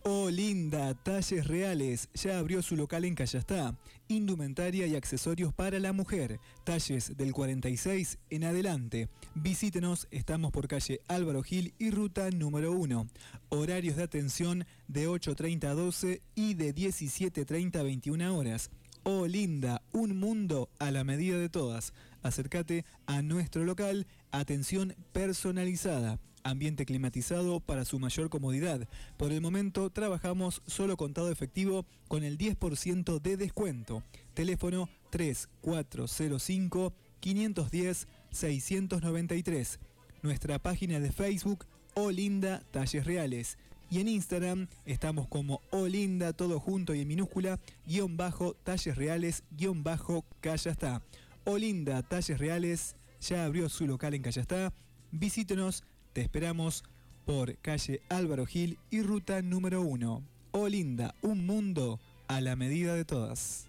Oh 0.09 0.31
linda, 0.31 0.95
talles 0.95 1.49
reales, 1.49 2.09
ya 2.15 2.39
abrió 2.39 2.63
su 2.63 2.77
local 2.77 3.05
en 3.05 3.17
Callastá. 3.17 3.77
Indumentaria 4.07 4.87
y 4.87 4.95
accesorios 4.95 5.53
para 5.53 5.81
la 5.81 5.93
mujer. 5.93 6.39
Talles 6.63 7.17
del 7.17 7.33
46 7.33 8.17
en 8.31 8.45
adelante. 8.45 9.09
Visítenos, 9.35 10.07
estamos 10.13 10.53
por 10.53 10.69
calle 10.69 11.01
Álvaro 11.09 11.43
Gil 11.43 11.75
y 11.81 11.91
ruta 11.91 12.31
número 12.31 12.71
1. 12.71 13.09
Horarios 13.49 13.97
de 13.97 14.05
atención 14.05 14.65
de 14.87 15.09
8.30 15.09 15.65
a 15.65 15.75
12 15.75 16.23
y 16.37 16.55
de 16.55 16.73
17.30 16.73 17.81
a 17.81 17.83
21 17.83 18.37
horas. 18.37 18.71
Oh 19.03 19.27
linda, 19.27 19.83
un 19.91 20.21
mundo 20.21 20.69
a 20.79 20.93
la 20.93 21.03
medida 21.03 21.37
de 21.37 21.49
todas. 21.49 21.93
Acércate 22.23 22.85
a 23.07 23.23
nuestro 23.23 23.65
local, 23.65 24.07
atención 24.31 24.95
personalizada 25.13 26.21
ambiente 26.49 26.87
climatizado 26.87 27.61
para 27.61 27.85
su 27.85 27.99
mayor 27.99 28.31
comodidad. 28.31 28.89
Por 29.17 29.33
el 29.33 29.41
momento 29.41 29.91
trabajamos 29.91 30.63
solo 30.67 30.97
contado 30.97 31.31
efectivo 31.31 31.87
con 32.09 32.25
el 32.25 32.39
10% 32.39 33.21
de 33.21 33.37
descuento. 33.37 34.03
Teléfono 34.35 34.89
3405 35.11 36.93
510 37.21 38.09
693. 38.31 39.81
Nuestra 40.23 40.59
página 40.59 41.01
de 41.01 41.13
Facebook 41.13 41.67
Olinda 41.95 42.63
Talles 42.71 43.05
Reales. 43.05 43.59
Y 43.89 44.01
en 44.01 44.09
Instagram 44.09 44.67
estamos 44.85 45.29
como 45.29 45.63
Olinda, 45.71 46.33
todo 46.33 46.59
junto 46.59 46.95
y 46.95 47.03
en 47.03 47.09
minúscula, 47.09 47.61
guion 47.87 48.17
bajo, 48.17 48.55
talles 48.55 48.97
reales, 48.97 49.45
guion 49.51 49.85
bajo, 49.85 50.25
Callastá. 50.41 51.03
Olinda 51.45 52.03
Talles 52.03 52.39
Reales 52.39 52.97
ya 53.21 53.45
abrió 53.45 53.69
su 53.69 53.87
local 53.87 54.15
en 54.15 54.23
Callastá. 54.23 54.73
Visítenos 55.13 55.85
te 56.17 56.23
esperamos 56.23 56.83
por 57.27 57.59
calle 57.59 58.01
Álvaro 58.09 58.47
Gil 58.47 58.79
y 58.91 59.03
ruta 59.03 59.43
número 59.43 59.83
1. 59.83 60.23
Olinda, 60.53 61.15
un 61.21 61.45
mundo 61.45 62.01
a 62.27 62.41
la 62.41 62.57
medida 62.57 62.95
de 62.95 63.05
todas. 63.05 63.67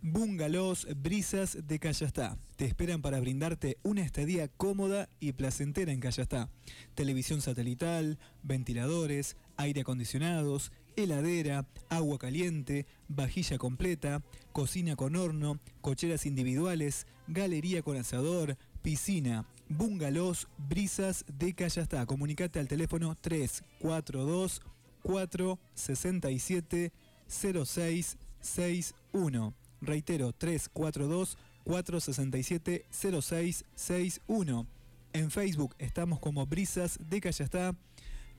Bungalows 0.00 0.86
Brisas 0.96 1.58
de 1.68 1.78
Callastá. 1.78 2.38
Te 2.56 2.64
esperan 2.64 3.02
para 3.02 3.20
brindarte 3.20 3.76
una 3.82 4.00
estadía 4.00 4.48
cómoda 4.48 5.10
y 5.20 5.32
placentera 5.32 5.92
en 5.92 6.00
Callastá. 6.00 6.48
Televisión 6.94 7.42
satelital, 7.42 8.18
ventiladores, 8.42 9.36
aire 9.58 9.82
acondicionados, 9.82 10.72
heladera, 10.96 11.66
agua 11.90 12.18
caliente, 12.18 12.86
vajilla 13.08 13.58
completa, 13.58 14.22
cocina 14.52 14.96
con 14.96 15.16
horno, 15.16 15.58
cocheras 15.82 16.24
individuales, 16.24 17.06
galería 17.28 17.82
con 17.82 17.96
asador, 17.96 18.56
piscina, 18.82 19.46
bungalows, 19.68 20.48
brisas 20.58 21.24
de 21.38 21.54
Callastá. 21.54 22.04
Comunicate 22.06 22.58
al 22.58 22.66
teléfono 22.68 23.16
342 23.20 24.60
467 25.02 26.92
0661. 27.28 29.54
Reitero, 29.80 30.32
342 30.32 31.38
467 31.64 32.86
0661. 32.90 34.66
En 35.12 35.30
Facebook 35.30 35.74
estamos 35.78 36.18
como 36.20 36.46
Brisas 36.46 36.98
de 37.08 37.20
Callastá. 37.20 37.74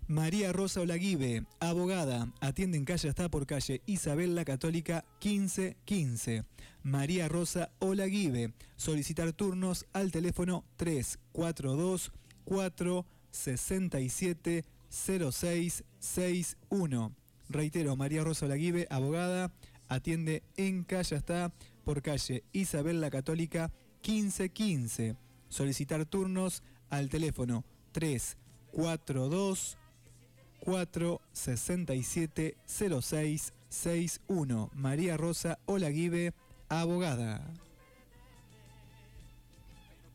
María 0.08 0.54
Rosa 0.54 0.82
Olaguibe, 0.82 1.46
abogada, 1.60 2.32
atiende 2.40 2.78
en 2.78 2.86
Callastá 2.86 3.30
por 3.30 3.46
calle 3.46 3.82
Isabel 3.88 4.36
la 4.36 4.46
Católica 4.46 5.04
1515. 5.22 6.46
María 6.84 7.28
Rosa 7.28 7.72
Olaguibe, 7.80 8.54
solicitar 8.78 9.34
turnos 9.34 9.86
al 9.92 10.12
teléfono 10.12 10.64
342 10.78 12.14
467 12.46 14.64
0661. 14.90 17.16
Reitero, 17.50 17.96
María 17.96 18.24
Rosa 18.24 18.46
Olaguibe, 18.46 18.88
abogada, 18.90 19.52
atiende 19.88 20.44
en 20.56 20.84
Callastá 20.84 21.52
por 21.84 22.02
calle 22.02 22.44
Isabel 22.52 23.02
la 23.02 23.10
Católica 23.10 23.72
1515. 24.06 25.16
Solicitar 25.50 26.06
turnos 26.06 26.64
al 26.90 27.10
teléfono 27.10 27.66
342 27.92 29.78
467 30.60 32.58
0661. 32.68 34.70
María 34.74 35.18
Rosa 35.18 35.60
Olaguibe, 35.66 36.34
abogada. 36.70 37.46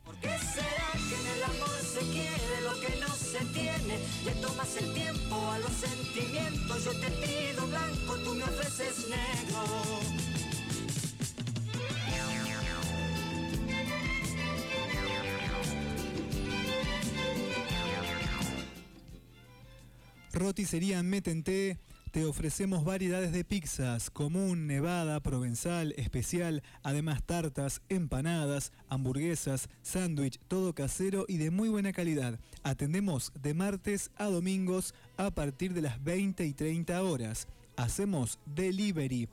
¿Por 0.04 0.16
qué 0.16 0.36
será 0.38 0.90
que 0.92 1.14
en 1.14 1.26
el 1.36 1.44
amor 1.44 1.80
se 1.80 2.00
quiere 2.00 2.60
lo 2.62 2.78
que 2.80 2.96
no 3.00 3.14
se 3.14 3.38
tiene? 3.46 3.98
Le 4.24 4.32
tomas 4.42 4.76
el 4.76 4.92
tiempo 4.92 5.50
a 5.50 5.58
los 5.58 5.72
sentimientos. 5.72 6.84
Yo 6.84 6.92
te 7.00 7.10
pido 7.10 7.61
tú. 8.18 8.32
Roticería 20.32 21.02
Metente. 21.02 21.78
Te 22.10 22.26
ofrecemos 22.26 22.84
variedades 22.84 23.32
de 23.32 23.44
pizzas, 23.44 24.10
común, 24.10 24.66
nevada, 24.66 25.20
provenzal, 25.20 25.94
especial, 25.96 26.62
además 26.82 27.22
tartas, 27.24 27.80
empanadas, 27.88 28.72
hamburguesas, 28.88 29.68
sándwich, 29.80 30.38
todo 30.48 30.74
casero 30.74 31.24
y 31.26 31.38
de 31.38 31.50
muy 31.50 31.70
buena 31.70 31.92
calidad. 31.92 32.38
Atendemos 32.64 33.32
de 33.40 33.54
martes 33.54 34.10
a 34.16 34.24
domingos 34.24 34.94
a 35.16 35.30
partir 35.30 35.72
de 35.72 35.80
las 35.82 36.02
20 36.04 36.44
y 36.44 36.52
30 36.52 37.02
horas. 37.02 37.46
Hacemos 37.76 38.38
delivery. 38.46 39.28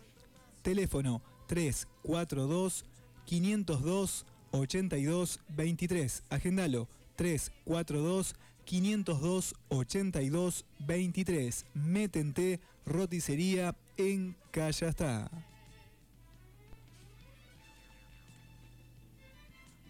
Teléfono 0.61 1.21
342 1.47 2.85
502 3.25 4.25
82 4.51 5.39
23. 5.49 6.23
Agendalo 6.29 6.87
342 7.15 8.35
502 8.65 9.55
82 9.69 10.65
23. 10.79 11.65
Métente 11.73 12.59
roticería 12.85 13.75
en 13.97 14.35
Callastá. 14.51 15.29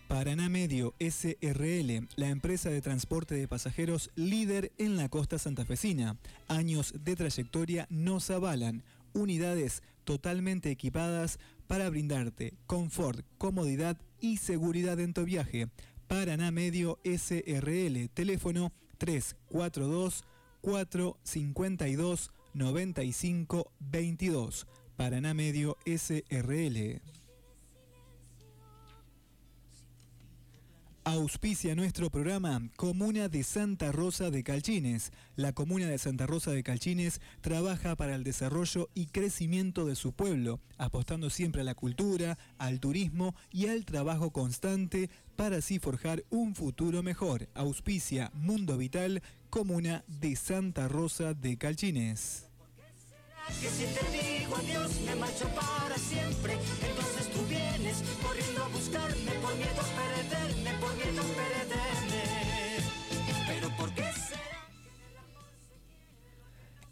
Paraná 0.09 0.49
Medio 0.49 0.95
SRL, 0.99 2.07
la 2.15 2.29
empresa 2.29 2.71
de 2.71 2.81
transporte 2.81 3.35
de 3.35 3.47
pasajeros 3.47 4.09
líder 4.15 4.71
en 4.79 4.97
la 4.97 5.07
costa 5.07 5.37
santafesina. 5.37 6.17
Años 6.47 6.95
de 7.05 7.15
trayectoria 7.15 7.85
nos 7.91 8.31
avalan. 8.31 8.83
Unidades 9.13 9.83
totalmente 10.05 10.71
equipadas 10.71 11.37
para 11.67 11.91
brindarte 11.91 12.55
confort, 12.65 13.23
comodidad 13.37 14.01
y 14.19 14.37
seguridad 14.37 14.99
en 14.99 15.13
tu 15.13 15.25
viaje. 15.25 15.67
Paraná 16.07 16.49
Medio 16.49 16.97
SRL, 17.03 18.09
teléfono 18.11 18.73
342 18.97 20.25
452 20.61 22.31
95 22.55 23.71
22. 23.79 24.67
Paraná 24.97 25.35
Medio 25.35 25.77
SRL. 25.85 26.99
Auspicia 31.05 31.75
nuestro 31.75 32.09
programa 32.09 32.61
Comuna 32.75 33.29
de 33.29 33.43
Santa 33.43 33.91
Rosa 33.91 34.29
de 34.31 34.43
Calchines. 34.43 35.11
La 35.35 35.53
Comuna 35.53 35.87
de 35.87 35.97
Santa 35.97 36.27
Rosa 36.27 36.51
de 36.51 36.61
Calchines 36.61 37.21
trabaja 37.41 37.95
para 37.95 38.15
el 38.15 38.23
desarrollo 38.23 38.89
y 38.93 39.07
crecimiento 39.07 39.85
de 39.85 39.95
su 39.95 40.11
pueblo, 40.11 40.59
apostando 40.77 41.29
siempre 41.29 41.61
a 41.61 41.63
la 41.63 41.73
cultura, 41.73 42.37
al 42.57 42.79
turismo 42.79 43.33
y 43.49 43.67
al 43.67 43.85
trabajo 43.85 44.31
constante 44.31 45.09
para 45.35 45.57
así 45.57 45.79
forjar 45.79 46.25
un 46.29 46.53
futuro 46.53 47.01
mejor. 47.01 47.47
Auspicia 47.55 48.29
Mundo 48.33 48.77
Vital, 48.77 49.23
comuna 49.49 50.03
de 50.07 50.35
Santa 50.35 50.89
Rosa 50.89 51.33
de 51.33 51.57
Calchines. 51.57 52.48
Que 53.61 53.69
si 53.69 53.85
te 53.85 54.03
digo 54.11 54.55
adiós 54.55 54.91
me 55.05 55.15
marcho 55.15 55.47
para 55.49 55.97
siempre. 55.97 56.53
Entonces 56.81 57.31
tú 57.31 57.45
vienes 57.47 58.03
corriendo 58.23 58.63
a 58.63 58.67
buscarme 58.69 59.31
Por 59.41 59.55
miedo 59.55 59.81
a 59.81 59.89
perderme, 59.99 60.71
por 60.79 60.93
miedo 60.95 61.21
a 61.21 61.29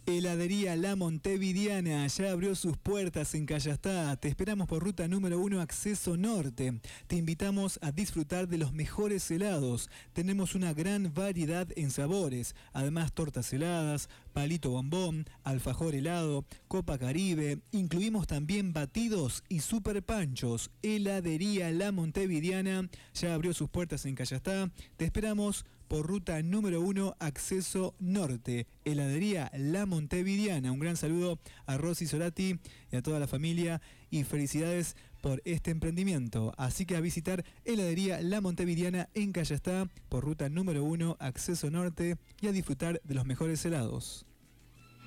Heladería 0.10 0.78
La 0.78 0.96
Montevidiana 0.96 2.08
ya 2.08 2.32
abrió 2.32 2.56
sus 2.56 2.78
puertas 2.78 3.36
en 3.36 3.46
Callastá. 3.46 4.16
Te 4.16 4.30
esperamos 4.30 4.66
por 4.66 4.82
ruta 4.82 5.06
número 5.10 5.38
1 5.38 5.60
Acceso 5.60 6.16
Norte. 6.16 6.80
Te 7.08 7.18
invitamos 7.18 7.78
a 7.82 7.92
disfrutar 7.92 8.48
de 8.48 8.58
los 8.58 8.72
mejores 8.72 9.30
helados. 9.30 9.90
Tenemos 10.14 10.56
una 10.56 10.74
gran 10.74 11.14
variedad 11.14 11.68
en 11.76 11.92
sabores. 11.92 12.56
Además 12.72 13.12
tortas 13.12 13.52
heladas, 13.52 14.08
palito 14.32 14.70
bombón, 14.70 15.26
alfajor 15.44 15.94
helado, 15.94 16.46
copa 16.70 16.98
caribe. 16.98 17.60
Incluimos 17.74 18.28
también 18.28 18.72
batidos 18.72 19.44
y 19.50 19.60
super 19.60 20.02
panchos. 20.02 20.72
Heladería 20.84 21.70
La 21.72 21.92
Montevidiana 21.92 22.90
ya 23.14 23.34
abrió 23.34 23.54
sus 23.54 23.70
puertas 23.70 24.06
en 24.06 24.16
Callastá. 24.16 24.72
Te 24.96 25.04
esperamos 25.04 25.66
por 25.88 26.06
ruta 26.06 26.42
número 26.42 26.82
1, 26.82 27.16
acceso 27.20 27.96
norte, 28.00 28.68
heladería 28.86 29.52
La 29.54 29.86
Montevidiana. 29.86 30.72
Un 30.72 30.80
gran 30.80 30.98
saludo 30.98 31.40
a 31.66 31.78
Rosy 31.78 32.08
Solati 32.08 32.60
y 32.92 32.96
a 32.96 33.02
toda 33.02 33.20
la 33.20 33.28
familia 33.28 33.82
y 34.10 34.24
felicidades 34.24 34.96
por 35.22 35.42
este 35.46 35.72
emprendimiento. 35.72 36.54
Así 36.58 36.86
que 36.86 36.96
a 36.96 37.02
visitar 37.02 37.44
heladería 37.66 38.22
La 38.22 38.42
Montevidiana 38.42 39.10
en 39.14 39.32
Callastá 39.32 39.90
por 40.10 40.24
ruta 40.24 40.50
número 40.50 40.84
1, 40.84 41.18
acceso 41.20 41.70
norte 41.70 42.18
y 42.42 42.48
a 42.48 42.52
disfrutar 42.52 43.02
de 43.04 43.16
los 43.16 43.26
mejores 43.26 43.64
helados. 43.66 44.26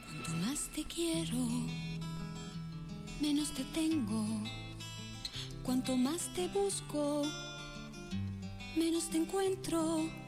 Cuanto 0.07 0.31
más 0.47 0.71
te 0.75 0.85
quiero, 0.85 1.39
menos 3.21 3.53
te 3.53 3.65
tengo. 3.73 4.27
Cuanto 5.63 5.97
más 5.97 6.33
te 6.35 6.49
busco, 6.49 7.23
menos 8.77 9.11
te 9.11 9.19
encuentro. 9.19 10.20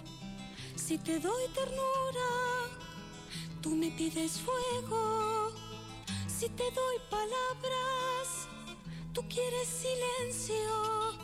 Si 0.76 0.98
te 0.98 1.18
doy 1.20 1.42
ternura, 1.54 2.28
tú 3.60 3.70
me 3.74 3.90
pides 3.90 4.40
fuego. 4.40 5.52
Si 6.26 6.48
te 6.48 6.64
doy 6.64 6.96
palabras, 7.10 8.48
tú 9.12 9.22
quieres 9.28 9.68
silencio. 9.68 11.22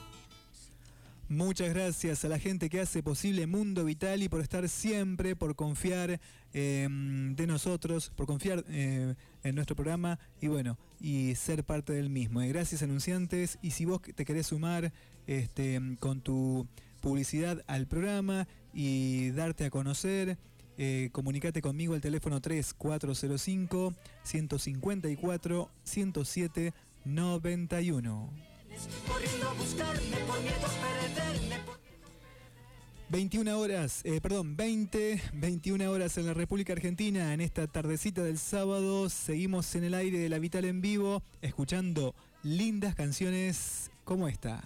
Muchas 1.31 1.69
gracias 1.69 2.25
a 2.25 2.29
la 2.29 2.39
gente 2.39 2.71
que 2.71 2.81
hace 2.81 3.03
posible 3.03 3.47
Mundo 3.47 3.85
Vital 3.85 4.23
y 4.23 4.31
por 4.31 4.41
estar 4.41 4.67
siempre, 4.69 5.37
por 5.37 5.57
confiar 5.57 6.21
eh, 6.55 6.89
de 6.91 7.47
nosotros, 7.47 8.11
por 8.17 8.27
confiar 8.27 8.65
eh, 8.69 9.15
en 9.43 9.55
nuestro 9.55 9.77
programa 9.77 10.19
y 10.41 10.47
bueno, 10.47 10.79
y 11.01 11.35
ser 11.35 11.65
parte 11.65 11.93
del 11.93 12.09
mismo. 12.09 12.41
Gracias 12.41 12.83
anunciantes 12.83 13.59
y 13.61 13.73
si 13.73 13.85
vos 13.85 14.01
te 14.01 14.25
querés 14.25 14.47
sumar 14.47 14.91
este, 15.27 15.81
con 16.01 16.23
tu 16.23 16.67
publicidad 17.03 17.63
al 17.67 17.87
programa 17.87 18.49
y 18.75 19.31
darte 19.31 19.65
a 19.67 19.71
conocer, 19.71 20.37
eh, 20.77 21.09
comunicate 21.13 21.61
conmigo 21.63 21.95
al 21.95 22.01
teléfono 22.01 22.41
3405 22.41 23.95
154 24.23 25.71
107 25.85 26.73
91. 27.05 28.31
Corriendo 29.09 29.49
a 29.49 29.53
buscarme, 29.55 30.17
por 30.27 30.41
miedo 30.41 30.67
a 30.67 31.15
perderme 31.15 31.57
por- 31.65 31.79
21 33.11 33.59
horas, 33.59 34.03
eh, 34.05 34.21
perdón, 34.21 34.55
20, 34.57 35.21
21 35.33 35.91
horas 35.91 36.19
en 36.19 36.27
la 36.27 36.35
República 36.35 36.75
Argentina. 36.75 37.33
En 37.33 37.41
esta 37.41 37.67
tardecita 37.67 38.23
del 38.23 38.39
sábado 38.39 39.09
seguimos 39.09 39.75
en 39.77 39.85
el 39.85 39.95
aire 39.95 40.19
de 40.19 40.29
la 40.29 40.39
Vital 40.39 40.67
en 40.67 40.83
vivo, 40.83 41.23
escuchando 41.41 42.15
lindas 42.43 42.95
canciones 42.95 43.91
como 44.05 44.29
esta. 44.29 44.63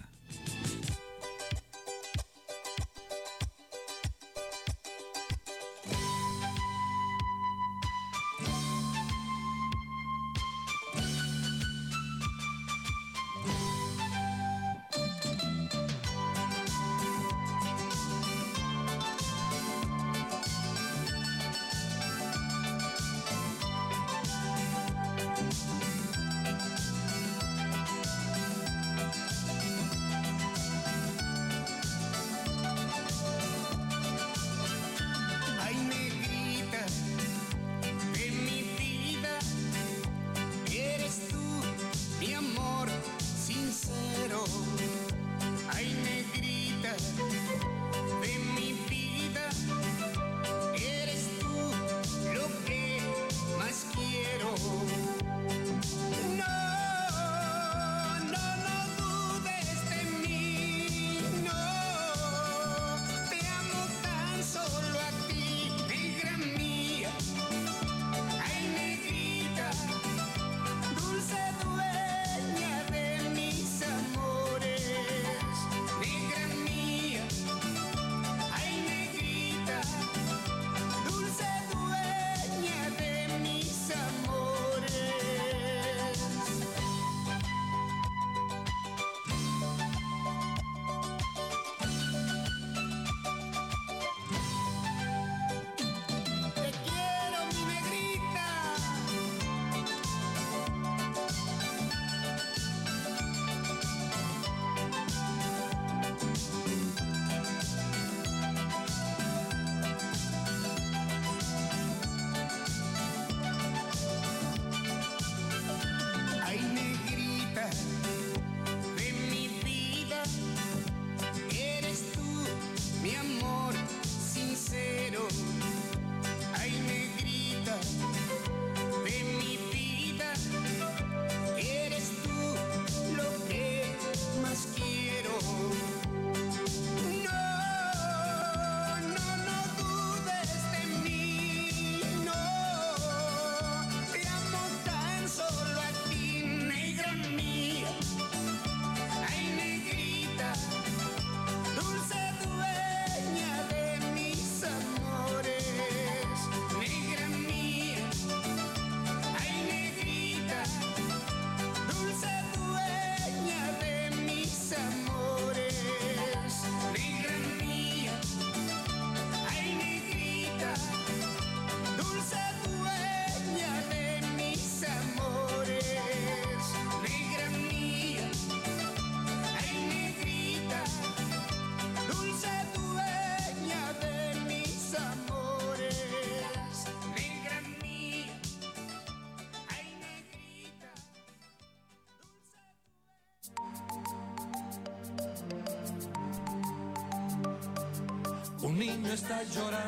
llorar. 199.51 199.82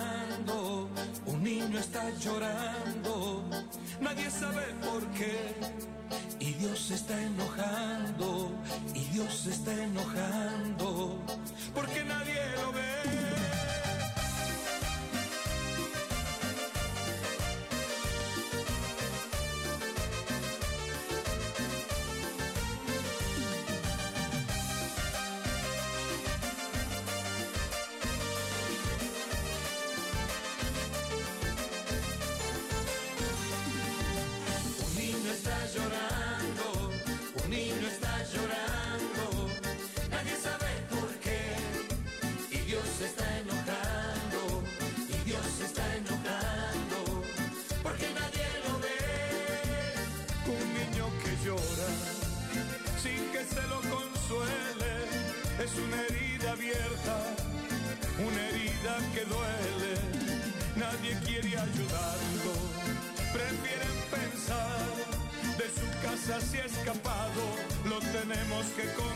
tenemos 68.55 68.71
que 68.75 68.83
comer. 68.95 69.14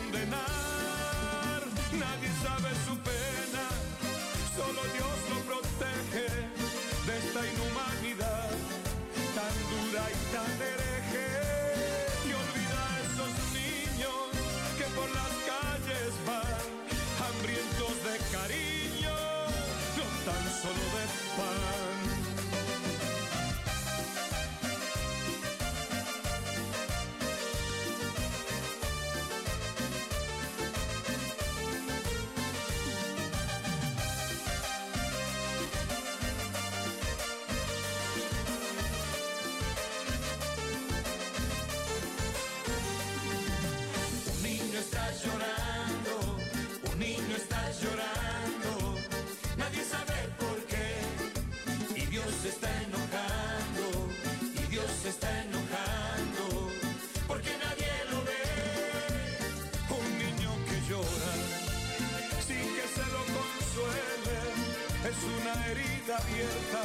herida 65.72 66.18
abierta, 66.18 66.82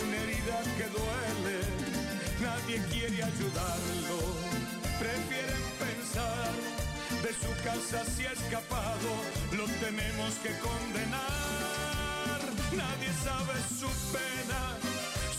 una 0.00 0.16
herida 0.22 0.58
que 0.76 0.86
duele. 0.96 1.58
Nadie 2.40 2.78
quiere 2.90 3.22
ayudarlo, 3.22 4.18
prefieren 4.98 5.64
pensar. 5.78 6.52
De 7.22 7.32
su 7.34 7.52
casa 7.62 8.04
si 8.04 8.24
ha 8.26 8.32
escapado, 8.32 9.10
lo 9.52 9.64
tenemos 9.84 10.32
que 10.42 10.52
condenar. 10.68 12.40
Nadie 12.72 13.10
sabe 13.24 13.54
su 13.80 13.90
pena, 14.14 14.62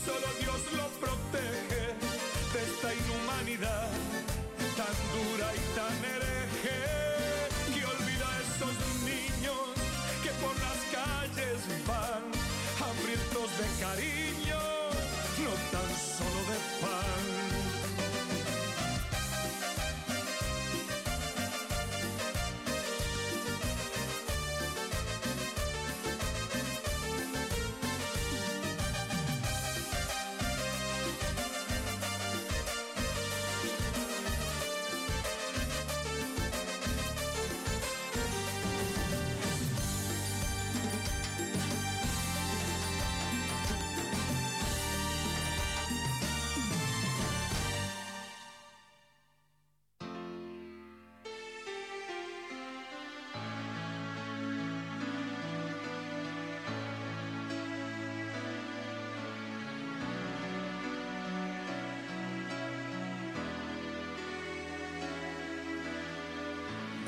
solo 0.06 0.28
Dios 0.42 0.62
lo 0.78 0.88
protege 1.00 1.84
de 2.54 2.60
esta 2.70 2.94
inhumanidad 2.94 3.81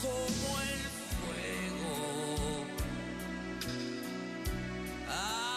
como 0.00 0.60
el 0.60 0.82
fuego, 1.18 2.66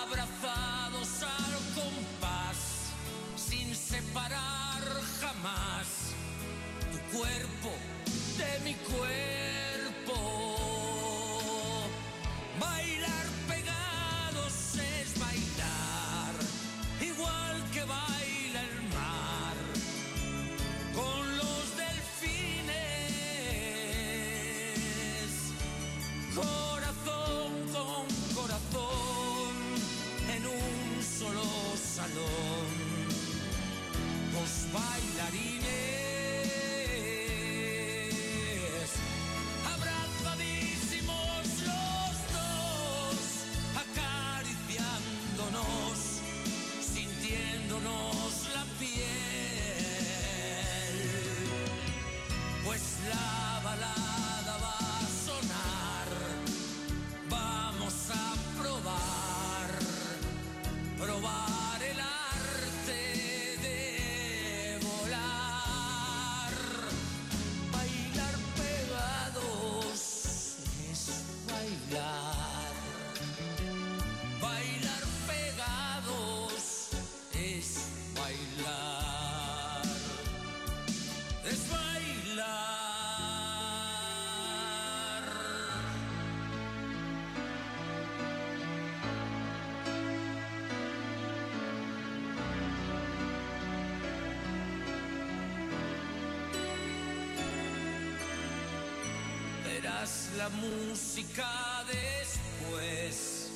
abrazados 0.01 1.23
al 1.23 1.53
compás, 1.75 2.59
sin 3.35 3.75
separar 3.75 4.83
jamás 5.21 5.87
tu 6.91 7.17
cuerpo 7.17 7.71
de 8.37 8.59
mi 8.63 8.73
cuerpo. 8.73 9.66
la 100.37 100.49
música 100.49 101.83
después. 101.87 103.49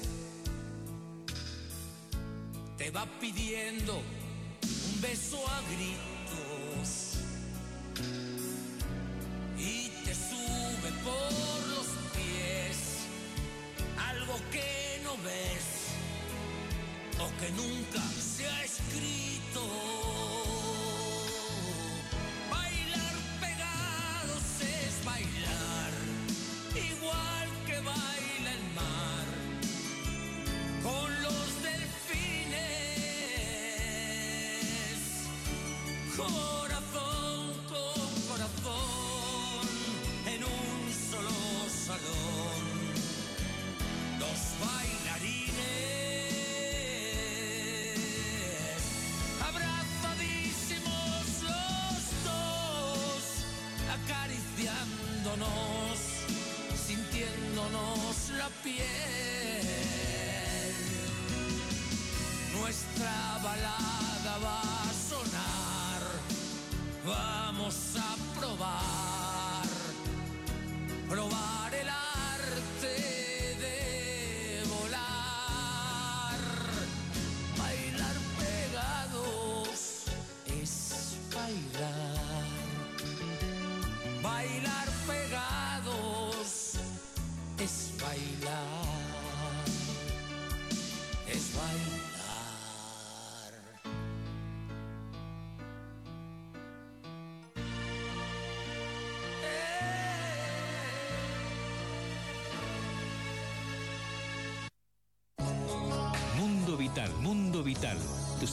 Te 2.78 2.90
va 2.90 3.06
pidiendo 3.20 4.02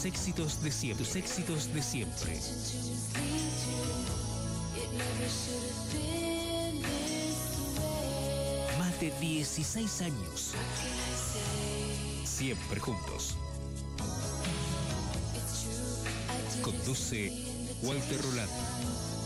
Éxitos 0.04 0.62
de 0.62 0.70
siempre. 0.70 1.04
Tus 1.04 1.16
éxitos 1.16 1.74
de 1.74 1.82
siempre. 1.82 2.40
Más 8.78 9.00
de 9.00 9.12
16 9.20 10.02
años. 10.02 10.54
Siempre 12.24 12.80
juntos. 12.80 13.36
Conduce 16.62 17.32
Walter 17.82 18.22
Rolando. 18.22 19.17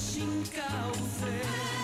sin 0.00 0.42
causa. 0.54 1.79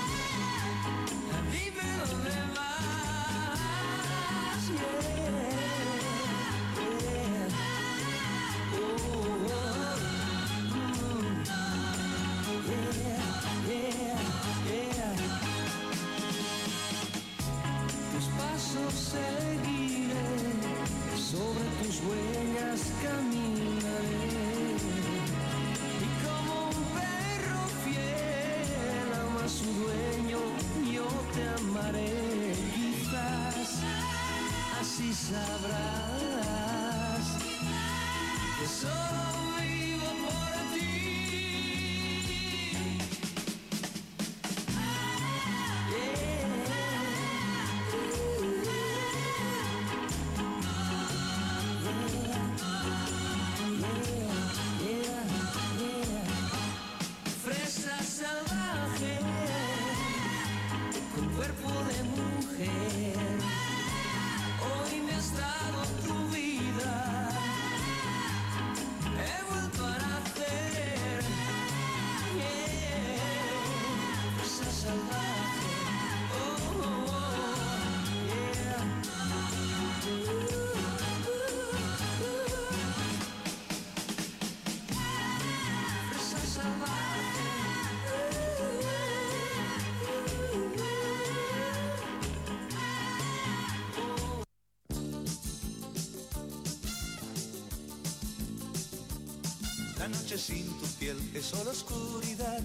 Sin 100.39 100.67
tu 100.79 100.87
piel 100.99 101.17
es 101.35 101.47
solo 101.47 101.71
oscuridad. 101.71 102.61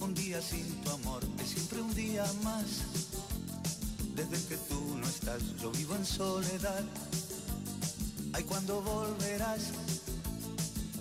Un 0.00 0.14
día 0.14 0.42
sin 0.42 0.66
tu 0.82 0.90
amor 0.90 1.22
es 1.42 1.48
siempre 1.48 1.80
un 1.80 1.94
día 1.94 2.24
más. 2.42 2.82
Desde 4.14 4.48
que 4.48 4.56
tú 4.68 4.96
no 4.98 5.08
estás, 5.08 5.40
yo 5.62 5.70
vivo 5.72 5.94
en 5.94 6.04
soledad. 6.04 6.84
Ay, 8.34 8.44
cuando 8.44 8.82
volverás, 8.82 9.72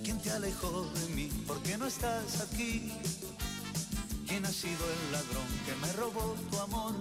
¿quién 0.03 0.19
te 0.19 0.31
alejó 0.31 0.89
de 0.93 1.13
mí? 1.13 1.29
¿Por 1.45 1.61
qué 1.63 1.77
no 1.77 1.87
estás 1.87 2.41
aquí? 2.41 2.93
¿Quién 4.27 4.45
ha 4.45 4.51
sido 4.51 4.85
el 4.93 5.11
ladrón 5.11 5.47
que 5.65 5.75
me 5.81 5.93
robó 5.93 6.35
tu 6.49 6.59
amor? 6.59 6.93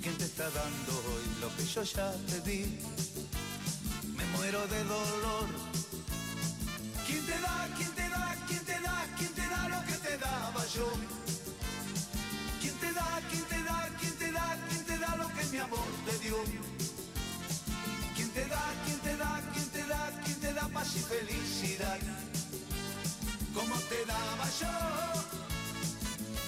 ¿Quién 0.00 0.16
te 0.16 0.24
está 0.26 0.44
dando 0.44 0.92
hoy 1.08 1.24
lo 1.40 1.56
que 1.56 1.66
yo 1.66 1.82
ya 1.82 2.12
te 2.28 2.40
di? 2.42 2.78
Me 4.16 4.24
muero 4.36 4.64
de 4.68 4.84
dolor. 4.84 5.47
Yo? 10.78 10.88
¿Quién 12.60 12.74
te 12.82 12.92
da, 12.92 13.20
quién 13.30 13.44
te 13.52 13.62
da, 13.68 13.78
quién 14.00 14.14
te 14.20 14.32
da, 14.32 14.46
quién 14.68 14.84
te 14.84 14.98
da 14.98 15.16
lo 15.16 15.28
que 15.34 15.44
mi 15.52 15.58
amor 15.58 15.88
te 16.06 16.18
dio? 16.24 16.36
¿Quién 18.14 18.30
te 18.30 18.44
da, 18.46 18.64
quién 18.84 18.98
te 19.06 19.16
da, 19.16 19.32
quién 19.52 19.68
te 19.76 19.82
da, 19.92 20.02
quién 20.24 20.40
te 20.40 20.52
da 20.52 20.68
paz 20.68 20.96
y 20.96 21.00
felicidad? 21.00 21.98
Como 23.54 23.74
te 23.90 24.00
daba 24.06 24.46
yo. 24.60 24.74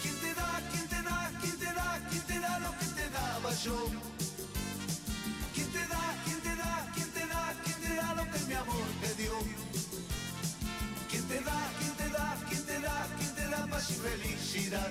¿Quién 0.02 0.16
te 0.22 0.34
da, 0.40 0.50
quién 0.70 0.86
te 0.92 1.00
da, 1.08 1.18
quién 1.40 1.56
te 1.62 1.70
da, 1.78 1.88
quién 2.10 2.22
te 2.30 2.38
da 2.40 2.58
lo 2.64 2.70
que 2.78 2.86
te 2.98 3.06
daba 3.10 3.50
yo? 3.64 3.78
¿Quién 5.54 5.68
te 5.76 5.82
da, 5.92 6.04
quién 6.24 6.40
te 6.46 6.54
da, 6.62 6.92
quién 6.94 7.10
te 7.16 7.26
da, 7.26 7.54
quién 7.64 7.78
te 7.84 7.94
da 8.00 8.14
lo 8.14 8.24
que 8.30 8.38
mi 8.48 8.54
amor 8.54 8.86
te 9.02 9.14
dio? 9.20 9.34
¿Quién 11.10 11.24
te 11.30 11.40
da, 11.40 11.60
quién 11.78 11.94
te 11.99 11.99
da, 12.10 12.36
quién 12.48 12.62
te 12.64 12.80
da, 12.80 13.06
quién 13.18 13.34
te 13.34 13.48
da 13.48 13.66
y 13.88 13.92
felicidad? 13.94 14.90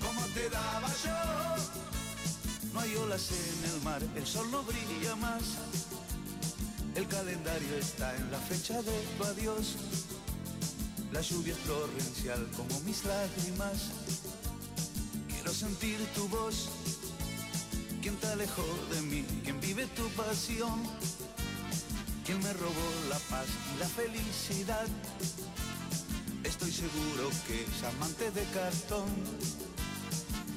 Como 0.00 0.20
te 0.34 0.50
daba 0.50 0.88
yo. 1.04 2.72
No 2.72 2.80
hay 2.80 2.94
olas 2.96 3.30
en 3.30 3.70
el 3.70 3.82
mar, 3.82 4.02
el 4.16 4.26
sol 4.26 4.50
no 4.50 4.62
brilla 4.62 5.16
más. 5.16 5.42
El 6.94 7.06
calendario 7.08 7.74
está 7.76 8.14
en 8.16 8.30
la 8.30 8.38
fecha 8.38 8.82
de 8.82 8.92
tu 9.16 9.24
adiós. 9.24 9.76
La 11.12 11.20
lluvia 11.20 11.54
es 11.54 11.60
torrencial 11.60 12.46
como 12.56 12.80
mis 12.80 13.04
lágrimas. 13.04 13.90
Quiero 15.28 15.52
sentir 15.52 15.98
tu 16.14 16.28
voz. 16.28 16.68
¿Quién 18.02 18.16
te 18.16 18.26
alejó 18.26 18.64
de 18.90 19.02
mí? 19.02 19.24
¿Quién 19.44 19.60
vive 19.60 19.86
tu 19.86 20.08
pasión? 20.10 20.82
¿Quién 22.24 22.42
me 22.42 22.52
robó 22.52 22.88
la 23.08 23.18
paz 23.30 23.46
y 23.74 23.80
la 23.80 23.86
felicidad? 23.86 24.86
Estoy 26.64 26.88
seguro 26.88 27.28
que 27.48 27.64
es 27.64 27.82
amante 27.82 28.30
de 28.30 28.44
cartón. 28.54 29.08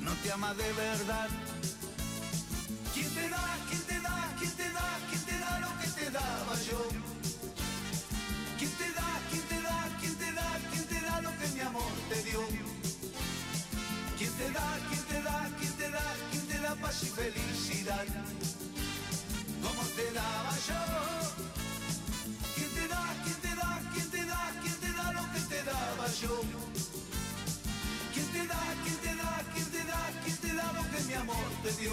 No 0.01 0.11
te 0.21 0.31
ama 0.31 0.53
de 0.53 0.71
verdad. 0.73 1.29
¿Quién 2.93 3.09
te 3.09 3.27
da, 3.27 3.57
quién 3.67 3.81
te 3.81 3.99
da, 4.01 4.35
quién 4.37 4.51
te 4.51 4.69
da, 4.69 4.99
quién 5.09 5.21
te 5.25 5.39
da 5.39 5.59
lo 5.61 5.79
que 5.79 5.87
te 5.87 6.11
daba 6.11 6.55
yo? 6.69 6.87
¿Quién 8.59 8.71
te 8.71 8.91
da, 8.93 9.09
quién 9.31 9.41
te 9.49 9.61
da, 9.63 9.97
quién 9.99 10.15
te 10.15 10.31
da, 10.31 10.59
quién 10.71 10.85
te 10.85 11.01
da 11.01 11.21
lo 11.21 11.31
que 11.39 11.47
mi 11.55 11.59
amor 11.61 11.91
te 12.09 12.21
dio? 12.21 12.41
¿Quién 14.19 14.31
te 14.33 14.51
da, 14.51 14.79
quién 14.87 15.03
te 15.09 15.21
da, 15.23 15.49
quién 15.59 15.73
te 15.73 15.89
da, 15.89 16.15
quién 16.29 16.47
te 16.47 16.59
da 16.59 16.75
paz 16.75 17.01
y 17.01 17.07
felicidad? 17.07 18.05
Como 19.63 19.81
te 19.97 20.11
daba 20.11 20.53
yo. 20.67 20.81
¿Quién 22.53 22.69
te 22.75 22.87
da, 22.89 23.03
quién 23.23 23.35
te 23.41 23.44
¿Quién 28.13 28.27
te 28.31 28.47
da, 28.47 28.61
quién 28.83 28.97
te 28.97 29.15
da, 29.15 29.43
quién 29.53 29.65
te 29.71 29.83
da, 29.83 30.11
quién 30.23 30.37
te 30.37 30.53
da 30.53 30.71
lo 30.73 30.81
que 30.89 31.03
mi 31.03 31.13
amor 31.13 31.45
te 31.63 31.71
dio? 31.73 31.91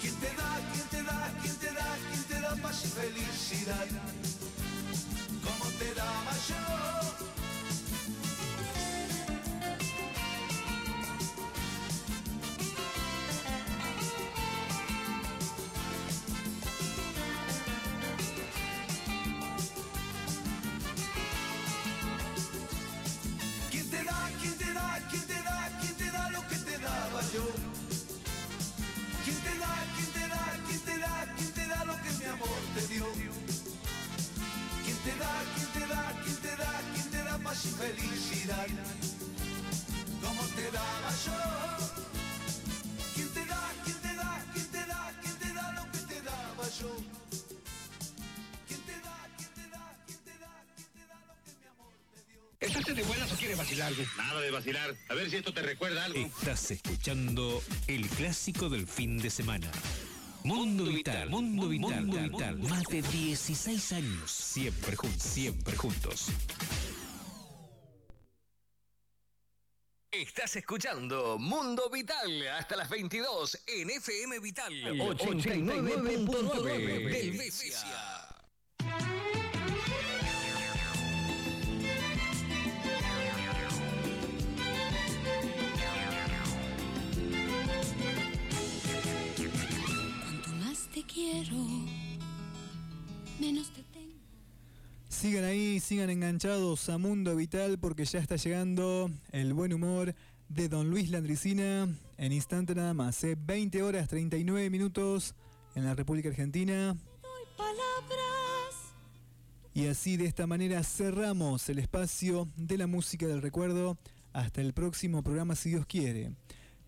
¿Quién 0.00 0.14
te 0.16 0.26
da, 0.34 0.60
quién 0.72 0.88
te 0.88 1.02
da, 1.02 1.32
quién 1.40 1.56
te 1.56 1.72
da, 1.72 1.98
quién 2.10 2.22
te 2.24 2.40
da 2.40 2.56
paz 2.56 2.84
y 2.84 2.88
felicidad? 2.88 3.86
Como 5.44 5.70
te 5.78 5.94
daba 5.94 6.32
yo. 6.48 7.61
Te 30.84 30.98
da, 30.98 31.34
quién 31.36 31.52
te 31.52 31.66
da 31.66 31.84
lo 31.84 31.96
que 32.02 32.10
mi 32.18 32.24
amor 32.24 32.60
te 32.74 32.86
dio? 32.88 33.06
¿Quién 34.84 34.96
te 35.04 35.14
da, 35.18 35.42
quién 35.54 35.68
te 35.72 35.86
da, 35.92 36.20
quién 36.24 36.36
te 36.36 36.56
da, 36.56 36.80
quién 36.94 37.10
te 37.10 37.22
da 37.22 37.38
paz 37.38 37.64
y 37.64 37.68
felicidad? 37.68 38.66
Como 40.22 40.42
te 40.56 40.70
daba 40.70 41.10
yo. 41.24 41.40
¿Quién 43.14 43.28
te 43.28 43.46
da, 43.46 43.72
quién 43.84 43.96
te 43.96 44.14
da, 44.14 44.44
quién 44.52 44.66
te 44.66 44.86
da, 44.86 45.12
quién 45.20 45.36
te 45.38 45.52
da 45.52 45.72
lo 45.72 45.92
que 45.92 45.98
te 45.98 46.22
daba 46.22 46.68
yo? 46.80 46.96
¿Estás 52.60 52.94
de 52.94 53.02
buenas 53.02 53.32
o 53.32 53.36
quieres 53.36 53.58
vacilar? 53.58 53.92
Nada 54.16 54.40
de 54.40 54.50
vacilar. 54.52 54.94
A 55.08 55.14
ver 55.14 55.28
si 55.28 55.36
esto 55.36 55.52
te 55.52 55.62
recuerda 55.62 56.04
algo. 56.04 56.18
Estás 56.20 56.70
escuchando 56.70 57.62
el 57.88 58.08
clásico 58.08 58.68
del 58.68 58.86
fin 58.86 59.18
de 59.18 59.30
semana. 59.30 59.68
Mundo 60.44 60.84
Vital, 60.84 61.30
Mundo 61.30 61.68
Vital, 61.68 62.04
Mundo 62.06 62.20
Vital. 62.20 62.58
Más 62.58 62.84
de 62.84 63.02
16 63.02 63.92
años. 63.92 64.30
Siempre 64.30 64.96
juntos, 64.96 65.22
siempre 65.22 65.76
juntos. 65.76 66.26
Estás 70.10 70.56
escuchando 70.56 71.38
Mundo 71.38 71.88
Vital 71.90 72.48
hasta 72.48 72.76
las 72.76 72.90
22 72.90 73.62
en 73.66 73.90
FM 73.90 74.40
Vital 74.40 74.72
89.9 74.72 76.26
89.9 76.26 77.10
del 77.10 77.38
Besia. 77.38 77.78
Te 91.02 91.14
quiero, 91.14 91.56
menos 93.40 93.72
te 93.72 93.82
tengo. 93.84 94.14
Sigan 95.08 95.44
ahí, 95.44 95.80
sigan 95.80 96.10
enganchados 96.10 96.88
a 96.88 96.98
Mundo 96.98 97.34
Vital 97.36 97.78
porque 97.78 98.04
ya 98.04 98.18
está 98.18 98.36
llegando 98.36 99.10
el 99.30 99.52
buen 99.54 99.72
humor 99.72 100.14
de 100.48 100.68
Don 100.68 100.90
Luis 100.90 101.10
Landricina 101.10 101.88
en 102.18 102.32
instante 102.32 102.74
nada 102.74 102.94
más. 102.94 103.22
¿eh? 103.24 103.36
20 103.38 103.82
horas 103.82 104.08
39 104.08 104.70
minutos 104.70 105.34
en 105.74 105.84
la 105.84 105.94
República 105.94 106.28
Argentina. 106.28 106.96
Palabras. 107.56 108.92
Y 109.74 109.86
así 109.86 110.16
de 110.16 110.26
esta 110.26 110.46
manera 110.46 110.82
cerramos 110.82 111.68
el 111.68 111.78
espacio 111.78 112.48
de 112.56 112.78
la 112.78 112.86
música 112.86 113.26
del 113.26 113.42
recuerdo 113.42 113.96
hasta 114.32 114.60
el 114.60 114.72
próximo 114.72 115.22
programa 115.22 115.54
si 115.56 115.70
Dios 115.70 115.86
quiere. 115.86 116.32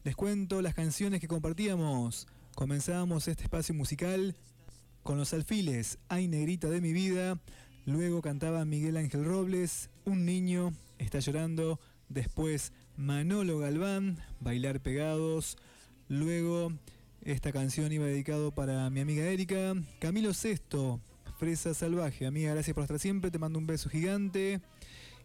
Les 0.04 0.14
cuento 0.14 0.60
las 0.60 0.74
canciones 0.74 1.20
que 1.20 1.28
compartíamos. 1.28 2.26
Comenzábamos 2.54 3.26
este 3.26 3.42
espacio 3.42 3.74
musical 3.74 4.36
con 5.02 5.18
los 5.18 5.34
alfiles 5.34 5.98
Ay 6.08 6.28
Negrita 6.28 6.70
de 6.70 6.80
mi 6.80 6.92
vida. 6.92 7.40
Luego 7.84 8.22
cantaba 8.22 8.64
Miguel 8.64 8.96
Ángel 8.96 9.24
Robles, 9.24 9.90
Un 10.04 10.24
niño 10.24 10.72
está 10.98 11.18
llorando. 11.18 11.80
Después 12.08 12.72
Manolo 12.96 13.58
Galván, 13.58 14.18
Bailar 14.38 14.80
Pegados. 14.80 15.56
Luego 16.08 16.72
esta 17.22 17.50
canción 17.50 17.90
iba 17.90 18.06
dedicado 18.06 18.52
para 18.52 18.88
mi 18.88 19.00
amiga 19.00 19.24
Erika. 19.24 19.74
Camilo 19.98 20.32
Sesto, 20.32 21.00
Fresa 21.40 21.74
Salvaje. 21.74 22.24
Amiga, 22.24 22.52
gracias 22.52 22.74
por 22.74 22.84
estar 22.84 23.00
siempre. 23.00 23.32
Te 23.32 23.40
mando 23.40 23.58
un 23.58 23.66
beso 23.66 23.90
gigante. 23.90 24.60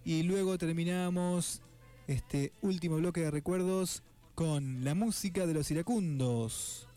Y 0.03 0.23
luego 0.23 0.57
terminamos 0.57 1.61
este 2.07 2.53
último 2.63 2.97
bloque 2.97 3.21
de 3.21 3.29
recuerdos 3.29 4.01
con 4.33 4.83
la 4.83 4.95
música 4.95 5.45
de 5.45 5.53
los 5.53 5.69
iracundos. 5.69 6.88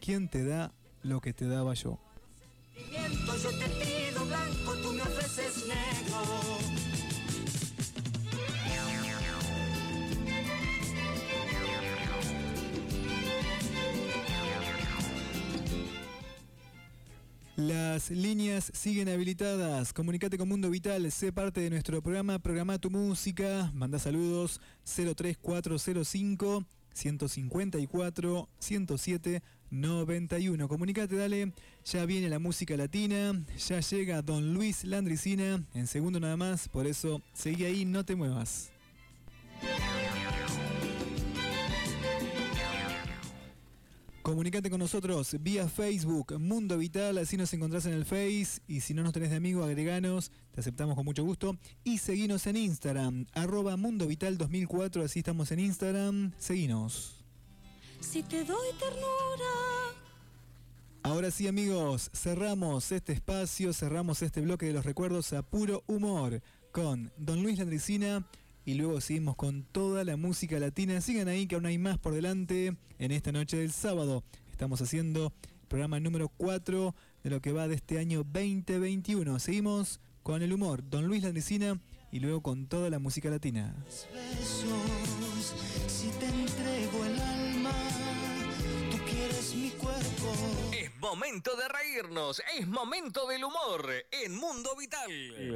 ¿Quién 0.00 0.28
te 0.28 0.44
da 0.44 0.72
lo 1.02 1.20
que 1.20 1.32
te 1.34 1.46
daba 1.46 1.74
yo? 1.74 1.98
Viento, 2.74 3.36
yo 3.36 3.50
te 3.50 3.68
pido 3.68 4.24
blanco, 4.24 4.74
tú 4.82 4.92
me 4.94 5.02
ofreces 5.02 5.66
negro. 5.66 6.58
Las 17.56 18.10
líneas 18.10 18.72
siguen 18.72 19.10
habilitadas. 19.10 19.92
Comunicate 19.92 20.38
con 20.38 20.48
Mundo 20.48 20.70
Vital, 20.70 21.12
sé 21.12 21.30
parte 21.30 21.60
de 21.60 21.68
nuestro 21.68 22.00
programa, 22.00 22.38
programa 22.38 22.78
tu 22.78 22.88
música, 22.88 23.70
manda 23.74 23.98
saludos 23.98 24.62
03405 24.84 26.64
154 26.94 28.48
107 28.58 29.42
91. 29.70 30.68
Comunicate, 30.68 31.16
dale. 31.16 31.52
Ya 31.84 32.04
viene 32.06 32.28
la 32.28 32.38
música 32.38 32.76
latina. 32.76 33.44
Ya 33.68 33.80
llega 33.80 34.22
Don 34.22 34.54
Luis 34.54 34.84
Landricina. 34.84 35.64
En 35.74 35.86
segundo 35.86 36.20
nada 36.20 36.36
más. 36.36 36.68
Por 36.68 36.86
eso, 36.86 37.22
seguí 37.32 37.64
ahí, 37.64 37.84
no 37.84 38.04
te 38.04 38.16
muevas. 38.16 38.70
Comunicate 44.22 44.70
con 44.70 44.78
nosotros 44.78 45.34
vía 45.40 45.66
Facebook, 45.66 46.38
Mundo 46.38 46.76
Vital, 46.76 47.18
así 47.18 47.36
nos 47.36 47.52
encontrás 47.54 47.86
en 47.86 47.94
el 47.94 48.04
Face 48.04 48.60
y 48.68 48.80
si 48.80 48.94
no 48.94 49.02
nos 49.02 49.12
tenés 49.12 49.30
de 49.30 49.36
amigo, 49.36 49.64
agreganos, 49.64 50.30
te 50.52 50.60
aceptamos 50.60 50.94
con 50.94 51.04
mucho 51.04 51.24
gusto. 51.24 51.56
Y 51.84 51.98
seguinos 51.98 52.46
en 52.46 52.56
Instagram, 52.56 53.26
arroba 53.32 53.76
Mundo 53.76 54.06
Vital 54.06 54.36
2004, 54.38 55.02
así 55.02 55.20
estamos 55.20 55.50
en 55.52 55.60
Instagram, 55.60 56.32
seguinos. 56.38 57.19
Si 58.00 58.22
te 58.22 58.44
doy 58.44 58.68
ternura. 58.78 59.94
Ahora 61.02 61.30
sí 61.30 61.46
amigos, 61.46 62.10
cerramos 62.14 62.92
este 62.92 63.12
espacio, 63.12 63.72
cerramos 63.72 64.22
este 64.22 64.40
bloque 64.40 64.66
de 64.66 64.72
los 64.72 64.84
recuerdos 64.84 65.32
a 65.32 65.42
puro 65.42 65.84
humor 65.86 66.42
con 66.72 67.12
Don 67.16 67.42
Luis 67.42 67.58
Landricina 67.58 68.26
y 68.64 68.74
luego 68.74 69.00
seguimos 69.00 69.36
con 69.36 69.64
toda 69.64 70.04
la 70.04 70.16
música 70.16 70.58
latina. 70.58 71.00
Sigan 71.00 71.28
ahí 71.28 71.46
que 71.46 71.54
aún 71.54 71.66
hay 71.66 71.78
más 71.78 71.98
por 71.98 72.14
delante 72.14 72.76
en 72.98 73.12
esta 73.12 73.32
noche 73.32 73.58
del 73.58 73.72
sábado. 73.72 74.24
Estamos 74.50 74.80
haciendo 74.80 75.32
el 75.44 75.68
programa 75.68 76.00
número 76.00 76.28
4 76.28 76.94
de 77.22 77.30
lo 77.30 77.40
que 77.40 77.52
va 77.52 77.68
de 77.68 77.76
este 77.76 77.98
año 77.98 78.24
2021. 78.24 79.38
Seguimos 79.38 80.00
con 80.22 80.42
el 80.42 80.52
humor, 80.52 80.82
Don 80.88 81.06
Luis 81.06 81.22
Landricina 81.22 81.80
y 82.12 82.20
luego 82.20 82.42
con 82.42 82.66
toda 82.66 82.90
la 82.90 82.98
música 82.98 83.30
latina. 83.30 83.74
besos, 84.12 85.54
si 85.86 86.08
te 86.18 86.49
momento 91.00 91.56
de 91.56 91.66
reírnos, 91.68 92.42
es 92.56 92.66
momento 92.66 93.26
del 93.26 93.42
humor 93.44 93.90
en 94.10 94.36
Mundo 94.36 94.76
Vital. 94.76 95.10
Y 95.10 95.48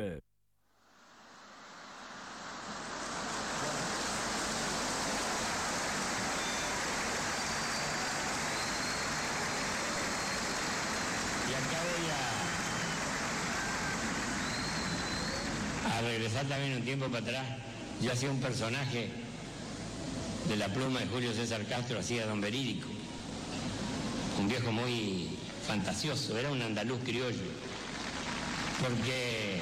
acá 11.52 11.78
voy 11.90 12.06
a, 15.92 15.98
a 15.98 16.00
regresar 16.00 16.46
también 16.46 16.76
un 16.76 16.84
tiempo 16.84 17.06
para 17.08 17.18
atrás. 17.18 17.46
Yo 18.00 18.12
hacía 18.12 18.30
un 18.30 18.40
personaje 18.40 19.10
de 20.48 20.56
la 20.56 20.68
pluma 20.68 21.00
de 21.00 21.06
Julio 21.06 21.34
César 21.34 21.66
Castro, 21.66 21.98
hacía 21.98 22.26
Don 22.26 22.40
Verídico. 22.40 22.93
Un 24.39 24.48
viejo 24.48 24.73
muy 24.73 25.28
fantasioso, 25.66 26.36
era 26.39 26.51
un 26.51 26.61
andaluz 26.61 27.01
criollo. 27.05 27.51
Porque 28.81 29.61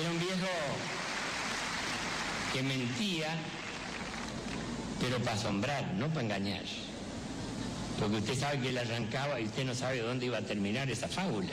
era 0.00 0.10
un 0.10 0.18
viejo 0.18 0.48
que 2.52 2.62
mentía, 2.62 3.28
pero 5.00 5.18
para 5.18 5.36
asombrar, 5.36 5.94
no 5.94 6.08
para 6.08 6.22
engañar. 6.22 6.64
Porque 7.98 8.16
usted 8.16 8.38
sabe 8.38 8.60
que 8.60 8.68
él 8.70 8.78
arrancaba 8.78 9.40
y 9.40 9.44
usted 9.44 9.64
no 9.64 9.74
sabe 9.74 10.00
dónde 10.00 10.26
iba 10.26 10.38
a 10.38 10.42
terminar 10.42 10.90
esa 10.90 11.08
fábula. 11.08 11.52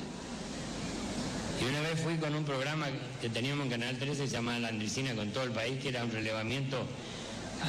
Y 1.62 1.66
una 1.66 1.82
vez 1.82 1.99
fui 2.02 2.18
con 2.18 2.36
un 2.36 2.44
programa 2.44 2.88
que 3.22 3.30
teníamos 3.30 3.66
en 3.66 3.72
Canal 3.72 3.98
13, 3.98 4.28
se 4.28 4.34
llamaba 4.34 4.60
La 4.60 4.68
Andricina 4.70 5.16
con 5.16 5.32
todo 5.32 5.44
el 5.45 5.52
país, 5.52 5.82
que 5.82 5.90
era 5.90 6.03
un 6.03 6.12
relevamiento 6.12 6.86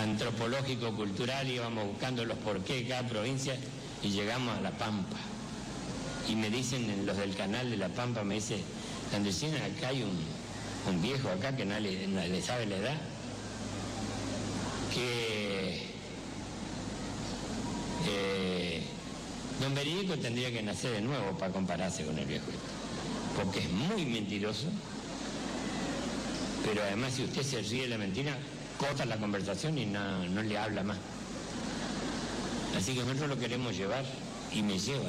antropológico, 0.03 0.95
cultural, 0.95 1.49
íbamos 1.49 1.87
buscando 1.87 2.25
los 2.25 2.39
porqué 2.39 2.77
de 2.77 2.89
cada 2.89 3.09
provincia 3.09 3.57
y 4.03 4.11
llegamos 4.11 4.57
a 4.57 4.61
La 4.61 4.71
Pampa. 4.73 5.17
Y 6.29 6.35
me 6.35 6.51
dicen 6.51 6.91
en 6.91 7.07
los 7.07 7.17
del 7.17 7.35
canal 7.35 7.71
de 7.71 7.77
La 7.77 7.89
Pampa, 7.89 8.25
me 8.25 8.35
dice, 8.35 8.59
La 9.11 9.19
Andricina, 9.19 9.57
acá 9.65 9.89
hay 9.89 10.03
un, 10.03 10.19
un 10.89 11.03
viejo 11.03 11.29
acá 11.29 11.57
que 11.57 11.65
nadie, 11.65 12.07
nadie 12.09 12.29
le 12.29 12.43
sabe 12.43 12.67
la 12.67 12.77
edad, 12.77 12.97
que 14.93 15.83
eh, 18.09 18.83
don 19.61 19.75
Verídico 19.75 20.17
tendría 20.19 20.51
que 20.51 20.63
nacer 20.63 20.93
de 20.93 21.01
nuevo 21.01 21.37
para 21.39 21.53
compararse 21.53 22.05
con 22.05 22.19
el 22.19 22.27
viejo 22.27 22.47
este, 22.47 23.37
porque 23.37 23.61
es 23.61 23.71
muy 23.71 24.05
mentiroso, 24.07 24.67
pero 26.65 26.83
además 26.83 27.15
si 27.15 27.25
usted 27.25 27.43
se 27.43 27.63
ríe 27.63 27.83
de 27.83 27.89
la 27.89 27.99
mentira, 27.99 28.37
corta 28.79 29.05
la 29.05 29.17
conversación 29.17 29.79
y 29.79 29.87
no, 29.87 30.25
no 30.29 30.43
le 30.43 30.59
habla 30.59 30.83
más. 30.83 30.99
Así 32.77 32.95
que 32.95 33.01
nosotros 33.01 33.31
lo 33.31 33.39
queremos 33.39 33.77
llevar 33.77 34.05
y 34.53 34.63
me 34.63 34.79
lleva. 34.79 35.05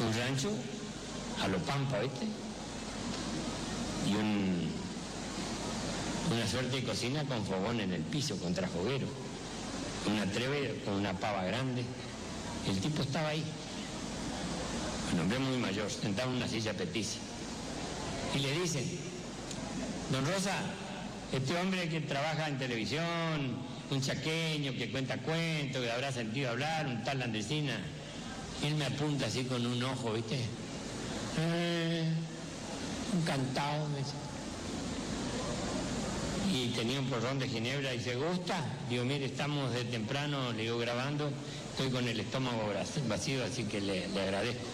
Un 0.00 0.14
rancho 0.18 0.50
a 1.42 1.48
lo 1.48 1.58
pampa, 1.58 1.98
¿viste? 2.00 2.26
Y 4.08 4.14
un, 4.14 4.70
una 6.32 6.46
suerte 6.46 6.76
de 6.76 6.84
cocina 6.84 7.24
con 7.24 7.44
fogón 7.44 7.80
en 7.80 7.92
el 7.92 8.02
piso, 8.02 8.36
contra 8.36 8.66
foguero 8.68 9.06
una 10.06 10.24
treve 10.26 10.80
con 10.84 10.94
una 10.94 11.12
pava 11.12 11.44
grande. 11.44 11.84
El 12.66 12.78
tipo 12.80 13.02
estaba 13.02 13.28
ahí, 13.28 13.44
un 15.12 15.20
hombre 15.20 15.38
muy 15.38 15.56
mayor, 15.58 15.90
sentado 15.90 16.30
en 16.30 16.36
una 16.36 16.48
silla 16.48 16.72
peticia. 16.74 17.20
Y 18.34 18.38
le 18.38 18.60
dicen, 18.60 18.84
don 20.10 20.24
Rosa, 20.26 20.54
este 21.32 21.56
hombre 21.56 21.88
que 21.88 22.00
trabaja 22.00 22.48
en 22.48 22.58
televisión, 22.58 23.56
un 23.90 24.00
chaqueño 24.00 24.72
que 24.72 24.90
cuenta 24.90 25.18
cuentos, 25.18 25.82
que 25.82 25.90
habrá 25.90 26.12
sentido 26.12 26.50
hablar, 26.50 26.86
un 26.86 27.02
tal 27.04 27.22
Andresina, 27.22 27.78
él 28.64 28.74
me 28.74 28.86
apunta 28.86 29.26
así 29.26 29.44
con 29.44 29.64
un 29.64 29.82
ojo, 29.82 30.12
¿viste? 30.12 30.36
Eh, 31.38 32.04
un 33.12 33.22
cantado, 33.22 33.88
me 33.88 33.98
dice 33.98 34.14
y 36.52 36.68
tenía 36.68 37.00
un 37.00 37.06
porrón 37.06 37.38
de 37.38 37.48
ginebra 37.48 37.94
y 37.94 38.00
se 38.00 38.16
gusta. 38.16 38.56
Digo, 38.88 39.04
mire, 39.04 39.26
estamos 39.26 39.72
de 39.72 39.84
temprano, 39.84 40.52
le 40.52 40.62
digo, 40.62 40.78
grabando, 40.78 41.30
estoy 41.70 41.90
con 41.90 42.06
el 42.08 42.18
estómago 42.18 42.72
vacío, 43.08 43.44
así 43.44 43.64
que 43.64 43.80
le, 43.80 44.04
agradezco. 44.06 44.64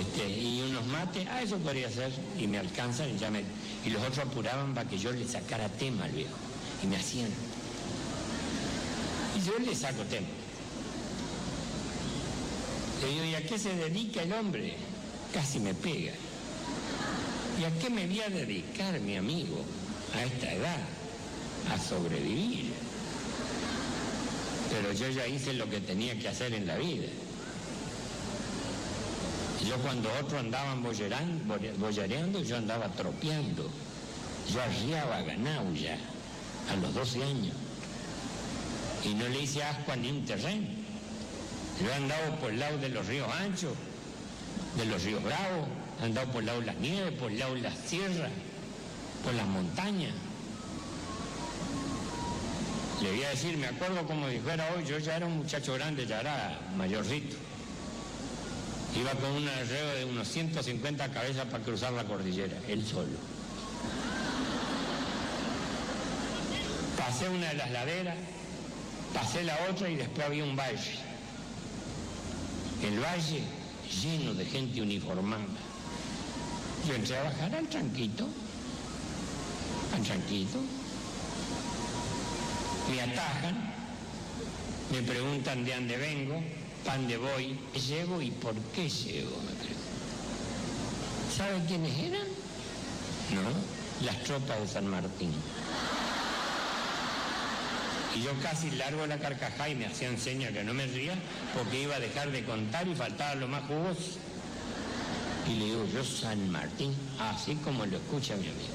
Este, 0.00 0.28
y 0.28 0.62
unos 0.62 0.86
mates, 0.86 1.26
ah, 1.30 1.42
eso 1.42 1.58
podría 1.58 1.90
ser, 1.90 2.10
y 2.38 2.46
me 2.46 2.58
alcanzan 2.58 3.10
y 3.10 3.18
ya 3.18 3.30
me... 3.30 3.40
Y 3.84 3.90
los 3.90 4.02
otros 4.02 4.20
apuraban 4.20 4.74
para 4.74 4.88
que 4.88 4.98
yo 4.98 5.12
le 5.12 5.26
sacara 5.26 5.68
tema 5.68 6.04
al 6.04 6.12
viejo, 6.12 6.36
y 6.82 6.86
me 6.86 6.96
hacían. 6.96 7.30
Y 9.36 9.44
yo 9.44 9.58
le 9.58 9.74
saco 9.74 10.02
tema. 10.04 10.26
Le 13.02 13.08
digo, 13.08 13.24
¿y 13.24 13.34
a 13.34 13.46
qué 13.46 13.58
se 13.58 13.74
dedica 13.74 14.22
el 14.22 14.32
hombre? 14.32 14.76
Casi 15.34 15.58
me 15.58 15.74
pega. 15.74 16.12
¿Y 17.60 17.64
a 17.64 17.78
qué 17.80 17.90
me 17.90 18.06
voy 18.06 18.20
a 18.20 18.28
dedicar, 18.28 18.98
mi 19.00 19.16
amigo? 19.16 19.64
a 20.14 20.24
esta 20.24 20.52
edad 20.52 20.80
a 21.70 21.78
sobrevivir. 21.78 22.72
Pero 24.70 24.92
yo 24.92 25.08
ya 25.08 25.26
hice 25.26 25.52
lo 25.54 25.68
que 25.68 25.80
tenía 25.80 26.18
que 26.18 26.28
hacer 26.28 26.54
en 26.54 26.66
la 26.66 26.76
vida. 26.76 27.06
Yo 29.66 29.76
cuando 29.78 30.08
otros 30.20 30.40
andaban 30.40 30.82
boyareando, 30.82 32.42
yo 32.42 32.56
andaba 32.56 32.88
tropeando. 32.88 33.70
Yo 34.52 34.60
arriaba 34.60 35.22
ganado 35.22 35.72
ya, 35.72 35.96
a 36.70 36.76
los 36.76 36.92
12 36.94 37.22
años. 37.22 37.54
Y 39.04 39.14
no 39.14 39.28
le 39.28 39.42
hice 39.42 39.62
asco 39.62 39.92
a 39.92 39.96
ni 39.96 40.10
un 40.10 40.24
terreno. 40.24 40.66
Yo 41.80 41.88
he 41.88 41.94
andado 41.94 42.36
por 42.36 42.50
el 42.50 42.58
lado 42.58 42.78
de 42.78 42.88
los 42.88 43.06
ríos 43.06 43.28
anchos, 43.32 43.72
de 44.76 44.84
los 44.84 45.02
ríos 45.04 45.22
bravos, 45.22 45.68
he 46.00 46.04
andado 46.06 46.30
por 46.32 46.40
el 46.40 46.46
lado 46.46 46.60
de 46.60 46.66
las 46.66 46.76
nieves, 46.76 47.12
por 47.12 47.30
el 47.30 47.38
lado 47.38 47.54
de 47.54 47.60
las 47.60 47.78
sierras, 47.78 48.30
por 49.24 49.32
las 49.34 49.46
montañas. 49.46 50.12
Le 53.00 53.10
voy 53.10 53.24
a 53.24 53.30
decir, 53.30 53.56
me 53.56 53.66
acuerdo 53.66 54.06
como 54.06 54.28
dijera 54.28 54.68
hoy, 54.76 54.84
yo 54.84 54.98
ya 54.98 55.16
era 55.16 55.26
un 55.26 55.38
muchacho 55.38 55.74
grande, 55.74 56.06
ya 56.06 56.20
era 56.20 56.60
mayorcito. 56.76 57.36
Iba 58.94 59.12
con 59.12 59.30
un 59.30 59.48
arreo 59.48 59.94
de 59.94 60.04
unos 60.04 60.28
150 60.28 61.08
cabezas 61.12 61.46
para 61.46 61.64
cruzar 61.64 61.92
la 61.92 62.04
cordillera, 62.04 62.56
él 62.68 62.84
solo. 62.84 63.18
Pasé 66.98 67.28
una 67.28 67.48
de 67.48 67.54
las 67.54 67.70
laderas, 67.70 68.16
pasé 69.14 69.44
la 69.44 69.56
otra 69.70 69.88
y 69.88 69.96
después 69.96 70.26
había 70.26 70.44
un 70.44 70.56
valle. 70.56 70.98
El 72.82 73.00
valle 73.00 73.42
lleno 74.02 74.34
de 74.34 74.44
gente 74.44 74.82
uniformada. 74.82 75.44
Yo 76.86 76.94
entré 76.94 77.16
a 77.16 77.22
bajar 77.22 77.54
al 77.54 77.68
tranquito, 77.68 78.28
al 79.94 80.02
tranquito, 80.02 80.58
me 82.90 83.00
atajan, 83.00 83.72
Me 84.90 85.00
preguntan 85.02 85.64
de 85.64 85.74
dónde 85.74 85.96
vengo, 85.96 86.42
dónde 86.84 87.16
voy, 87.16 87.58
llego 87.88 88.20
y 88.20 88.30
por 88.30 88.54
qué 88.74 88.88
llego, 88.88 89.36
me 89.38 89.52
preguntan. 89.52 89.82
¿Sabe 91.36 91.64
quiénes 91.66 91.98
eran? 91.98 92.26
No, 93.32 94.06
las 94.06 94.22
tropas 94.24 94.60
de 94.60 94.68
San 94.68 94.86
Martín. 94.86 95.32
Y 98.14 98.22
yo 98.22 98.32
casi 98.42 98.70
largo 98.72 99.06
la 99.06 99.18
carcajada 99.18 99.70
y 99.70 99.74
me 99.74 99.86
hacían 99.86 100.18
señas 100.18 100.52
que 100.52 100.62
no 100.62 100.74
me 100.74 100.86
ría 100.86 101.14
porque 101.56 101.82
iba 101.82 101.96
a 101.96 102.00
dejar 102.00 102.30
de 102.30 102.44
contar 102.44 102.86
y 102.86 102.94
faltaba 102.94 103.34
lo 103.36 103.48
más 103.48 103.62
jugoso. 103.64 104.18
Y 105.48 105.54
le 105.54 105.64
digo, 105.64 105.86
yo 105.86 106.04
San 106.04 106.50
Martín, 106.50 106.94
así 107.18 107.54
como 107.56 107.86
lo 107.86 107.96
escucha 107.96 108.36
mi 108.36 108.48
amigo. 108.48 108.74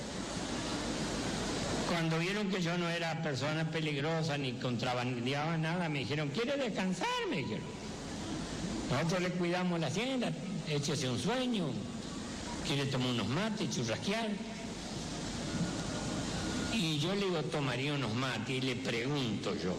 Cuando 1.88 2.19
vieron 2.19 2.49
que 2.49 2.61
yo 2.61 2.77
no 2.77 2.89
era 2.89 3.21
persona 3.21 3.69
peligrosa 3.71 4.38
ni 4.38 4.53
contrabandeaba 4.53 5.57
nada, 5.57 5.88
me 5.88 5.99
dijeron, 5.99 6.29
¿quiere 6.29 6.57
descansar? 6.57 7.07
Me 7.29 7.38
dijeron. 7.38 7.63
Nosotros 8.91 9.22
le 9.22 9.30
cuidamos 9.31 9.80
la 9.80 9.88
hacienda, 9.88 10.31
échese 10.69 11.09
un 11.09 11.19
sueño, 11.19 11.65
quiere 12.65 12.85
tomar 12.85 13.09
unos 13.09 13.27
mates, 13.27 13.69
churrasquear. 13.69 14.30
Y 16.73 16.99
yo 16.99 17.14
le 17.15 17.26
digo, 17.26 17.41
tomaría 17.43 17.93
unos 17.93 18.14
mates 18.14 18.49
y 18.49 18.61
le 18.61 18.76
pregunto 18.76 19.53
yo, 19.55 19.76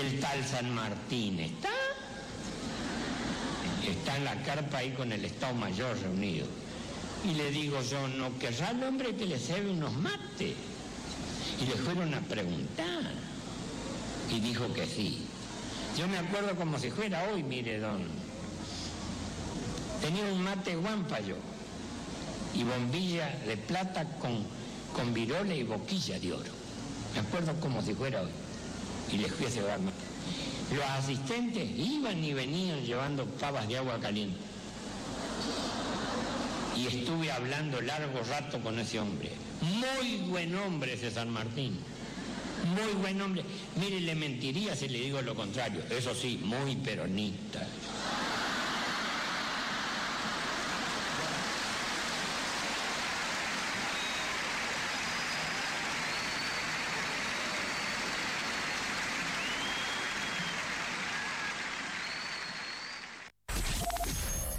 ¿el 0.00 0.18
tal 0.20 0.44
San 0.44 0.74
Martín 0.74 1.38
está? 1.38 1.70
Está 3.86 4.16
en 4.16 4.24
la 4.24 4.42
carpa 4.42 4.78
ahí 4.78 4.90
con 4.92 5.12
el 5.12 5.24
Estado 5.24 5.54
Mayor 5.54 5.96
reunido. 6.00 6.46
Y 7.24 7.34
le 7.34 7.50
digo 7.50 7.80
yo, 7.82 8.08
¿no 8.08 8.36
querrá 8.38 8.70
el 8.70 8.82
hombre 8.82 9.14
que 9.14 9.26
le 9.26 9.38
sirve 9.38 9.70
unos 9.70 9.92
mates? 9.94 10.54
Y 11.60 11.66
le 11.66 11.74
fueron 11.76 12.14
a 12.14 12.20
preguntar. 12.20 13.12
Y 14.30 14.40
dijo 14.40 14.72
que 14.72 14.86
sí. 14.86 15.27
Yo 15.98 16.06
me 16.06 16.16
acuerdo 16.16 16.54
como 16.54 16.78
si 16.78 16.92
fuera 16.92 17.24
hoy, 17.24 17.42
mire, 17.42 17.80
don. 17.80 18.06
Tenía 20.00 20.22
un 20.32 20.44
mate 20.44 20.76
guampa 20.76 21.18
yo. 21.18 21.34
Y 22.54 22.62
bombilla 22.62 23.28
de 23.44 23.56
plata 23.56 24.04
con, 24.20 24.46
con 24.94 25.16
y 25.16 25.62
boquilla 25.64 26.20
de 26.20 26.32
oro. 26.32 26.52
Me 27.14 27.20
acuerdo 27.20 27.52
como 27.58 27.82
si 27.82 27.94
fuera 27.94 28.22
hoy. 28.22 28.30
Y 29.12 29.18
les 29.18 29.32
fui 29.32 29.46
a 29.46 29.50
cebar 29.50 29.80
mate. 29.80 29.96
Los 30.72 30.84
asistentes 30.84 31.68
iban 31.76 32.22
y 32.22 32.32
venían 32.32 32.84
llevando 32.84 33.26
pavas 33.26 33.66
de 33.66 33.78
agua 33.78 33.98
caliente. 33.98 34.38
Y 36.76 36.86
estuve 36.86 37.32
hablando 37.32 37.80
largo 37.80 38.20
rato 38.30 38.60
con 38.60 38.78
ese 38.78 39.00
hombre. 39.00 39.32
Muy 39.62 40.18
buen 40.28 40.54
hombre 40.54 40.92
ese 40.92 41.10
San 41.10 41.30
Martín. 41.30 41.76
Muy 42.68 42.92
buen 43.00 43.20
hombre. 43.22 43.44
Mire, 43.76 44.00
le 44.00 44.14
mentiría 44.14 44.76
si 44.76 44.88
le 44.88 45.00
digo 45.00 45.22
lo 45.22 45.34
contrario. 45.34 45.82
Eso 45.90 46.14
sí, 46.14 46.40
muy 46.42 46.76
peronista. 46.76 47.66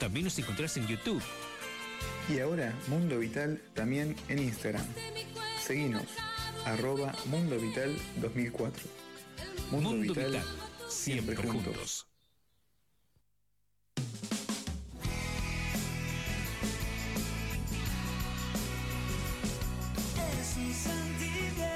También 0.01 0.25
nos 0.25 0.37
encontrás 0.39 0.77
en 0.77 0.87
YouTube. 0.89 1.23
Y 2.29 2.39
ahora 2.39 2.73
Mundo 2.89 3.19
Vital 3.19 3.61
también 3.75 4.15
en 4.29 4.39
Instagram. 4.39 4.87
Seguinos, 5.61 6.07
arroba 6.65 7.13
Mundo 7.27 7.59
Vital 7.59 7.97
2004. 8.21 8.83
Mundo, 9.71 9.91
Mundo 9.91 10.15
Vital, 10.15 10.33
Vital, 10.33 10.45
siempre, 10.89 11.35
siempre 11.35 11.37
juntos. 11.37 11.75
juntos. 11.75 12.07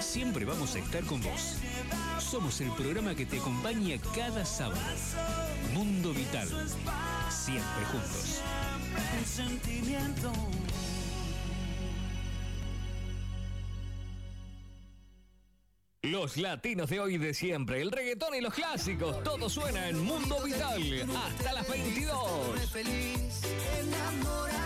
Siempre 0.01 0.44
vamos 0.47 0.74
a 0.74 0.78
estar 0.78 1.05
con 1.05 1.20
vos. 1.23 1.59
Somos 2.18 2.60
el 2.60 2.70
programa 2.73 3.14
que 3.14 3.27
te 3.27 3.39
acompaña 3.39 3.98
cada 4.14 4.44
sábado. 4.47 4.81
Mundo 5.74 6.14
Vital. 6.14 6.48
Siempre 7.31 7.85
juntos. 7.93 8.40
Un 8.97 9.24
sentimiento. 9.24 10.32
Los 16.02 16.36
latinos 16.36 16.89
de 16.89 17.01
hoy 17.01 17.14
y 17.16 17.18
de 17.18 17.35
siempre, 17.35 17.82
el 17.82 17.90
reggaetón 17.90 18.35
y 18.36 18.40
los 18.40 18.55
clásicos, 18.55 19.23
todo 19.24 19.51
suena 19.51 19.89
en 19.89 19.98
Mundo 20.05 20.40
Vital 20.44 20.81
hasta 21.16 21.52
las 21.52 21.68
22. 21.68 22.70
feliz, 22.70 23.43
enamórate. 23.81 24.56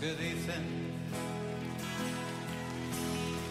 Que 0.00 0.14
dicen 0.14 0.64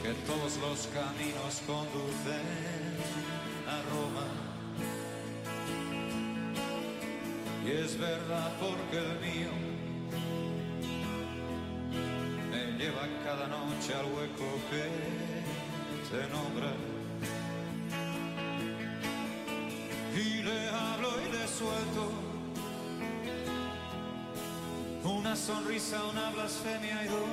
que 0.01 0.13
todos 0.25 0.57
los 0.57 0.87
caminos 0.87 1.61
conducen 1.65 2.45
a 3.67 3.81
Roma. 3.91 4.27
Y 7.65 7.71
es 7.71 7.97
verdad 7.97 8.53
porque 8.61 8.97
el 8.97 9.19
mío 9.19 9.49
me 12.49 12.77
lleva 12.77 13.07
cada 13.25 13.47
noche 13.47 13.93
al 13.93 14.05
hueco 14.05 14.47
que 14.69 14.85
se 16.09 16.29
nombra. 16.29 16.71
Y 20.15 20.43
le 20.43 20.69
hablo 20.69 21.09
y 21.27 21.31
le 21.31 21.47
suelto 21.47 22.26
una 25.09 25.35
sonrisa, 25.35 26.03
una 26.05 26.29
blasfemia 26.31 27.03
y 27.03 27.07
dos 27.07 27.27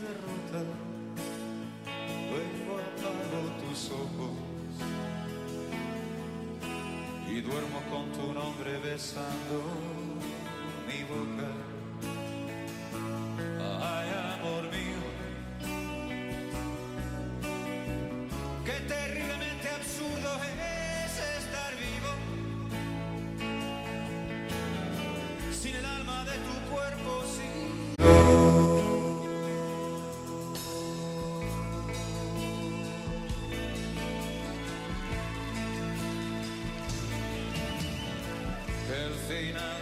derrotas. 0.00 0.66
Luego 2.30 2.78
apago 2.78 3.68
tus 3.68 3.90
ojos 3.90 4.34
y 7.28 7.40
duermo 7.40 7.80
con 7.90 8.12
tu 8.12 8.32
nombre 8.32 8.78
besando 8.78 9.93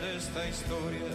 esta 0.05 0.49
historia, 0.49 1.07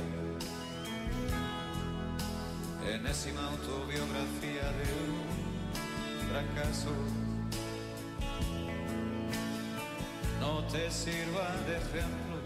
enésima 2.90 3.42
autobiografía 3.48 4.72
de 4.80 4.88
un 5.04 6.30
fracaso, 6.30 6.92
no 10.40 10.64
te 10.68 10.90
sirva 10.90 11.54
de 11.68 11.78
ejemplo. 11.78 12.38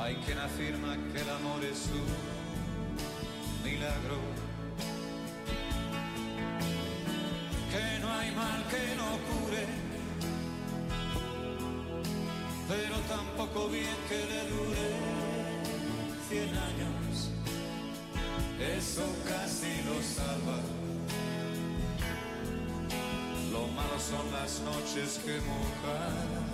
Hay 0.00 0.16
quien 0.16 0.38
afirma 0.38 0.96
que 1.12 1.20
el 1.22 1.30
amor 1.30 1.64
es 1.64 1.88
un 1.88 3.70
milagro, 3.70 4.18
que 7.70 7.98
no 8.00 8.12
hay 8.12 8.30
mal 8.32 8.64
que 8.68 8.96
no 8.96 9.18
cure 9.28 9.75
pero 12.68 12.96
tampoco 13.08 13.68
bien 13.68 13.96
que 14.08 14.16
le 14.16 14.40
dure 14.50 14.88
cien 16.28 16.48
años. 16.48 17.30
Eso 18.58 19.04
casi 19.28 19.82
lo 19.84 20.02
salva. 20.02 20.58
Lo 23.52 23.68
malo 23.68 23.98
son 23.98 24.30
las 24.32 24.60
noches 24.60 25.20
que 25.24 25.40
mojan 25.40 26.45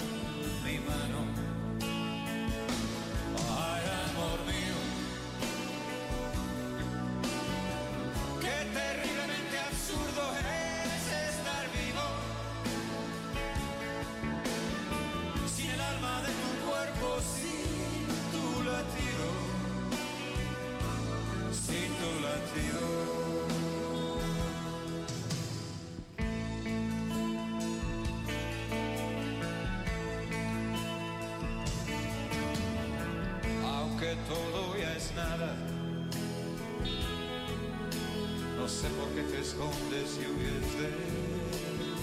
escondes 39.42 40.18
y 40.20 40.26
huyes 40.30 40.68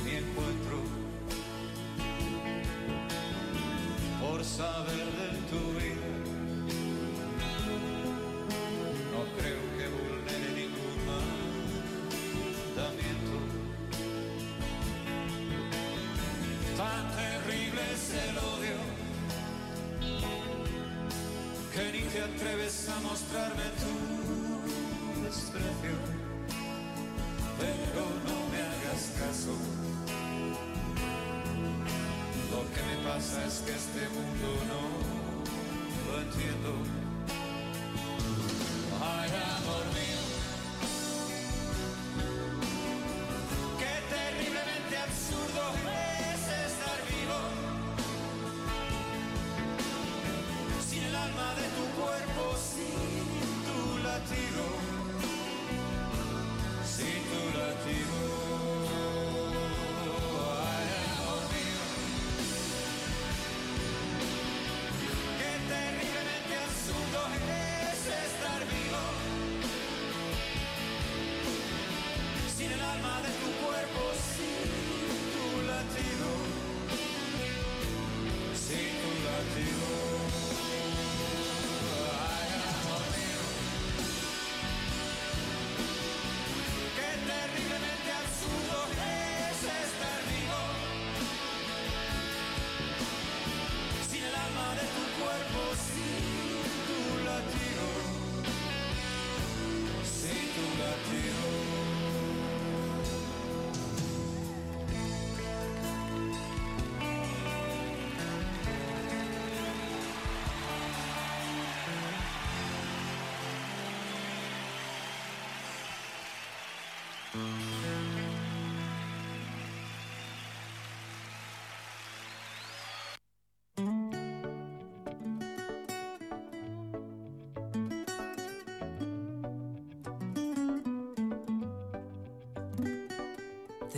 mi 0.03 0.11
encuentro. 0.11 0.99
por 4.20 4.44
saber 4.44 5.06
de 5.20 5.30
tu 5.49 5.61
vida. 5.80 6.10
No 9.14 9.22
creo 9.38 9.61
que 9.78 9.86
vulnere 9.95 10.49
ningún 10.61 10.98
mandamiento. 12.76 13.36
Tan 16.78 17.03
terrible 17.16 17.82
es 17.94 18.06
el 18.28 18.38
odio 18.38 18.80
que 21.74 21.84
ni 21.94 22.03
te 22.10 22.22
atreves 22.22 22.90
a 22.90 22.99
mostrarme 22.99 23.64
tu 23.82 23.94
desprecio. 25.24 26.19
Lo 29.30 29.35
que 32.73 32.81
me 32.81 32.97
pasa 33.07 33.45
es 33.45 33.60
que 33.60 33.73
este 33.73 34.10
mundo 34.10 34.47
no 34.68 36.11
lo 36.11 36.22
entiendo. 36.22 36.98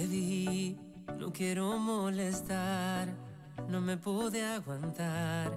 No 0.02 1.32
quiero 1.32 1.78
molestar, 1.78 3.14
no 3.70 3.82
me 3.82 3.98
pude 3.98 4.44
aguantar. 4.44 5.56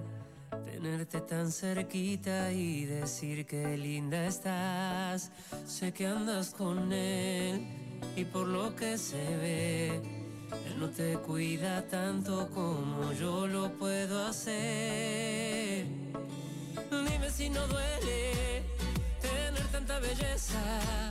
Tenerte 0.63 1.21
tan 1.21 1.51
cerquita 1.51 2.51
y 2.51 2.85
decir 2.85 3.47
que 3.47 3.75
linda 3.75 4.27
estás. 4.27 5.31
Sé 5.65 5.91
que 5.93 6.05
andas 6.05 6.53
con 6.53 6.93
él 6.93 7.65
y 8.15 8.23
por 8.25 8.47
lo 8.47 8.75
que 8.75 8.99
se 8.99 9.37
ve, 9.37 9.95
él 10.67 10.79
no 10.79 10.89
te 10.91 11.17
cuida 11.17 11.81
tanto 11.87 12.47
como 12.51 13.13
yo 13.13 13.47
lo 13.47 13.71
puedo 13.73 14.27
hacer. 14.27 15.87
Dime 16.91 17.31
si 17.31 17.49
no 17.49 17.65
duele 17.67 18.61
tener 19.21 19.67
tanta 19.71 19.97
belleza 19.99 21.04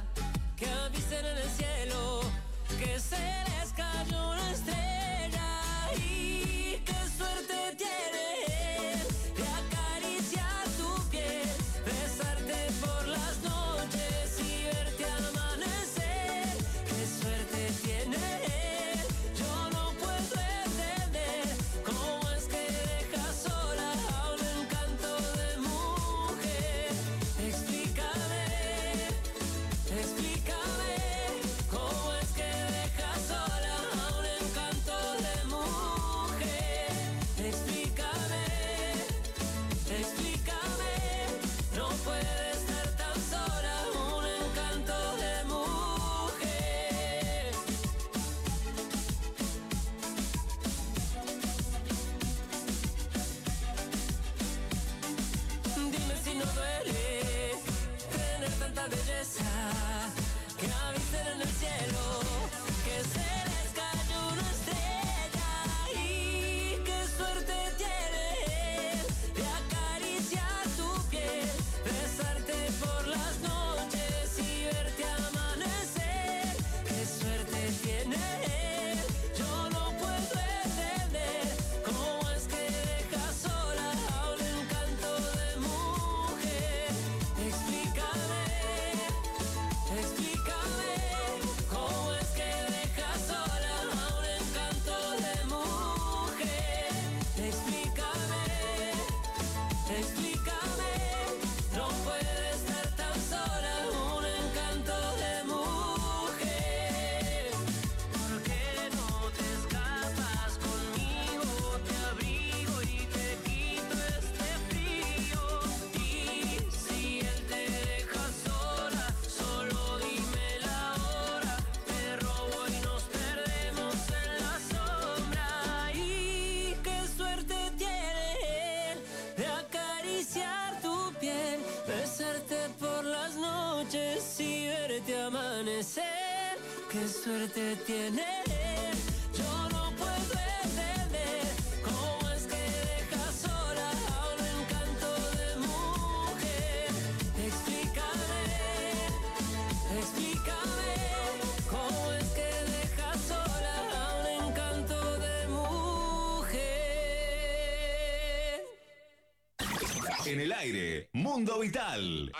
Vital. 161.64 162.30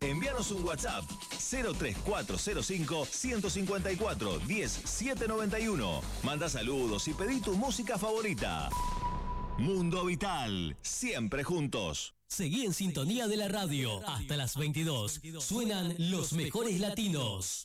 Envíanos 0.00 0.50
un 0.50 0.64
WhatsApp 0.64 1.04
03405 1.38 3.06
154 3.06 4.40
10791. 4.40 6.00
Manda 6.24 6.48
saludos 6.48 7.06
y 7.06 7.14
pedí 7.14 7.40
tu 7.40 7.54
música 7.54 7.96
favorita. 7.96 8.68
Mundo 9.56 10.04
Vital, 10.04 10.76
siempre 10.82 11.44
juntos. 11.44 12.14
Seguí 12.26 12.64
en 12.64 12.74
sintonía 12.74 13.28
de 13.28 13.36
la 13.36 13.46
radio. 13.46 14.04
Hasta 14.08 14.36
las 14.36 14.56
22 14.56 15.20
suenan 15.38 15.94
los 15.98 16.32
mejores 16.32 16.80
latinos. 16.80 17.59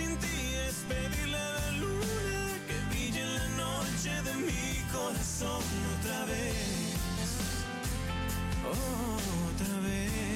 sin 0.00 0.16
ti 0.16 0.54
es 0.66 0.76
pedirle 0.88 1.36
a 1.36 1.50
la 1.60 1.70
luna 1.82 2.42
que 2.66 2.76
brille 2.90 3.22
en 3.22 3.34
la 3.36 3.48
noche 3.64 4.12
de 4.26 4.34
mi 4.46 4.64
corazón 4.92 5.62
otra 5.98 6.24
vez, 6.24 7.30
otra 8.70 9.80
vez. 9.80 10.29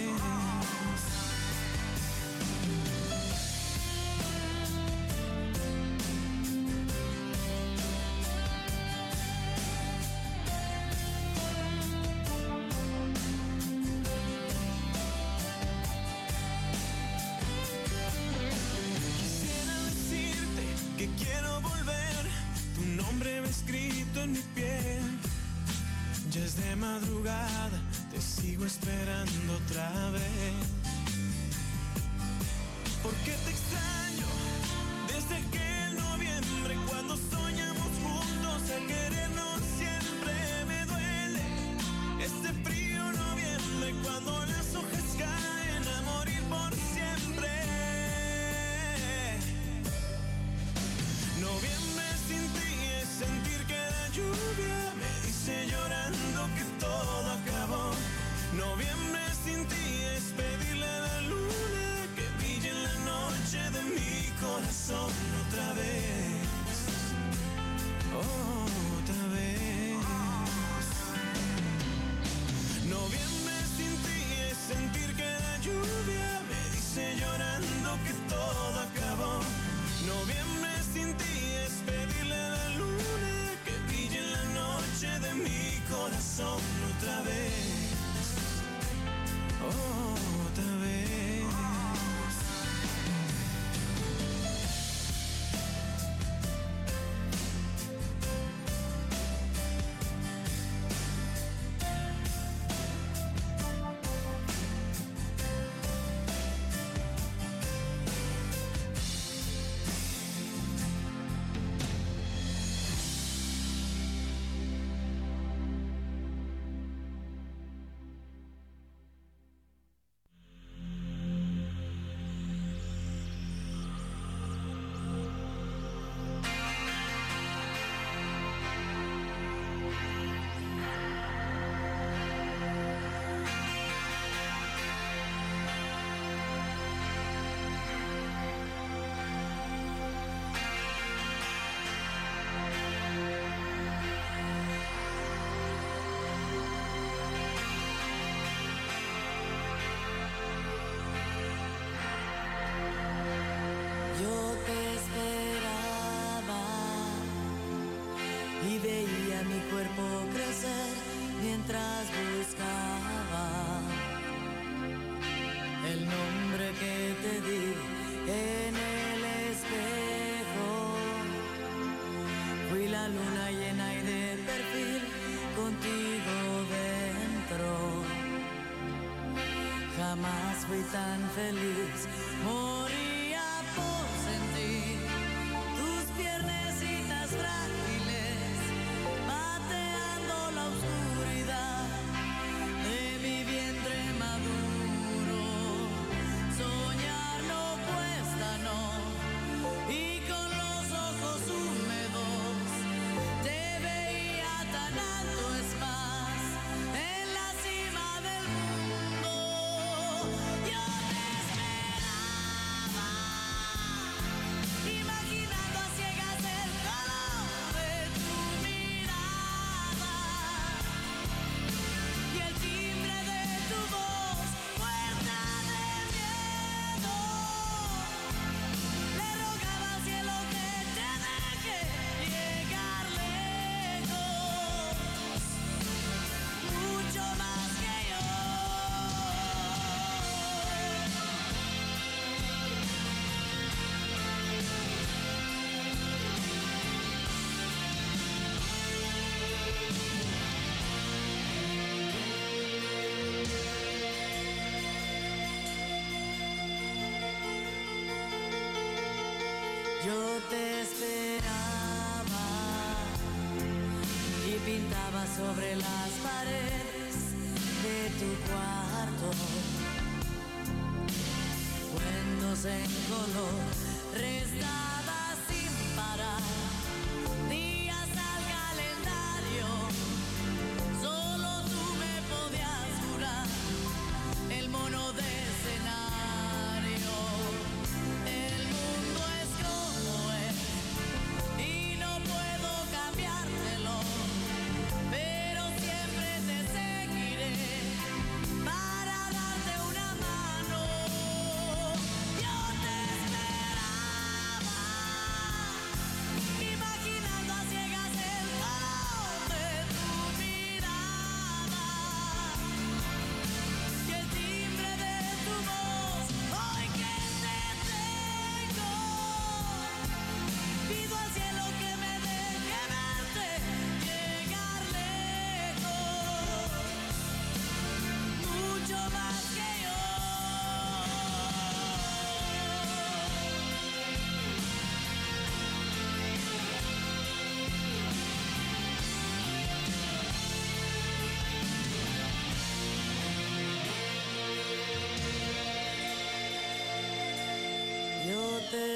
Fui 181.35 181.63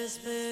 esperaba 0.09 0.48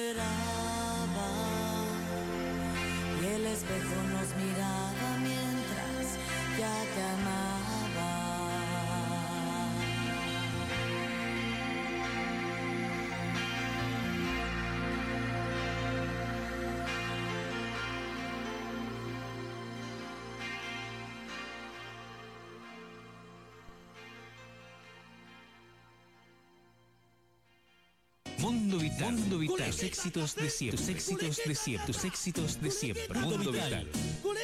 Mundo 28.47 28.77
Vital. 28.77 29.11
Mundo 29.11 29.39
Vital. 29.39 29.71
Tus 29.71 29.83
éxitos 29.83 30.35
de 30.35 30.49
siempre. 30.49 30.77
Tus 30.77 30.87
éxitos 30.87 31.37
de 31.45 31.53
siempre. 31.53 31.85
Tus 31.85 32.05
éxitos 32.05 32.61
de 32.61 32.71
siempre. 32.71 33.19
Mundo 33.19 33.51
Vital. 33.51 33.85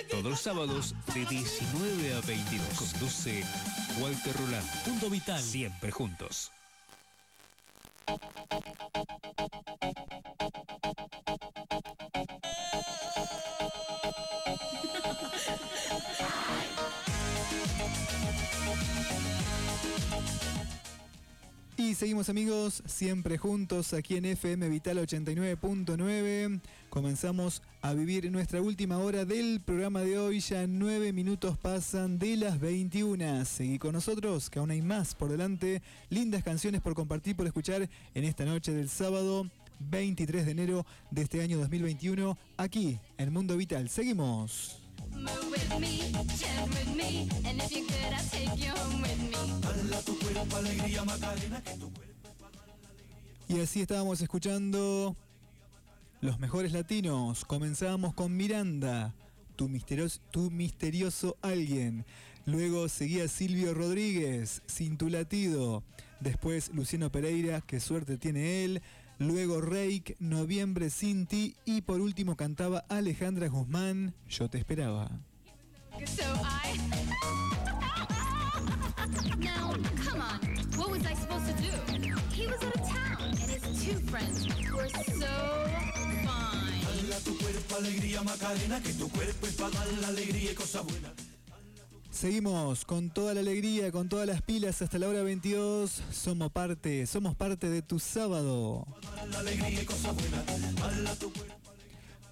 Todos 0.09 0.25
los 0.25 0.41
sábados 0.41 0.93
de 1.13 1.25
19 1.25 2.13
a 2.13 2.19
22. 2.27 2.67
Conduce 2.75 3.45
Walter 4.01 4.35
Roland. 4.35 4.67
Mundo 4.88 5.09
Vital. 5.09 5.41
Siempre 5.41 5.89
juntos. 5.91 6.51
Seguimos 22.23 22.29
amigos, 22.29 22.83
siempre 22.85 23.37
juntos 23.37 23.93
aquí 23.93 24.15
en 24.15 24.25
FM 24.25 24.69
Vital 24.69 24.97
89.9. 24.97 26.61
Comenzamos 26.89 27.61
a 27.81 27.93
vivir 27.93 28.31
nuestra 28.31 28.61
última 28.61 28.97
hora 28.99 29.25
del 29.25 29.59
programa 29.59 30.01
de 30.01 30.17
hoy. 30.17 30.39
Ya 30.39 30.65
nueve 30.67 31.11
minutos 31.11 31.57
pasan 31.57 32.19
de 32.19 32.37
las 32.37 32.59
21. 32.59 33.43
Seguí 33.45 33.77
con 33.79 33.93
nosotros, 33.93 34.49
que 34.49 34.59
aún 34.59 34.71
hay 34.71 34.81
más 34.81 35.15
por 35.15 35.29
delante. 35.29 35.81
Lindas 36.09 36.43
canciones 36.43 36.81
por 36.81 36.93
compartir, 36.93 37.35
por 37.35 37.45
escuchar 37.45 37.89
en 38.13 38.23
esta 38.23 38.45
noche 38.45 38.71
del 38.71 38.89
sábado 38.89 39.49
23 39.79 40.45
de 40.45 40.51
enero 40.51 40.85
de 41.11 41.23
este 41.23 41.41
año 41.41 41.57
2021, 41.57 42.37
aquí 42.57 42.99
en 43.17 43.33
Mundo 43.33 43.57
Vital. 43.57 43.89
Seguimos. 43.89 44.79
Move 45.11 45.51
with 45.51 45.79
me, 45.79 46.11
chat 46.39 46.67
with 46.69 46.95
me, 46.95 47.29
and 47.45 47.61
if 47.61 47.71
you're 47.71 47.85
good, 47.85 48.13
I'll 48.13 48.23
take 48.31 48.57
you 48.57 48.71
home 48.71 49.01
with 49.01 49.19
me. 49.19 49.43
Dala 49.61 50.01
tu 50.01 50.17
cuerpo 50.17 50.57
alegría 50.57 51.03
Macarena, 51.03 51.61
que 51.61 51.77
tu 51.77 51.91
cuerpo 51.91 52.12
Y 53.53 53.59
así 53.59 53.81
estábamos 53.81 54.19
escuchando 54.19 55.15
los 56.21 56.39
mejores 56.39 56.71
latinos. 56.71 57.45
Comenzamos 57.45 58.15
con 58.15 58.35
Miranda, 58.35 59.13
tu 59.55 59.69
misterioso, 59.69 60.19
tu 60.31 60.49
misterioso 60.49 61.38
alguien. 61.43 62.03
Luego 62.47 62.89
seguía 62.89 63.27
Silvio 63.27 63.75
Rodríguez, 63.75 64.63
Sin 64.65 64.97
tu 64.97 65.07
latido. 65.07 65.84
Después 66.19 66.71
Luciano 66.73 67.11
Pereira, 67.11 67.61
qué 67.61 67.80
suerte 67.80 68.17
tiene 68.17 68.65
él. 68.65 68.81
Luego 69.19 69.61
Reik, 69.61 70.15
Noviembre 70.19 70.89
sin 70.89 71.27
ti. 71.27 71.55
Y 71.63 71.81
por 71.81 72.01
último 72.01 72.35
cantaba 72.35 72.80
Alejandra 72.89 73.49
Guzmán, 73.49 74.15
Yo 74.27 74.49
te 74.49 74.57
esperaba. 74.57 75.11
His 83.94 84.02
two 84.02 84.07
friends 84.07 84.48
were 84.74 84.90
so 84.90 85.28
fine. 86.26 86.82
Dala 86.84 87.20
tu 87.24 87.38
cuerpo 87.38 87.76
alegría 87.76 88.24
Macarena, 88.24 88.82
que 88.82 88.94
tu 88.94 89.10
cuerpo 89.10 89.48
es 89.48 89.53
para 89.53 89.70
dar 89.72 89.88
la 90.02 90.07
alegría 90.07 90.52
y 90.52 90.56
cosas 90.56 90.84
buenas. 90.84 91.11
Seguimos 92.10 92.86
con 92.86 93.10
toda 93.10 93.34
la 93.34 93.40
alegría, 93.40 93.91
con 93.91 94.07
todas 94.07 94.28
las 94.28 94.41
pilas 94.41 94.82
hasta 94.82 94.99
la 94.99 95.07
hora 95.10 95.24
22. 95.24 96.03
Somos 96.11 96.52
parte, 96.52 97.07
somos 97.07 97.36
parte 97.36 97.70
de 97.70 97.82
tu 97.82 97.99
sábado. 97.99 98.86
La 99.32 99.40
alegría 99.40 99.82
y 99.82 99.86
cosas 99.86 100.15
buenas. 100.15 100.76
Dala 100.76 101.15
tu 101.15 101.32
cuerpo 101.34 101.62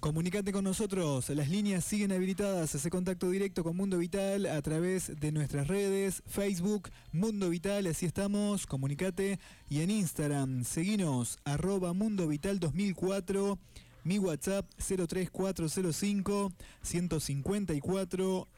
Comunicate 0.02 0.50
con 0.50 0.64
nosotros, 0.64 1.28
las 1.28 1.48
líneas 1.48 1.84
siguen 1.84 2.10
habilitadas, 2.10 2.74
hace 2.74 2.90
contacto 2.90 3.30
directo 3.30 3.62
con 3.62 3.76
Mundo 3.76 3.98
Vital 3.98 4.46
a 4.46 4.60
través 4.60 5.12
de 5.20 5.30
nuestras 5.30 5.68
redes, 5.68 6.24
Facebook, 6.26 6.90
Mundo 7.12 7.48
Vital, 7.50 7.86
así 7.86 8.06
estamos, 8.06 8.66
comunicate. 8.66 9.38
Y 9.70 9.82
en 9.82 9.92
Instagram, 9.92 10.64
seguinos, 10.64 11.38
arroba 11.44 11.92
Mundo 11.92 12.26
Vital 12.26 12.58
2004, 12.58 13.60
mi 14.02 14.18
WhatsApp 14.18 14.68
03405 14.76 16.52
154 16.82 18.48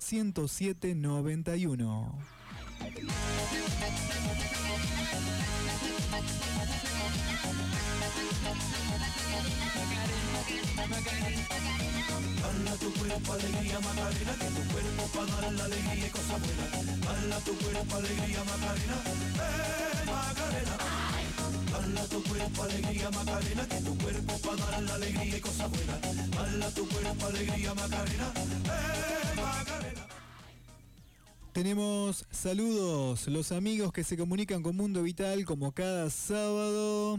10791. 10.85 11.65
Dala 12.43 12.77
tu 12.77 12.93
cuerpo 12.93 13.32
alegría 13.32 13.81
Macarena, 13.81 14.35
que 14.39 14.47
tu 14.47 14.62
cuerpo 14.73 15.02
para 15.15 15.40
dar 15.40 15.52
la 15.52 15.65
alegría 15.65 16.06
y 16.06 16.11
cosas 16.11 16.40
buenas. 16.40 17.01
Dala 17.01 17.39
tu 17.40 17.56
cuerpo 17.56 17.97
alegría 17.97 18.44
Macarena, 18.44 18.97
eh 19.35 20.05
Macarena. 20.06 20.77
Dala 21.73 22.05
tu 22.05 22.23
cuerpo 22.23 22.62
alegría 22.62 23.11
Macarena, 23.11 23.69
que 23.69 23.81
tu 23.81 23.98
cuerpo 23.98 24.39
para 24.39 24.70
dar 24.70 24.82
la 24.82 24.94
alegría 24.94 25.36
y 25.36 25.40
cosas 25.40 25.70
buenas. 25.70 26.31
Dala 26.31 26.70
tu 26.70 26.89
cuerpo 26.89 27.27
alegría 27.27 27.74
Macarena, 27.74 28.32
eh 28.36 29.36
Macarena. 29.36 30.06
Tenemos 31.55 32.27
saludos, 32.31 33.27
los 33.28 33.52
amigos 33.52 33.93
que 33.93 34.05
se 34.05 34.16
comunican 34.19 34.62
con 34.62 34.77
Mundo 34.77 35.02
Vital 35.02 35.44
como 35.47 35.73
cada 35.73 36.11
sábado. 36.11 37.19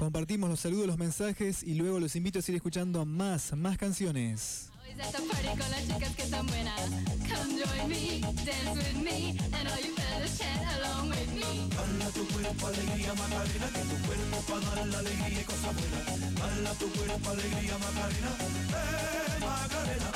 Compartimos 0.00 0.48
los 0.48 0.60
saludos, 0.60 0.86
los 0.86 0.96
mensajes 0.96 1.62
y 1.62 1.74
luego 1.74 2.00
los 2.00 2.16
invito 2.16 2.38
a 2.38 2.42
seguir 2.42 2.56
escuchando 2.56 3.04
más, 3.04 3.52
más 3.52 3.76
canciones. 3.76 4.70
Always 4.80 4.98
at 4.98 5.12
the 5.12 5.20
party 5.28 5.48
con 5.48 5.70
las 5.70 5.86
chicas 5.86 6.16
que 6.16 6.22
están 6.22 6.46
buenas. 6.46 6.80
Come 7.28 7.60
join 7.60 7.86
me, 7.86 8.20
dance 8.22 8.78
with 8.80 8.96
me, 9.04 9.36
and 9.52 9.68
all 9.68 9.76
you 9.76 9.92
fellas 9.94 10.38
chat 10.38 10.64
along 10.80 11.10
with 11.10 11.28
me. 11.36 11.68
Dala 11.68 12.10
tu 12.14 12.26
cuerpo 12.32 12.66
alegría 12.66 13.12
Macarena, 13.12 13.68
que 13.74 13.82
tu 13.84 13.96
cuerpo 14.06 14.36
para 14.48 14.74
dar 14.74 14.86
la 14.86 14.98
alegría 15.00 15.40
y 15.40 15.44
cosas 15.44 15.74
buenas. 15.76 16.34
Dala 16.34 16.72
tu 16.80 16.88
cuerpo 16.92 17.30
alegría 17.30 17.76
Macarena, 17.76 18.32
eh 18.72 19.38
Macarena. 19.38 20.10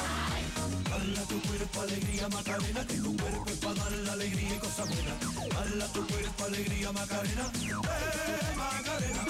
Dala 0.88 1.22
tu 1.28 1.40
cuerpo 1.42 1.80
alegría 1.82 2.28
Macarena, 2.30 2.86
que 2.86 2.96
tu 3.04 3.16
cuerpo 3.18 3.44
es 3.48 3.58
para 3.58 3.74
dar 3.74 3.92
la 3.92 4.12
alegría 4.14 4.56
y 4.56 4.58
cosas 4.58 4.88
buenas. 4.88 5.18
Dala 5.52 5.86
tu 5.92 6.06
cuerpo 6.06 6.44
alegría 6.44 6.90
Macarena, 6.90 7.52
eh 7.52 8.56
Macarena. 8.56 9.24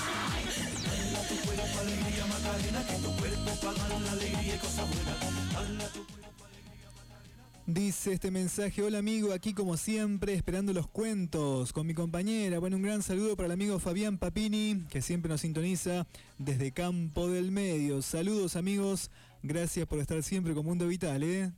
Alegría 1.85 2.87
que 2.87 2.95
tu 2.97 3.11
para 3.61 3.99
la 4.01 4.13
alegría 4.13 4.55
y 4.55 4.61
Dice 7.67 8.13
este 8.13 8.31
mensaje, 8.31 8.83
hola 8.83 8.99
amigo, 8.99 9.33
aquí 9.33 9.53
como 9.53 9.77
siempre, 9.77 10.33
esperando 10.35 10.73
los 10.73 10.87
cuentos 10.87 11.73
con 11.73 11.87
mi 11.87 11.93
compañera. 11.93 12.59
Bueno, 12.59 12.77
un 12.77 12.83
gran 12.83 13.03
saludo 13.03 13.37
para 13.37 13.47
el 13.47 13.53
amigo 13.53 13.79
Fabián 13.79 14.17
Papini, 14.17 14.85
que 14.89 15.03
siempre 15.03 15.29
nos 15.29 15.43
sintoniza 15.43 16.07
desde 16.39 16.73
Campo 16.73 17.29
del 17.29 17.51
Medio. 17.51 18.01
Saludos 18.01 18.57
amigos, 18.57 19.11
gracias 19.43 19.87
por 19.87 19.99
estar 19.99 20.23
siempre 20.23 20.55
con 20.55 20.65
Mundo 20.65 20.87
Vital, 20.87 21.23
¿eh? 21.23 21.53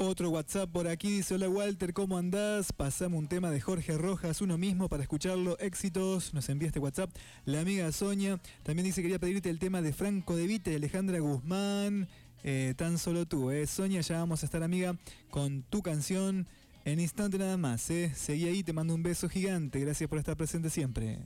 Otro 0.00 0.30
WhatsApp 0.30 0.70
por 0.70 0.86
aquí 0.86 1.10
dice, 1.10 1.34
hola 1.34 1.48
Walter, 1.48 1.92
¿cómo 1.92 2.16
andás? 2.16 2.72
Pasamos 2.72 3.18
un 3.18 3.26
tema 3.26 3.50
de 3.50 3.60
Jorge 3.60 3.98
Rojas, 3.98 4.40
uno 4.40 4.56
mismo 4.56 4.88
para 4.88 5.02
escucharlo, 5.02 5.58
éxitos, 5.58 6.32
nos 6.34 6.48
envía 6.48 6.68
este 6.68 6.78
WhatsApp. 6.78 7.10
La 7.44 7.62
amiga 7.62 7.90
Sonia 7.90 8.40
también 8.62 8.86
dice, 8.86 9.02
quería 9.02 9.18
pedirte 9.18 9.50
el 9.50 9.58
tema 9.58 9.82
de 9.82 9.92
Franco 9.92 10.36
De 10.36 10.46
Vita 10.46 10.70
y 10.70 10.76
Alejandra 10.76 11.18
Guzmán, 11.18 12.06
eh, 12.44 12.74
tan 12.76 12.96
solo 12.96 13.26
tú, 13.26 13.50
eh. 13.50 13.66
Sonia, 13.66 14.00
ya 14.00 14.20
vamos 14.20 14.44
a 14.44 14.46
estar 14.46 14.62
amiga 14.62 14.96
con 15.30 15.64
tu 15.64 15.82
canción 15.82 16.46
en 16.84 17.00
instante 17.00 17.36
nada 17.36 17.56
más, 17.56 17.90
eh. 17.90 18.12
Seguí 18.14 18.46
ahí, 18.46 18.62
te 18.62 18.72
mando 18.72 18.94
un 18.94 19.02
beso 19.02 19.28
gigante, 19.28 19.80
gracias 19.80 20.08
por 20.08 20.20
estar 20.20 20.36
presente 20.36 20.70
siempre. 20.70 21.18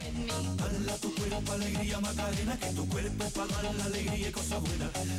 Hala 0.00 0.96
tu 0.96 1.14
cuerpo, 1.14 1.52
alegría, 1.52 2.00
Macarena, 2.00 2.56
que 2.58 2.66
tu 2.72 2.88
cuerpo 2.88 3.24
para 3.30 3.62
dar 3.62 3.74
la 3.74 3.84
alegría 3.84 4.28
y. 4.28 4.32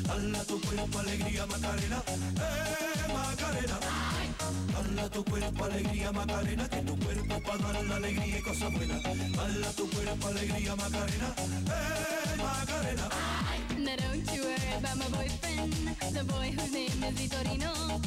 Hala 0.10 0.44
tu 0.46 0.60
cuerpo, 0.62 1.00
alegría, 1.00 1.46
Macarena, 1.46 2.04
eh, 2.10 3.14
Macarena. 3.14 3.78
Hala 4.76 5.10
tu 5.10 5.24
cuerpo, 5.24 5.66
alegría, 5.66 6.12
Macarena, 6.12 6.68
que 6.68 6.82
tu 6.82 6.98
cuerpo 6.98 7.42
para 7.46 7.72
dar 7.74 7.84
la 7.86 7.96
alegría 7.98 8.40
y. 8.40 8.44
Hala 9.38 9.72
tu 9.78 9.90
cuerpo, 9.90 10.28
alegría, 10.28 10.76
Macarena, 10.76 11.36
eh, 11.38 12.38
Macarena. 12.38 13.10
Now 13.78 13.96
don't 13.98 14.32
you 14.34 14.44
worry 14.44 14.74
about 14.78 14.98
my 14.98 15.10
boyfriend, 15.10 15.74
the 16.14 16.24
boy 16.24 16.52
whose 16.58 16.72
name 16.74 17.04
is 17.04 17.14
Vitorino. 17.20 18.02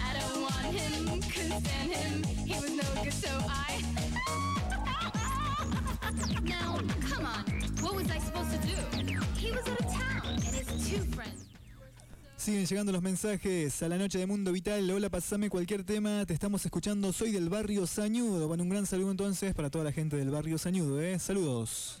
I 0.00 0.18
don't 0.18 0.42
want 0.42 0.74
him, 0.74 1.20
couldn't 1.22 1.64
stand 1.64 1.92
him, 1.92 2.24
he 2.46 2.54
was 2.60 2.70
no 2.70 3.02
good, 3.04 3.12
so 3.12 3.28
I. 3.48 3.99
now, 6.42 6.78
come 7.08 7.26
on, 7.26 7.44
what 7.82 7.94
was 7.94 8.10
I 8.10 8.18
supposed 8.18 8.50
to 8.52 8.58
do? 8.66 8.76
He 9.36 9.52
was 9.52 9.66
out 9.68 9.80
of 9.80 9.86
town, 9.92 10.22
and 10.26 10.42
his 10.42 10.66
two 10.88 11.02
friends. 11.14 11.46
Siguen 12.36 12.64
llegando 12.66 12.90
los 12.90 13.02
mensajes 13.02 13.82
a 13.82 13.88
la 13.88 13.98
noche 13.98 14.18
de 14.18 14.26
Mundo 14.26 14.50
Vital. 14.50 14.90
Hola, 14.90 15.10
pasame 15.10 15.50
cualquier 15.50 15.84
tema. 15.84 16.24
Te 16.24 16.32
estamos 16.32 16.64
escuchando. 16.64 17.12
Soy 17.12 17.32
del 17.32 17.50
barrio 17.50 17.86
Sañudo. 17.86 18.48
Bueno, 18.48 18.62
un 18.62 18.70
gran 18.70 18.86
saludo 18.86 19.10
entonces 19.10 19.54
para 19.54 19.68
toda 19.68 19.84
la 19.84 19.92
gente 19.92 20.16
del 20.16 20.30
barrio 20.30 20.56
Sañudo. 20.56 21.02
¿eh? 21.02 21.18
Saludos. 21.18 22.00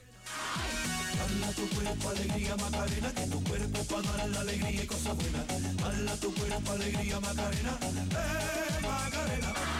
Hala 1.20 1.52
tu 1.52 1.68
cuerpo, 1.68 2.08
alegría, 2.08 2.56
Macarena, 2.56 3.12
que 3.12 3.26
tu 3.26 3.44
cuerpo 3.44 3.80
es 3.80 3.86
para 3.86 4.12
dar 4.16 4.28
la 4.30 4.40
alegría 4.40 4.82
y 4.82 4.86
cosas 4.86 5.16
buenas. 5.16 5.84
Hala 5.84 6.16
tu 6.16 6.34
cuerpo, 6.34 6.72
alegría, 6.72 7.20
Macarena, 7.20 7.78
eh, 7.82 8.82
Macarena. 8.82 9.79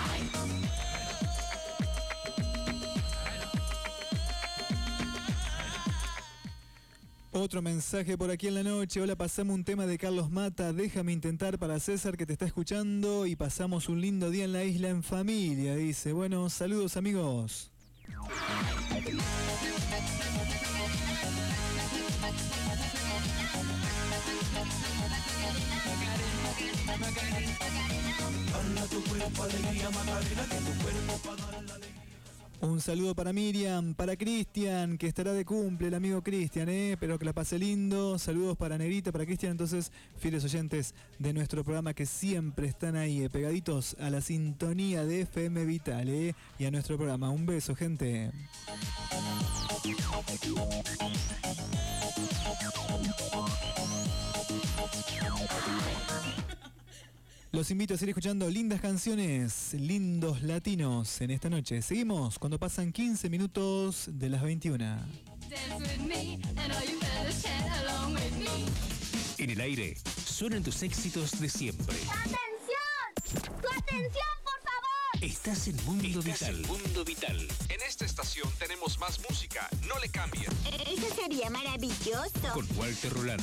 Otro 7.41 7.62
mensaje 7.62 8.19
por 8.19 8.31
aquí 8.31 8.49
en 8.49 8.55
la 8.55 8.62
noche. 8.62 9.01
Hola, 9.01 9.17
pasamos 9.17 9.55
un 9.55 9.65
tema 9.65 9.86
de 9.86 9.97
Carlos 9.97 10.31
Mata. 10.31 10.75
Déjame 10.75 11.12
intentar 11.12 11.59
para 11.59 11.81
César 11.81 12.19
que 12.19 12.27
te 12.27 12.35
está 12.35 12.44
escuchando 12.44 13.25
y 13.25 13.35
pasamos 13.35 13.89
un 13.89 14.02
lindo 14.02 14.28
día 14.28 14.44
en 14.44 14.52
la 14.52 14.62
isla 14.62 14.91
en 14.91 15.02
familia. 15.02 15.75
Dice, 15.75 16.12
bueno, 16.12 16.51
saludos 16.51 16.99
amigos. 16.99 17.73
Un 32.62 32.78
saludo 32.78 33.14
para 33.14 33.32
Miriam, 33.32 33.94
para 33.94 34.16
Cristian, 34.16 34.98
que 34.98 35.06
estará 35.06 35.32
de 35.32 35.47
cumple, 35.47 35.89
el 35.89 35.94
amigo 35.94 36.22
Cristian, 36.22 36.68
¿eh? 36.68 36.92
Espero 36.92 37.18
que 37.18 37.24
la 37.24 37.32
pase 37.32 37.58
lindo. 37.58 38.18
Saludos 38.18 38.58
para 38.58 38.76
Negrita, 38.76 39.12
para 39.12 39.24
Cristian, 39.24 39.52
entonces, 39.52 39.90
fieles 40.18 40.44
oyentes 40.44 40.94
de 41.18 41.32
nuestro 41.32 41.64
programa 41.64 41.94
que 41.94 42.05
siempre 42.05 42.66
están 42.68 42.97
ahí, 42.97 43.22
eh, 43.22 43.30
pegaditos 43.30 43.97
a 43.98 44.10
la 44.10 44.20
sintonía 44.20 45.06
de 45.06 45.22
FM 45.22 45.64
Vital, 45.64 46.10
¿eh? 46.10 46.34
Y 46.58 46.66
a 46.66 46.70
nuestro 46.70 46.98
programa. 46.98 47.30
Un 47.30 47.47
beso, 47.47 47.74
gente. 47.74 48.30
Los 57.53 57.69
invito 57.73 57.95
a 57.95 57.97
seguir 57.97 58.11
escuchando 58.11 58.49
lindas 58.49 58.81
canciones, 58.81 59.75
lindos 59.75 60.41
latinos 60.43 61.20
en 61.20 61.33
esta 61.33 61.51
noche. 61.51 61.83
Seguimos 61.83 62.39
cuando 62.39 62.61
pasan 62.61 62.93
15 62.93 63.29
minutos 63.29 64.05
de 64.07 64.29
las 64.29 64.41
21. 64.43 64.79
Dance 64.79 65.09
with 65.77 66.07
me, 66.07 66.39
and 66.57 66.73
all 66.73 66.89
you 66.89 67.01
fellas 67.01 67.43
chat 67.43 67.69
along 67.89 68.15
with 68.15 68.37
me. 68.39 68.67
En 69.43 69.51
el 69.51 69.61
aire 69.61 69.97
suenan 70.25 70.62
tus 70.62 70.81
éxitos 70.85 71.41
de 71.41 71.49
siempre. 71.49 71.97
¡Atención! 72.09 73.43
¡Tu 73.61 73.69
atención, 73.69 74.31
por 74.45 74.61
favor! 74.62 75.25
Estás 75.25 75.67
en 75.67 75.77
Mundo 75.87 76.23
Vital. 76.23 76.57
Mundo 76.69 77.05
Vital. 77.05 77.49
En 77.69 77.81
esta 77.85 78.05
estación 78.05 78.49
tenemos 78.61 78.97
más 79.01 79.19
música, 79.29 79.69
no 79.89 79.99
le 79.99 80.09
cambien. 80.09 80.53
Eso 80.87 81.12
sería 81.17 81.51
maravilloso. 81.51 82.53
Con 82.55 82.69
Walter 82.77 83.12
Roland. 83.12 83.43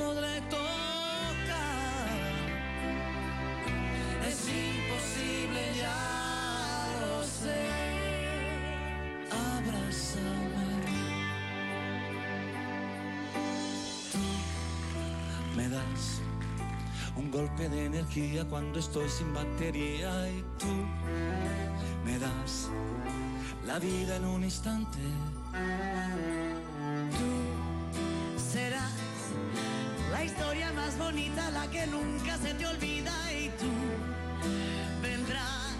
podré 0.00 0.40
tocar? 0.56 2.08
Es 4.28 4.40
imposible, 4.48 5.60
ya 5.82 6.00
lo 7.02 7.16
sé. 7.40 7.62
Abrázame. 9.52 10.68
Tú 14.12 14.22
me 15.56 15.68
das 15.68 16.22
un 17.16 17.30
golpe 17.30 17.68
de 17.68 17.86
energía 17.86 18.44
cuando 18.48 18.78
estoy 18.78 19.08
sin 19.08 19.34
batería 19.34 20.10
y 20.30 20.42
tú 20.58 20.74
me 22.06 22.18
das 22.18 22.70
la 23.66 23.78
vida 23.78 24.16
en 24.16 24.24
un 24.24 24.44
instante. 24.44 24.98
la 27.10 27.49
historia 30.40 30.72
más 30.72 30.96
bonita, 30.96 31.50
la 31.50 31.66
que 31.70 31.86
nunca 31.86 32.38
se 32.38 32.54
te 32.54 32.66
olvida 32.66 33.12
y 33.30 33.50
tú 33.60 33.70
vendrás 35.02 35.76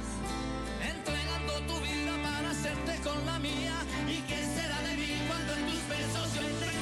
entregando 0.87 1.53
tu 1.67 1.81
vida 1.81 2.13
para 2.23 2.51
hacerte 2.51 3.01
con 3.03 3.25
la 3.25 3.39
mía. 3.39 3.73
¿Y 4.07 4.21
qué 4.29 4.37
será 4.55 4.83
de 4.83 4.97
mí 4.97 5.17
cuando 5.29 5.55
en 5.55 5.65
tus 5.65 5.89
besos 5.89 6.35
yo 6.35 6.43
entendía 6.43 6.80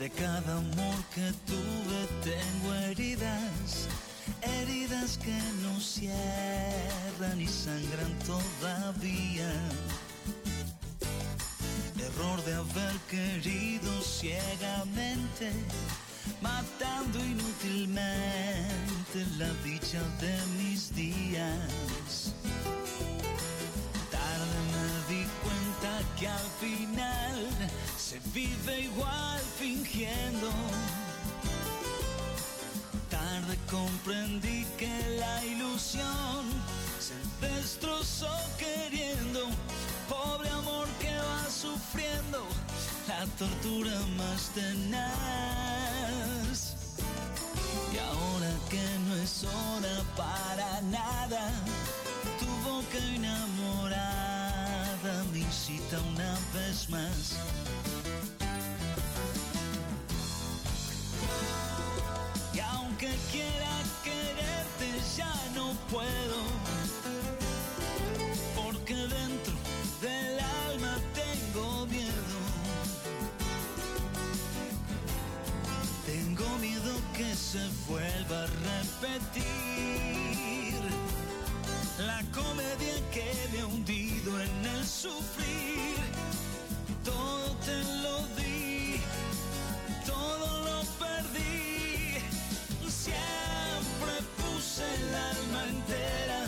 De 0.00 0.08
cada 0.08 0.56
amor 0.56 0.96
que 1.14 1.30
tuve 1.44 2.08
tengo 2.24 2.72
heridas, 2.88 3.86
heridas 4.40 5.18
que 5.18 5.38
no 5.62 5.78
cierran 5.78 7.38
y 7.38 7.46
sangran 7.46 8.18
todavía. 8.24 9.52
Error 11.98 12.42
de 12.46 12.54
haber 12.54 12.96
querido 13.10 14.00
ciegamente, 14.00 15.52
matando 16.40 17.18
inútilmente 17.18 19.26
la 19.36 19.52
dicha 19.62 20.00
de 20.22 20.34
mis 20.62 20.94
días. 20.94 22.32
Tarde 24.10 24.60
me 24.72 24.88
di 25.14 25.26
cuenta 25.42 25.92
que 26.18 26.26
al 26.26 26.48
final 26.58 27.39
se 28.10 28.18
vive 28.34 28.80
igual 28.80 29.40
fingiendo. 29.56 30.50
Tarde 33.08 33.56
comprendí 33.70 34.66
que 34.76 35.16
la 35.20 35.44
ilusión 35.44 36.42
se 36.98 37.14
destrozó 37.46 38.36
queriendo. 38.58 39.46
Pobre 40.08 40.50
amor 40.50 40.88
que 40.98 41.16
va 41.16 41.48
sufriendo 41.48 42.48
la 43.06 43.24
tortura 43.38 43.96
más 44.18 44.50
tenaz. 44.56 45.78
Y 47.94 47.98
ahora 47.98 48.52
que 48.70 48.98
no 49.06 49.14
es 49.22 49.44
hora 49.44 50.02
para 50.16 50.80
nada, 50.80 51.52
tu 52.40 52.46
boca 52.68 52.98
enamorada 53.14 54.29
me 55.02 55.38
incita 55.38 55.98
una 56.12 56.38
vez 56.52 56.90
más. 56.90 57.38
Y 62.52 62.60
aunque 62.60 63.08
quiera 63.32 63.82
quererte 64.04 65.00
ya 65.16 65.32
no 65.54 65.72
puedo, 65.90 66.42
porque 68.54 68.94
dentro 68.94 69.54
del 70.02 70.38
alma 70.68 70.98
tengo 71.14 71.86
miedo. 71.86 72.12
Tengo 76.04 76.58
miedo 76.58 76.92
que 77.16 77.34
se 77.34 77.66
vuelva 77.88 78.42
a 78.42 78.46
repetir 78.46 80.59
la 82.06 82.22
comedia 82.32 82.94
que 83.12 83.32
me 83.52 83.60
ha 83.60 83.66
hundido 83.66 84.40
en 84.40 84.66
el 84.74 84.86
sufrir. 84.86 85.96
Todo 87.04 87.56
te 87.66 87.78
lo 88.02 88.18
di, 88.36 89.00
todo 90.06 90.46
lo 90.64 90.80
perdí. 90.98 92.18
Siempre 92.88 94.12
puse 94.38 94.82
el 94.82 95.14
alma 95.14 95.62
entera, 95.68 96.40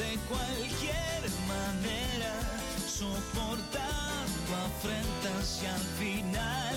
de 0.00 0.10
cualquier 0.30 1.20
manera, 1.54 2.32
soportando 2.88 4.50
afrentas 4.68 5.62
y 5.62 5.66
al 5.66 5.86
final 6.00 6.76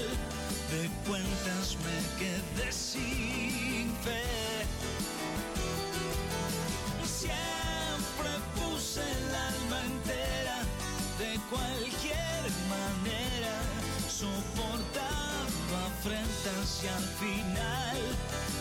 de 0.72 0.90
cuentas 1.08 1.78
me 1.86 2.00
quedé 2.20 2.72
sin 2.72 3.94
fe. 4.04 4.49
El 9.00 9.36
alma 9.36 9.80
entera, 9.86 10.58
de 11.20 11.40
cualquier 11.50 12.42
manera, 12.70 13.56
soportando 14.10 15.72
afrentas 15.88 16.84
y 16.84 16.88
al 16.88 17.08
final 17.24 17.98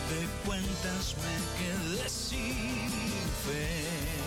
de 0.09 0.27
cuentas 0.45 1.15
me 1.23 1.35
quedé 1.57 2.09
sin 2.09 2.89
fe. 3.45 4.18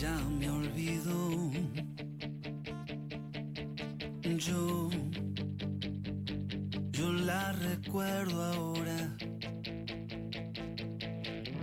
Ya 0.00 0.14
me 0.38 0.50
olvidó. 0.50 1.50
Yo, 4.36 4.90
yo 6.92 7.12
la 7.12 7.52
recuerdo 7.52 8.44
ahora. 8.44 9.16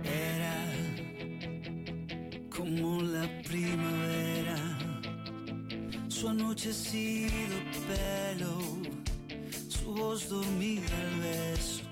Era 0.04 0.56
como 2.56 3.02
la 3.02 3.28
primavera, 3.42 4.56
su 6.08 6.28
anochecido 6.28 7.56
pelo, 7.88 8.58
su 9.68 9.94
voz 9.94 10.28
dormida 10.28 10.96
al 11.02 11.20
beso 11.20 11.82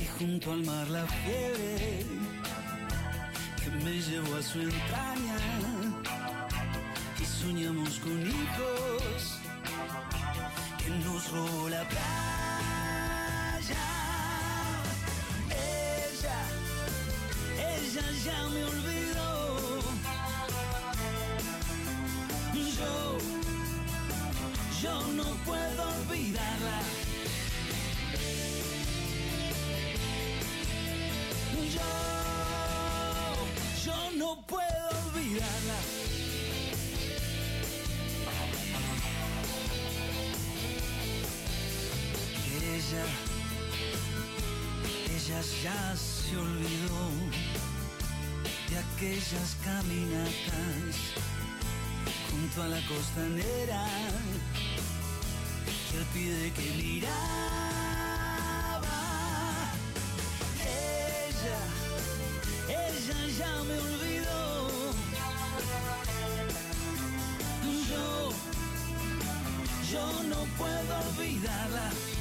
y 0.00 0.04
junto 0.18 0.52
al 0.52 0.64
mar 0.64 0.88
la 0.88 1.06
fiebre 1.06 2.25
me 3.86 4.00
llevó 4.00 4.34
a 4.34 4.42
su 4.42 4.60
entraña 4.60 5.36
y 7.20 7.24
soñamos 7.24 8.00
con 8.00 8.20
hijos 8.20 9.38
que 10.78 10.90
nos 10.90 11.30
robó 11.30 11.68
la 11.68 11.88
playa. 11.88 12.02
Ella, 15.50 16.38
ella 17.76 18.06
ya 18.24 18.48
me 18.48 18.64
olvidó. 18.64 19.80
Yo, 22.78 23.18
yo 24.82 24.94
no 25.12 25.26
puedo 25.44 25.82
olvidarla. 26.00 26.78
Yo 31.74 32.15
no 34.16 34.42
puedo 34.46 34.88
olvidarla. 35.06 35.78
Ella, 42.76 43.04
ella 45.16 45.40
ya 45.62 45.96
se 45.96 46.36
olvidó 46.36 47.04
de 48.70 48.78
aquellas 48.78 49.56
caminatas 49.64 50.96
junto 52.30 52.62
a 52.62 52.68
la 52.68 52.80
costanera 52.86 53.86
que 55.90 55.98
al 55.98 56.04
pie 56.06 56.52
que 56.54 56.70
mirar 56.82 57.55
ya 63.38 63.62
me 63.64 63.78
olvidó. 63.78 64.68
Yo, 67.90 68.30
yo 69.92 70.22
no 70.28 70.44
puedo 70.56 70.98
olvidarla. 71.08 72.15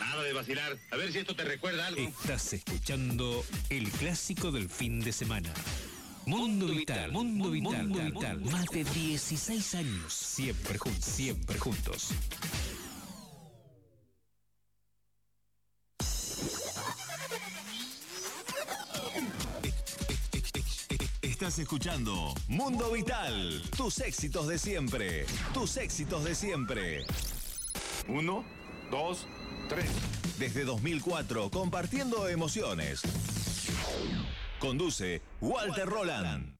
Nada 0.00 0.22
de 0.22 0.32
vacilar. 0.32 0.76
A 0.90 0.96
ver 0.96 1.12
si 1.12 1.18
esto 1.18 1.36
te 1.36 1.44
recuerda 1.44 1.86
algo. 1.86 2.00
Estás 2.00 2.52
escuchando 2.52 3.44
el 3.70 3.88
clásico 3.90 4.50
del 4.50 4.68
fin 4.68 5.00
de 5.00 5.12
semana. 5.12 5.52
Mundo 6.26 6.66
Vital, 6.66 7.12
Mundo 7.12 7.50
Vital, 7.50 7.86
Mundo 7.86 8.02
Vital. 8.02 8.40
Más 8.40 8.66
de 8.66 8.82
16 8.82 9.74
años. 9.76 10.12
Siempre 10.12 10.78
juntos, 10.78 11.04
siempre 11.04 11.58
juntos. 11.58 12.08
Estás 21.22 21.58
escuchando 21.60 22.34
Mundo 22.48 22.90
Vital. 22.90 23.62
Tus 23.76 24.00
éxitos 24.00 24.48
de 24.48 24.58
siempre. 24.58 25.26
Tus 25.54 25.76
éxitos 25.76 26.24
de 26.24 26.34
siempre. 26.34 27.06
Uno, 28.08 28.44
dos, 28.90 29.26
desde 30.38 30.64
2004, 30.64 31.50
compartiendo 31.50 32.28
emociones. 32.28 33.00
Conduce 34.58 35.22
Walter 35.40 35.86
Roland. 35.86 36.56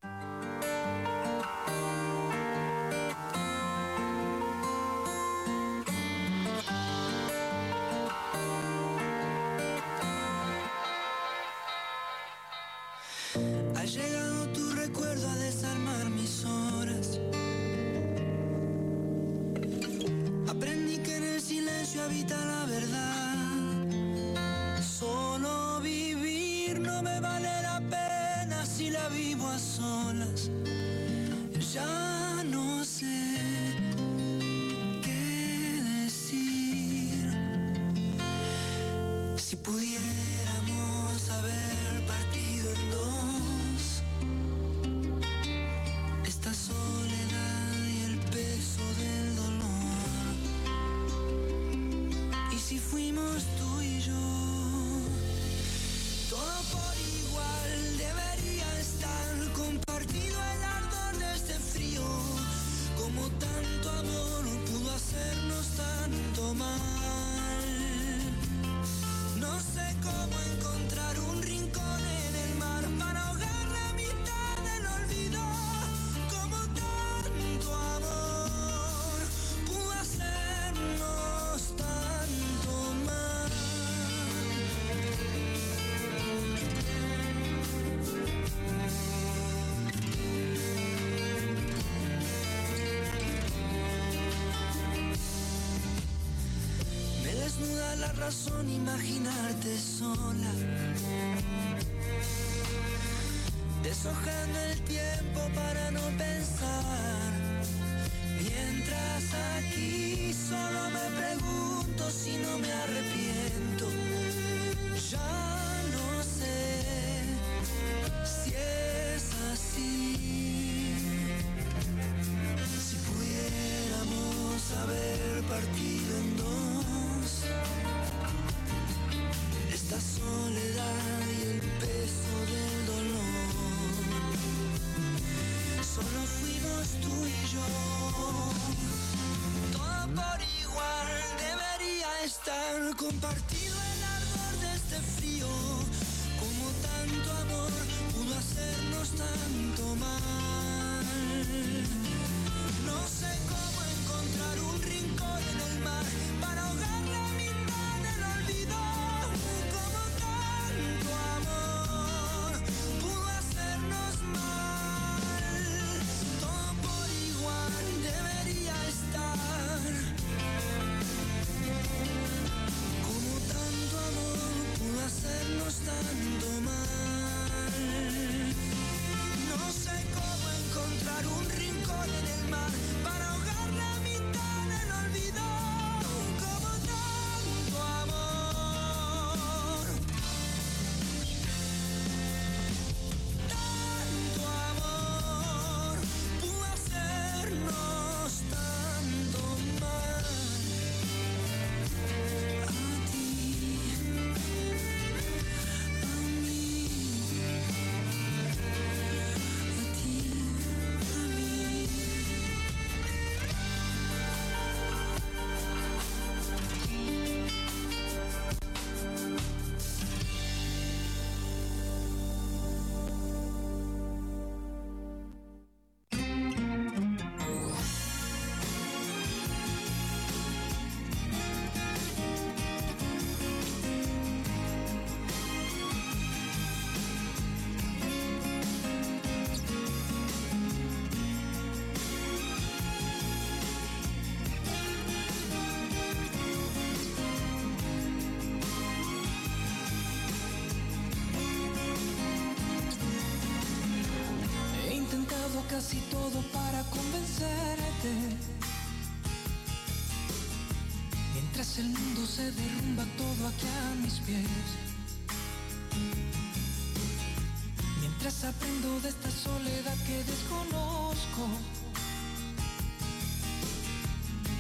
soledad 269.47 269.97
que 270.07 270.19
desconozco. 270.25 271.43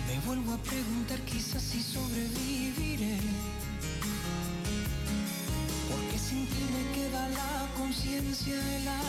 Me 0.06 0.16
vuelvo 0.26 0.54
a 0.54 0.58
preguntar 0.58 1.20
quizás 1.20 1.62
si 1.62 1.82
sobreviviré. 1.82 3.18
Porque 5.90 6.18
sin 6.18 6.46
ti 6.46 6.62
me 6.74 6.84
queda 6.96 7.28
la 7.28 7.50
conciencia 7.76 8.56
helada. 8.76 9.05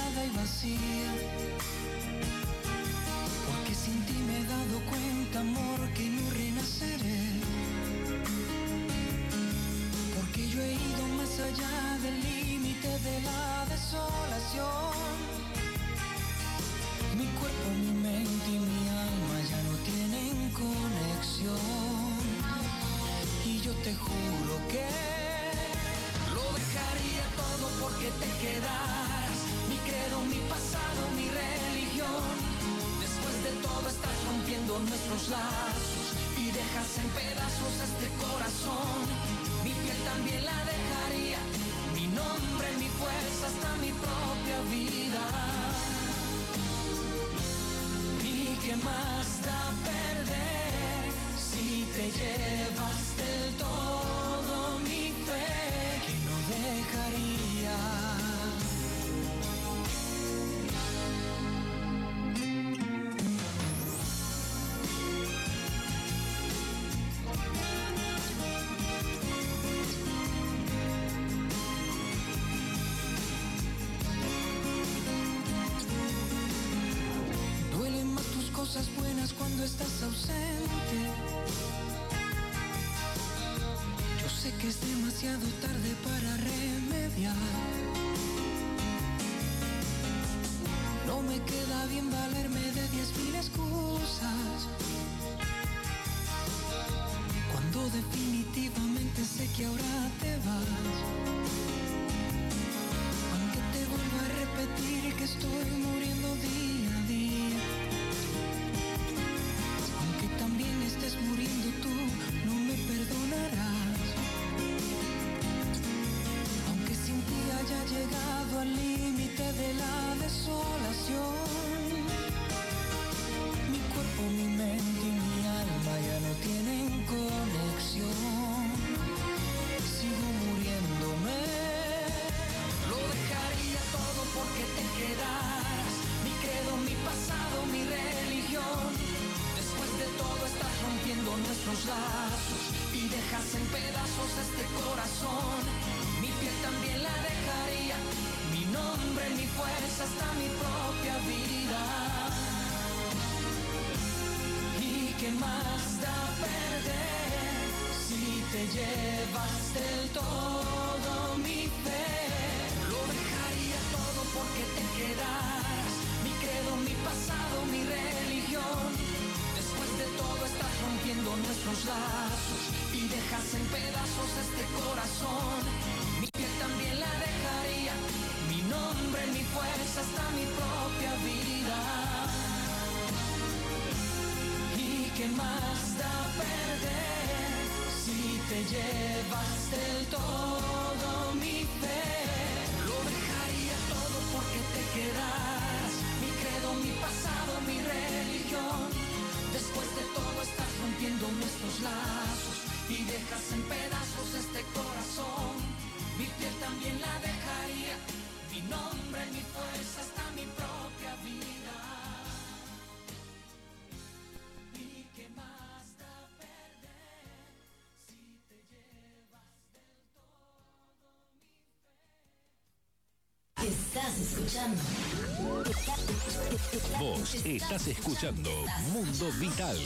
Estás 227.77 227.88
escuchando 227.88 228.49
Mundo 228.91 229.31
Vital. 229.39 229.77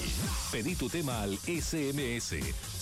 Pedí 0.52 0.76
tu 0.76 0.90
tema 0.90 1.24
al 1.24 1.38
SMS 1.40 2.36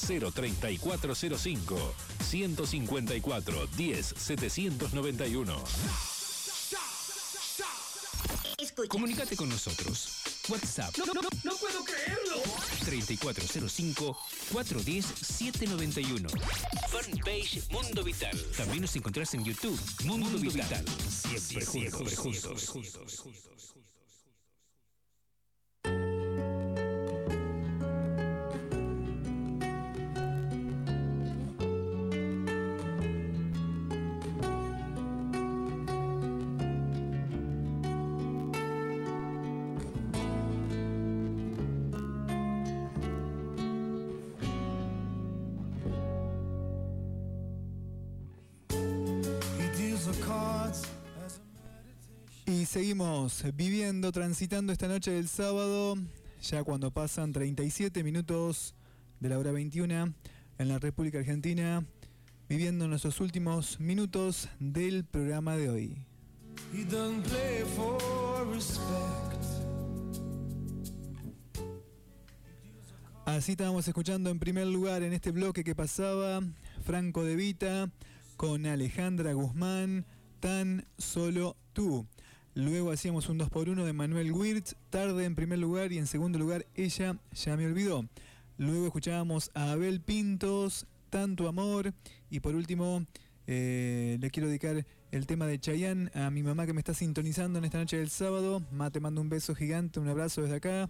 03405 0.07 1.93
154 2.29 3.67
10 3.75 4.13
791. 4.15 5.63
Comunicate 8.87 9.35
con 9.35 9.49
nosotros. 9.49 10.21
WhatsApp 10.47 10.95
No, 10.97 11.05
no, 11.05 11.13
no, 11.13 11.29
no 11.43 11.55
puedo 11.55 11.83
creerlo. 11.83 12.41
3405 12.85 14.17
410 14.51 15.05
791. 15.05 16.29
Fanpage 16.89 17.69
Mundo 17.71 18.03
Vital. 18.03 18.37
También 18.55 18.81
nos 18.81 18.95
encontrás 18.95 19.33
en 19.33 19.43
YouTube. 19.43 19.79
Mundo, 20.05 20.37
Vital. 20.39 20.85
Siempre, 21.09 21.65
juntos. 22.15 22.67
juntos. 22.67 23.23
He 23.75 23.78
seguimos 52.89 53.43
viviendo, 53.53 54.11
transitando 54.11 54.73
esta 54.73 54.87
noche 54.87 55.11
del 55.11 55.27
sábado, 55.27 55.95
ya 56.41 56.63
cuando 56.63 56.89
pasan 56.89 57.31
37 57.31 58.03
minutos 58.03 58.73
de 59.19 59.29
la 59.29 59.37
hora 59.37 59.51
21 59.51 60.15
en 60.57 60.67
la 60.67 60.79
República 60.79 61.19
Argentina, 61.19 61.85
viviendo 62.49 62.87
nuestros 62.87 63.19
últimos 63.19 63.79
minutos 63.79 64.49
del 64.59 65.05
programa 65.05 65.55
de 65.55 65.69
hoy. 65.69 65.97
Así 73.25 73.51
estábamos 73.51 73.87
escuchando 73.87 74.31
en 74.31 74.39
primer 74.39 74.65
lugar 74.65 75.03
en 75.03 75.13
este 75.13 75.29
bloque 75.29 75.63
que 75.63 75.75
pasaba 75.75 76.41
Franco 76.83 77.23
De 77.23 77.35
Vita 77.35 77.91
con 78.35 78.65
Alejandra 78.65 79.33
Guzmán, 79.33 80.07
Tan 80.39 80.87
Solo 80.97 81.55
Tú. 81.73 82.07
Luego 82.55 82.91
hacíamos 82.91 83.29
un 83.29 83.39
2x1 83.39 83.83
de 83.83 83.93
Manuel 83.93 84.31
Wirtz, 84.31 84.75
Tarde 84.89 85.25
en 85.25 85.35
primer 85.35 85.59
lugar 85.59 85.91
y 85.91 85.97
en 85.97 86.07
segundo 86.07 86.39
lugar 86.39 86.65
Ella 86.75 87.17
Ya 87.33 87.55
Me 87.55 87.65
Olvidó. 87.65 88.05
Luego 88.57 88.87
escuchábamos 88.87 89.51
a 89.53 89.71
Abel 89.71 90.01
Pintos, 90.01 90.85
Tanto 91.09 91.47
Amor 91.47 91.93
y 92.29 92.39
por 92.39 92.55
último 92.55 93.05
eh, 93.47 94.17
le 94.19 94.29
quiero 94.31 94.47
dedicar 94.47 94.85
el 95.11 95.25
tema 95.25 95.47
de 95.47 95.59
Chayanne 95.59 96.11
a 96.13 96.29
mi 96.29 96.43
mamá 96.43 96.65
que 96.65 96.73
me 96.73 96.81
está 96.81 96.93
sintonizando 96.93 97.59
en 97.59 97.65
esta 97.65 97.77
noche 97.77 97.97
del 97.97 98.09
sábado. 98.09 98.61
Ma, 98.71 98.91
te 98.91 98.99
mando 98.99 99.21
un 99.21 99.29
beso 99.29 99.55
gigante, 99.55 99.99
un 99.99 100.07
abrazo 100.07 100.41
desde 100.41 100.57
acá. 100.57 100.89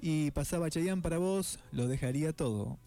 Y 0.00 0.30
pasaba 0.30 0.70
Chayanne 0.70 1.02
para 1.02 1.18
vos, 1.18 1.58
lo 1.70 1.88
dejaría 1.88 2.32
todo. 2.32 2.78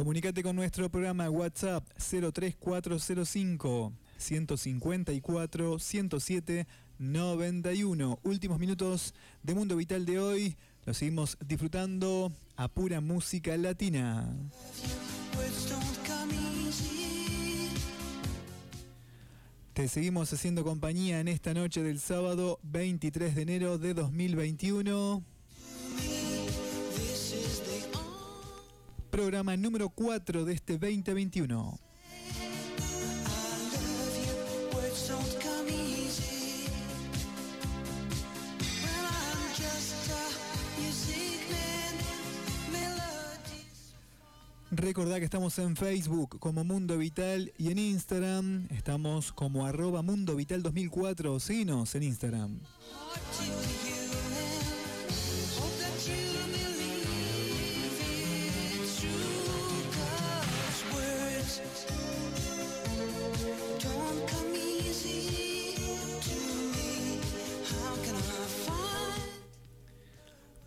Comunicate 0.00 0.42
con 0.42 0.56
nuestro 0.56 0.88
programa 0.88 1.28
WhatsApp 1.28 1.86
03405 1.98 3.92
154 4.16 5.78
107 5.78 6.66
91. 6.98 8.18
Últimos 8.22 8.58
minutos 8.58 9.14
de 9.42 9.54
Mundo 9.54 9.76
Vital 9.76 10.06
de 10.06 10.18
hoy. 10.18 10.56
Lo 10.86 10.94
seguimos 10.94 11.36
disfrutando 11.46 12.32
a 12.60 12.68
pura 12.68 13.00
música 13.00 13.56
latina. 13.56 14.28
Te 19.72 19.88
seguimos 19.88 20.30
haciendo 20.30 20.62
compañía 20.62 21.20
en 21.20 21.28
esta 21.28 21.54
noche 21.54 21.82
del 21.82 21.98
sábado 21.98 22.58
23 22.64 23.34
de 23.34 23.42
enero 23.42 23.78
de 23.78 23.94
2021. 23.94 25.24
This 26.96 27.32
is 27.32 27.62
the 27.62 27.98
Programa 29.10 29.56
número 29.56 29.88
4 29.88 30.44
de 30.44 30.52
este 30.52 30.74
2021. 30.74 31.89
Recordá 44.72 45.18
que 45.18 45.24
estamos 45.24 45.58
en 45.58 45.74
Facebook 45.74 46.38
como 46.38 46.62
Mundo 46.62 46.96
Vital 46.96 47.52
y 47.58 47.72
en 47.72 47.78
Instagram 47.78 48.68
estamos 48.70 49.32
como 49.32 49.66
arroba 49.66 50.02
Mundo 50.02 50.36
Vital 50.36 50.62
2004. 50.62 51.40
Seguinos 51.40 51.94
en 51.96 52.04
Instagram. 52.04 52.60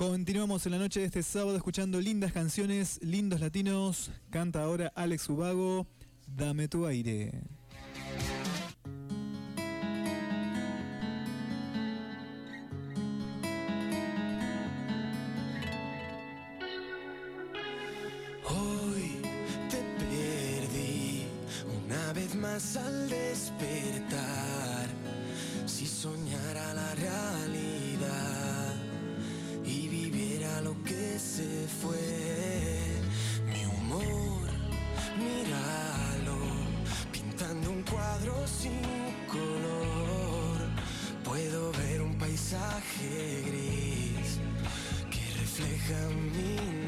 Continuamos 0.09 0.65
en 0.65 0.73
la 0.73 0.79
noche 0.79 0.99
de 0.99 1.05
este 1.05 1.23
sábado 1.23 1.55
escuchando 1.55 2.01
lindas 2.01 2.33
canciones, 2.33 2.99
lindos 3.01 3.39
latinos. 3.39 4.11
Canta 4.29 4.61
ahora 4.61 4.91
Alex 4.95 5.29
Ubago, 5.29 5.87
Dame 6.27 6.67
tu 6.67 6.85
aire. 6.85 7.31
hoy 18.43 19.21
te 19.69 19.77
perdí 19.99 21.27
una 21.87 22.11
vez 22.11 22.35
más 22.35 22.75
al 22.75 23.09
despertar, 23.09 24.89
si 25.65 25.87
soñara 25.87 26.73
la 26.73 26.93
realidad 26.95 27.72
se 31.23 31.67
fue 31.81 31.97
mi 33.51 33.65
humor. 33.65 34.49
Míralo, 35.17 36.37
pintando 37.11 37.71
un 37.71 37.81
cuadro 37.83 38.35
sin 38.45 38.81
color. 39.27 40.57
Puedo 41.23 41.71
ver 41.71 42.01
un 42.01 42.17
paisaje 42.17 43.43
gris 43.47 44.39
que 45.09 45.23
refleja 45.39 45.99
mi 46.35 46.82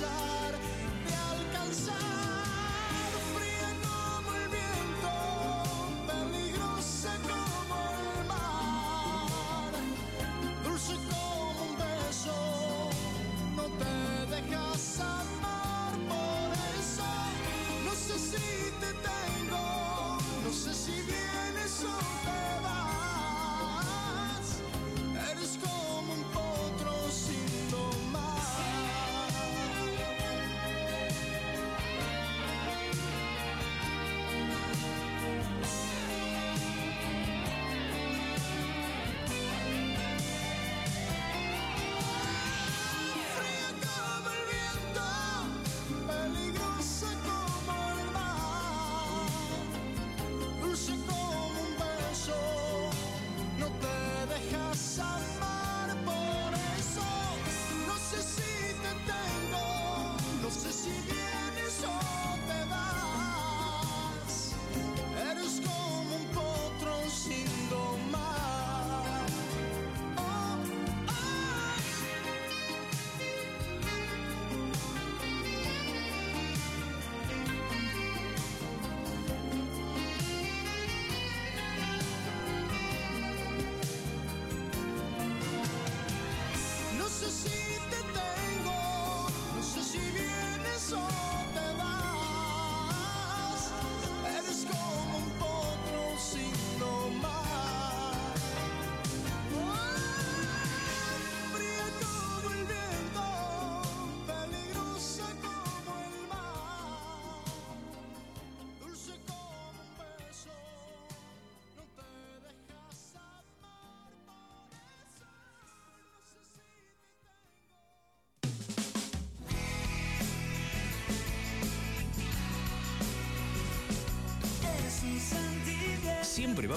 desire 0.00 0.29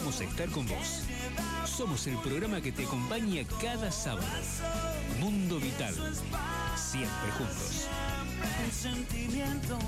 vamos 0.04 0.20
estar 0.20 0.50
con 0.50 0.68
vos. 0.68 1.04
Somos 1.66 2.08
el 2.08 2.18
programa 2.18 2.60
que 2.60 2.74
te 2.74 2.84
acompaña 2.84 3.44
cada 3.62 3.90
sábado. 3.90 4.28
Mundo 5.22 5.60
Vital. 5.60 5.96
Siempre 6.76 7.32
juntos. 7.38 7.88
Un 8.66 8.72
sentimiento. 8.72 9.80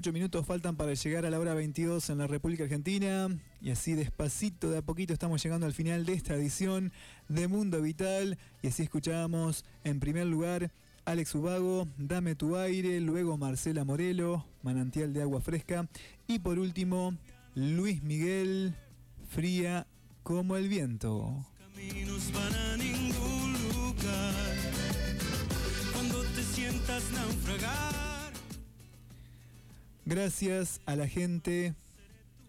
8 0.00 0.14
minutos 0.14 0.46
faltan 0.46 0.76
para 0.76 0.94
llegar 0.94 1.26
a 1.26 1.30
la 1.30 1.38
hora 1.38 1.52
22 1.52 2.08
en 2.08 2.16
la 2.16 2.26
República 2.26 2.64
Argentina 2.64 3.28
y 3.60 3.68
así 3.68 3.92
despacito, 3.92 4.70
de 4.70 4.78
a 4.78 4.82
poquito 4.82 5.12
estamos 5.12 5.42
llegando 5.42 5.66
al 5.66 5.74
final 5.74 6.06
de 6.06 6.14
esta 6.14 6.34
edición 6.36 6.90
de 7.28 7.48
Mundo 7.48 7.82
Vital 7.82 8.38
y 8.62 8.68
así 8.68 8.82
escuchamos 8.82 9.66
en 9.84 10.00
primer 10.00 10.26
lugar 10.26 10.72
Alex 11.04 11.34
Ubago, 11.34 11.86
Dame 11.98 12.34
tu 12.34 12.56
aire, 12.56 12.98
luego 13.02 13.36
Marcela 13.36 13.84
Morelo, 13.84 14.46
Manantial 14.62 15.12
de 15.12 15.20
agua 15.20 15.42
fresca 15.42 15.86
y 16.26 16.38
por 16.38 16.58
último 16.58 17.14
Luis 17.54 18.02
Miguel, 18.02 18.74
Fría 19.28 19.86
como 20.22 20.56
el 20.56 20.70
viento. 20.70 21.44
caminos 21.58 22.32
van 22.32 22.54
a 22.54 22.76
ningún 22.78 23.52
lugar. 23.74 24.40
Gracias 30.06 30.80
a 30.86 30.96
la 30.96 31.06
gente 31.06 31.74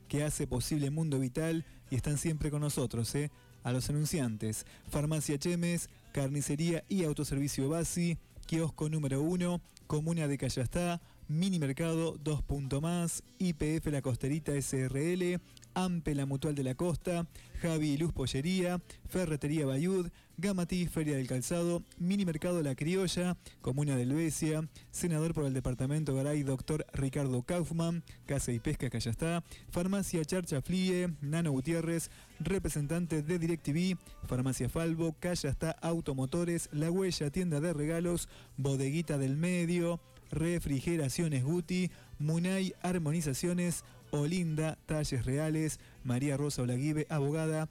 que 0.08 0.24
hace 0.24 0.48
posible 0.48 0.90
Mundo 0.90 1.20
Vital 1.20 1.66
y 1.90 1.96
están 1.96 2.18
siempre 2.18 2.50
con 2.50 2.62
nosotros, 2.62 3.14
¿eh? 3.16 3.30
a 3.64 3.72
los 3.72 3.90
anunciantes, 3.90 4.66
Farmacia 4.90 5.38
Chemes, 5.38 5.90
Carnicería 6.14 6.84
y 6.90 7.04
Autoservicio 7.04 7.70
Basi, 7.70 8.18
kiosco 8.48 8.90
número 8.90 9.22
1, 9.22 9.62
Comuna 9.88 10.28
de 10.28 10.38
Callastá, 10.38 11.02
Mini 11.28 11.60
Mercado 11.60 12.18
2 12.24 12.42
Punto 12.44 12.82
Más, 12.82 13.24
IPF 13.38 13.88
La 13.88 14.02
Costerita 14.02 14.54
SRL, 14.54 15.40
AMPE 15.74 16.16
La 16.16 16.26
Mutual 16.26 16.56
de 16.56 16.64
la 16.64 16.76
Costa, 16.76 17.28
Javi 17.62 17.98
Luz 17.98 18.14
Pollería, 18.14 18.82
Ferretería 19.08 19.66
Bayud, 19.66 20.08
Gamatí 20.38 20.88
Feria 20.88 21.18
del 21.18 21.28
Calzado, 21.28 21.84
Mini 22.00 22.26
Mercado 22.26 22.64
La 22.64 22.74
Criolla, 22.74 23.38
Comuna 23.62 23.96
del 23.96 24.14
Besia, 24.14 24.68
Senador 24.90 25.34
por 25.34 25.46
el 25.46 25.54
Departamento 25.54 26.16
Garay, 26.16 26.42
Doctor 26.42 26.86
Ricardo 26.94 27.44
Kaufman, 27.44 28.04
Casa 28.26 28.52
y 28.52 28.60
Pesca 28.60 28.90
Callastá, 28.90 29.44
Farmacia 29.70 30.26
Charcha 30.26 30.62
Flie, 30.62 31.14
Nano 31.22 31.52
Gutiérrez, 31.52 32.10
representante 32.40 33.22
de 33.22 33.38
DirecTV, 33.38 33.98
Farmacia 34.26 34.68
Falvo, 34.68 35.16
Callastá 35.20 35.72
Automotores, 35.82 36.70
La 36.72 36.90
Huella 36.90 37.30
Tienda 37.30 37.60
de 37.60 37.74
Regalos, 37.74 38.28
Bodeguita 38.58 39.20
del 39.20 39.38
Medio, 39.38 40.00
Refrigeraciones 40.32 41.44
Guti, 41.44 41.92
Munay 42.18 42.74
Armonizaciones, 42.82 43.84
Olinda, 44.12 44.78
Talles 44.86 45.26
Reales, 45.26 45.80
María 46.04 46.38
Rosa 46.38 46.62
Olaguibe, 46.62 47.08
abogada, 47.10 47.70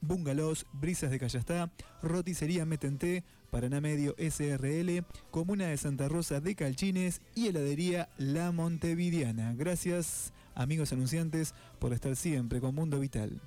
Bungalows, 0.00 0.66
Brisas 0.72 1.10
de 1.10 1.18
Callastá, 1.18 1.70
Roticería 2.02 2.66
Metenté, 2.66 3.24
Paraná 3.50 3.80
Medio 3.80 4.14
SRL, 4.18 5.04
Comuna 5.30 5.66
de 5.66 5.76
Santa 5.76 6.08
Rosa 6.08 6.40
de 6.40 6.54
Calchines 6.54 7.20
y 7.34 7.46
Heladería 7.46 8.08
La 8.18 8.50
Montevidiana. 8.50 9.54
Gracias, 9.54 10.32
amigos 10.54 10.92
anunciantes, 10.92 11.54
por 11.78 11.92
estar 11.92 12.16
siempre 12.16 12.60
con 12.60 12.74
Mundo 12.74 12.98
Vital. 12.98 13.40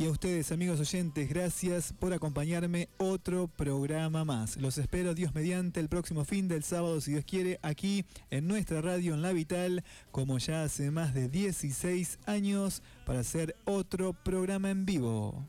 Y 0.00 0.06
a 0.06 0.10
ustedes, 0.10 0.50
amigos 0.50 0.80
oyentes, 0.80 1.28
gracias 1.28 1.92
por 1.92 2.14
acompañarme 2.14 2.88
otro 2.96 3.48
programa 3.48 4.24
más. 4.24 4.56
Los 4.56 4.78
espero, 4.78 5.14
Dios 5.14 5.34
mediante, 5.34 5.78
el 5.78 5.90
próximo 5.90 6.24
fin 6.24 6.48
del 6.48 6.64
sábado, 6.64 7.02
si 7.02 7.10
Dios 7.10 7.26
quiere, 7.26 7.60
aquí 7.60 8.06
en 8.30 8.48
nuestra 8.48 8.80
radio 8.80 9.12
en 9.12 9.20
La 9.20 9.34
Vital, 9.34 9.84
como 10.10 10.38
ya 10.38 10.62
hace 10.62 10.90
más 10.90 11.12
de 11.12 11.28
16 11.28 12.18
años, 12.24 12.82
para 13.04 13.20
hacer 13.20 13.54
otro 13.66 14.14
programa 14.14 14.70
en 14.70 14.86
vivo. 14.86 15.46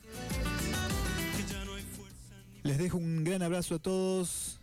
Les 2.64 2.78
dejo 2.78 2.98
un 2.98 3.24
gran 3.24 3.44
abrazo 3.44 3.76
a 3.76 3.80
todos. 3.80 4.61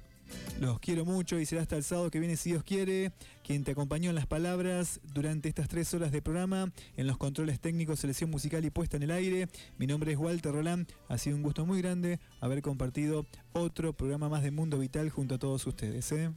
Los 0.61 0.81
quiero 0.81 1.05
mucho 1.05 1.39
y 1.39 1.47
será 1.47 1.63
hasta 1.63 1.77
el 1.77 1.85
sábado 1.85 2.11
que 2.11 2.19
viene 2.19 2.37
si 2.37 2.51
Dios 2.51 2.65
quiere. 2.65 3.13
Quien 3.45 3.65
te 3.65 3.73
acompañó 3.73 4.11
en 4.11 4.17
las 4.17 4.27
palabras 4.27 5.01
durante 5.15 5.49
estas 5.49 5.69
tres 5.69 5.93
horas 5.95 6.13
de 6.13 6.21
programa, 6.21 6.73
en 6.97 7.07
los 7.07 7.17
controles 7.17 7.61
técnicos, 7.61 8.01
selección 8.01 8.31
musical 8.31 8.65
y 8.65 8.71
puesta 8.71 8.97
en 8.97 9.05
el 9.05 9.11
aire. 9.11 9.49
Mi 9.79 9.87
nombre 9.87 10.13
es 10.13 10.19
Walter 10.19 10.53
Roland. 10.53 10.89
Ha 11.09 11.19
sido 11.19 11.37
un 11.37 11.43
gusto 11.43 11.65
muy 11.65 11.81
grande 11.81 12.19
haber 12.41 12.61
compartido 12.63 13.27
otro 13.53 13.93
programa 13.93 14.29
más 14.29 14.43
de 14.43 14.51
Mundo 14.51 14.79
Vital 14.79 15.11
junto 15.11 15.37
a 15.37 15.39
todos 15.39 15.67
ustedes. 15.67 16.13
¿eh? 16.13 16.31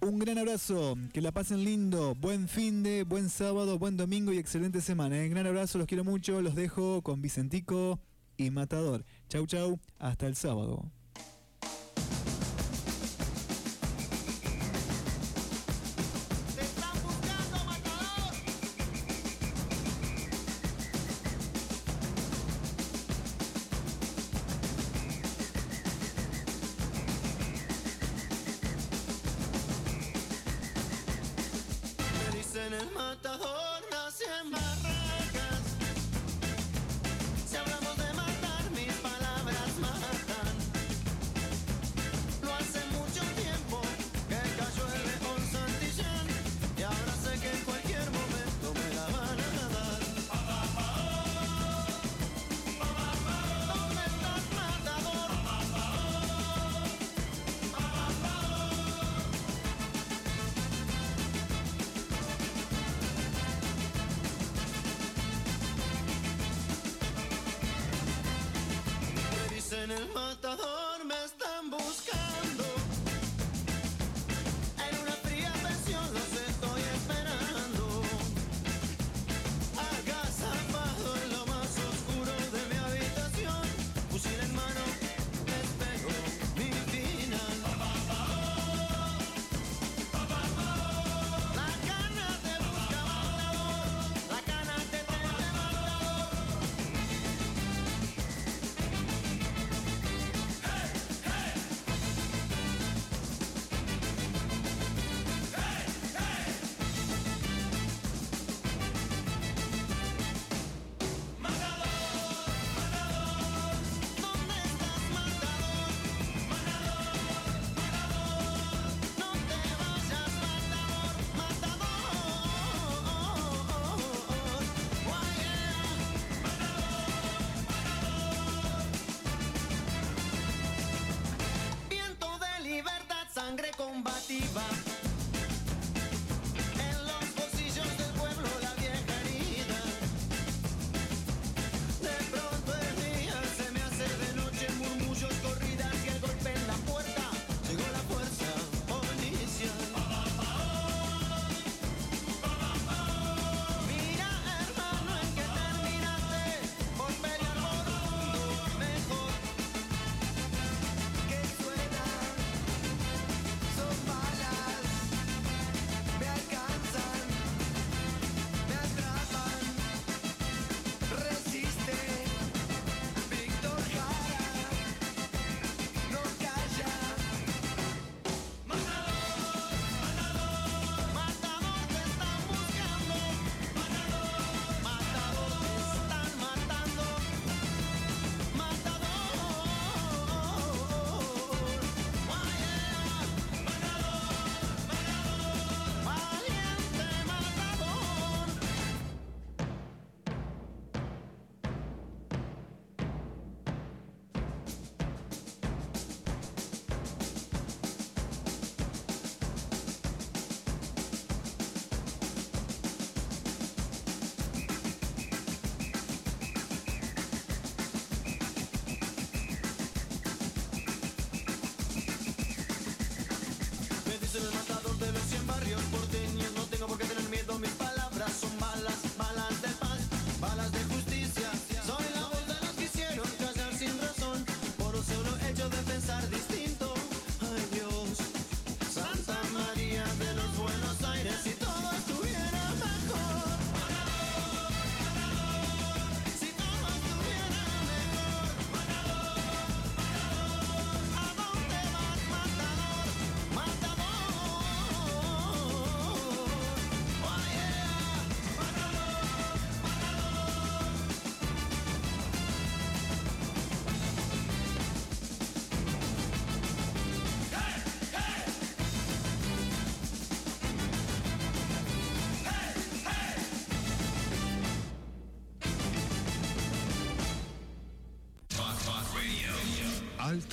Un 0.00 0.18
gran 0.18 0.38
abrazo, 0.38 0.96
que 1.12 1.20
la 1.20 1.32
pasen 1.32 1.64
lindo, 1.64 2.14
buen 2.14 2.48
fin 2.48 2.82
de, 2.82 3.02
buen 3.02 3.28
sábado, 3.28 3.78
buen 3.78 3.96
domingo 3.96 4.32
y 4.32 4.38
excelente 4.38 4.80
semana. 4.80 5.22
¿eh? 5.22 5.28
Gran 5.28 5.46
abrazo, 5.46 5.76
los 5.76 5.86
quiero 5.86 6.04
mucho, 6.04 6.40
los 6.40 6.54
dejo 6.54 7.02
con 7.02 7.20
Vicentico 7.20 8.00
y 8.38 8.50
Matador. 8.50 9.04
Chau 9.28 9.46
chau, 9.46 9.78
hasta 9.98 10.26
el 10.26 10.34
sábado. 10.36 10.90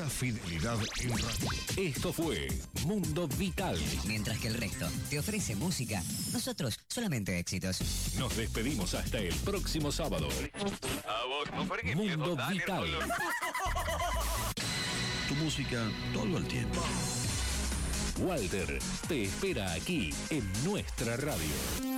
Alta 0.06 0.10
fidelidad 0.10 0.78
en 1.00 1.10
radio. 1.10 1.50
Esto 1.78 2.14
fue 2.14 2.48
Mundo 2.86 3.28
Vital. 3.28 3.80
Mientras 4.06 4.38
que 4.38 4.50
el 4.50 4.54
resto 4.54 4.88
te 5.10 5.18
ofrece 5.18 5.56
música, 5.56 6.04
nosotros 6.32 6.80
solamente 6.88 7.40
éxitos. 7.40 7.80
Nos 8.20 8.36
despedimos 8.38 8.94
hasta 8.94 9.18
el 9.18 9.34
próximo 9.38 9.92
sábado. 9.92 10.28
Mundo 11.96 12.38
Vital. 12.50 12.86
Tu 15.28 15.36
música 15.36 15.84
todo 16.14 16.38
el 16.38 16.46
tiempo. 16.48 16.84
Walter 18.20 18.80
te 19.08 19.24
espera 19.24 19.74
aquí 19.74 20.14
en 20.30 20.48
nuestra 20.64 21.18
radio. 21.18 21.95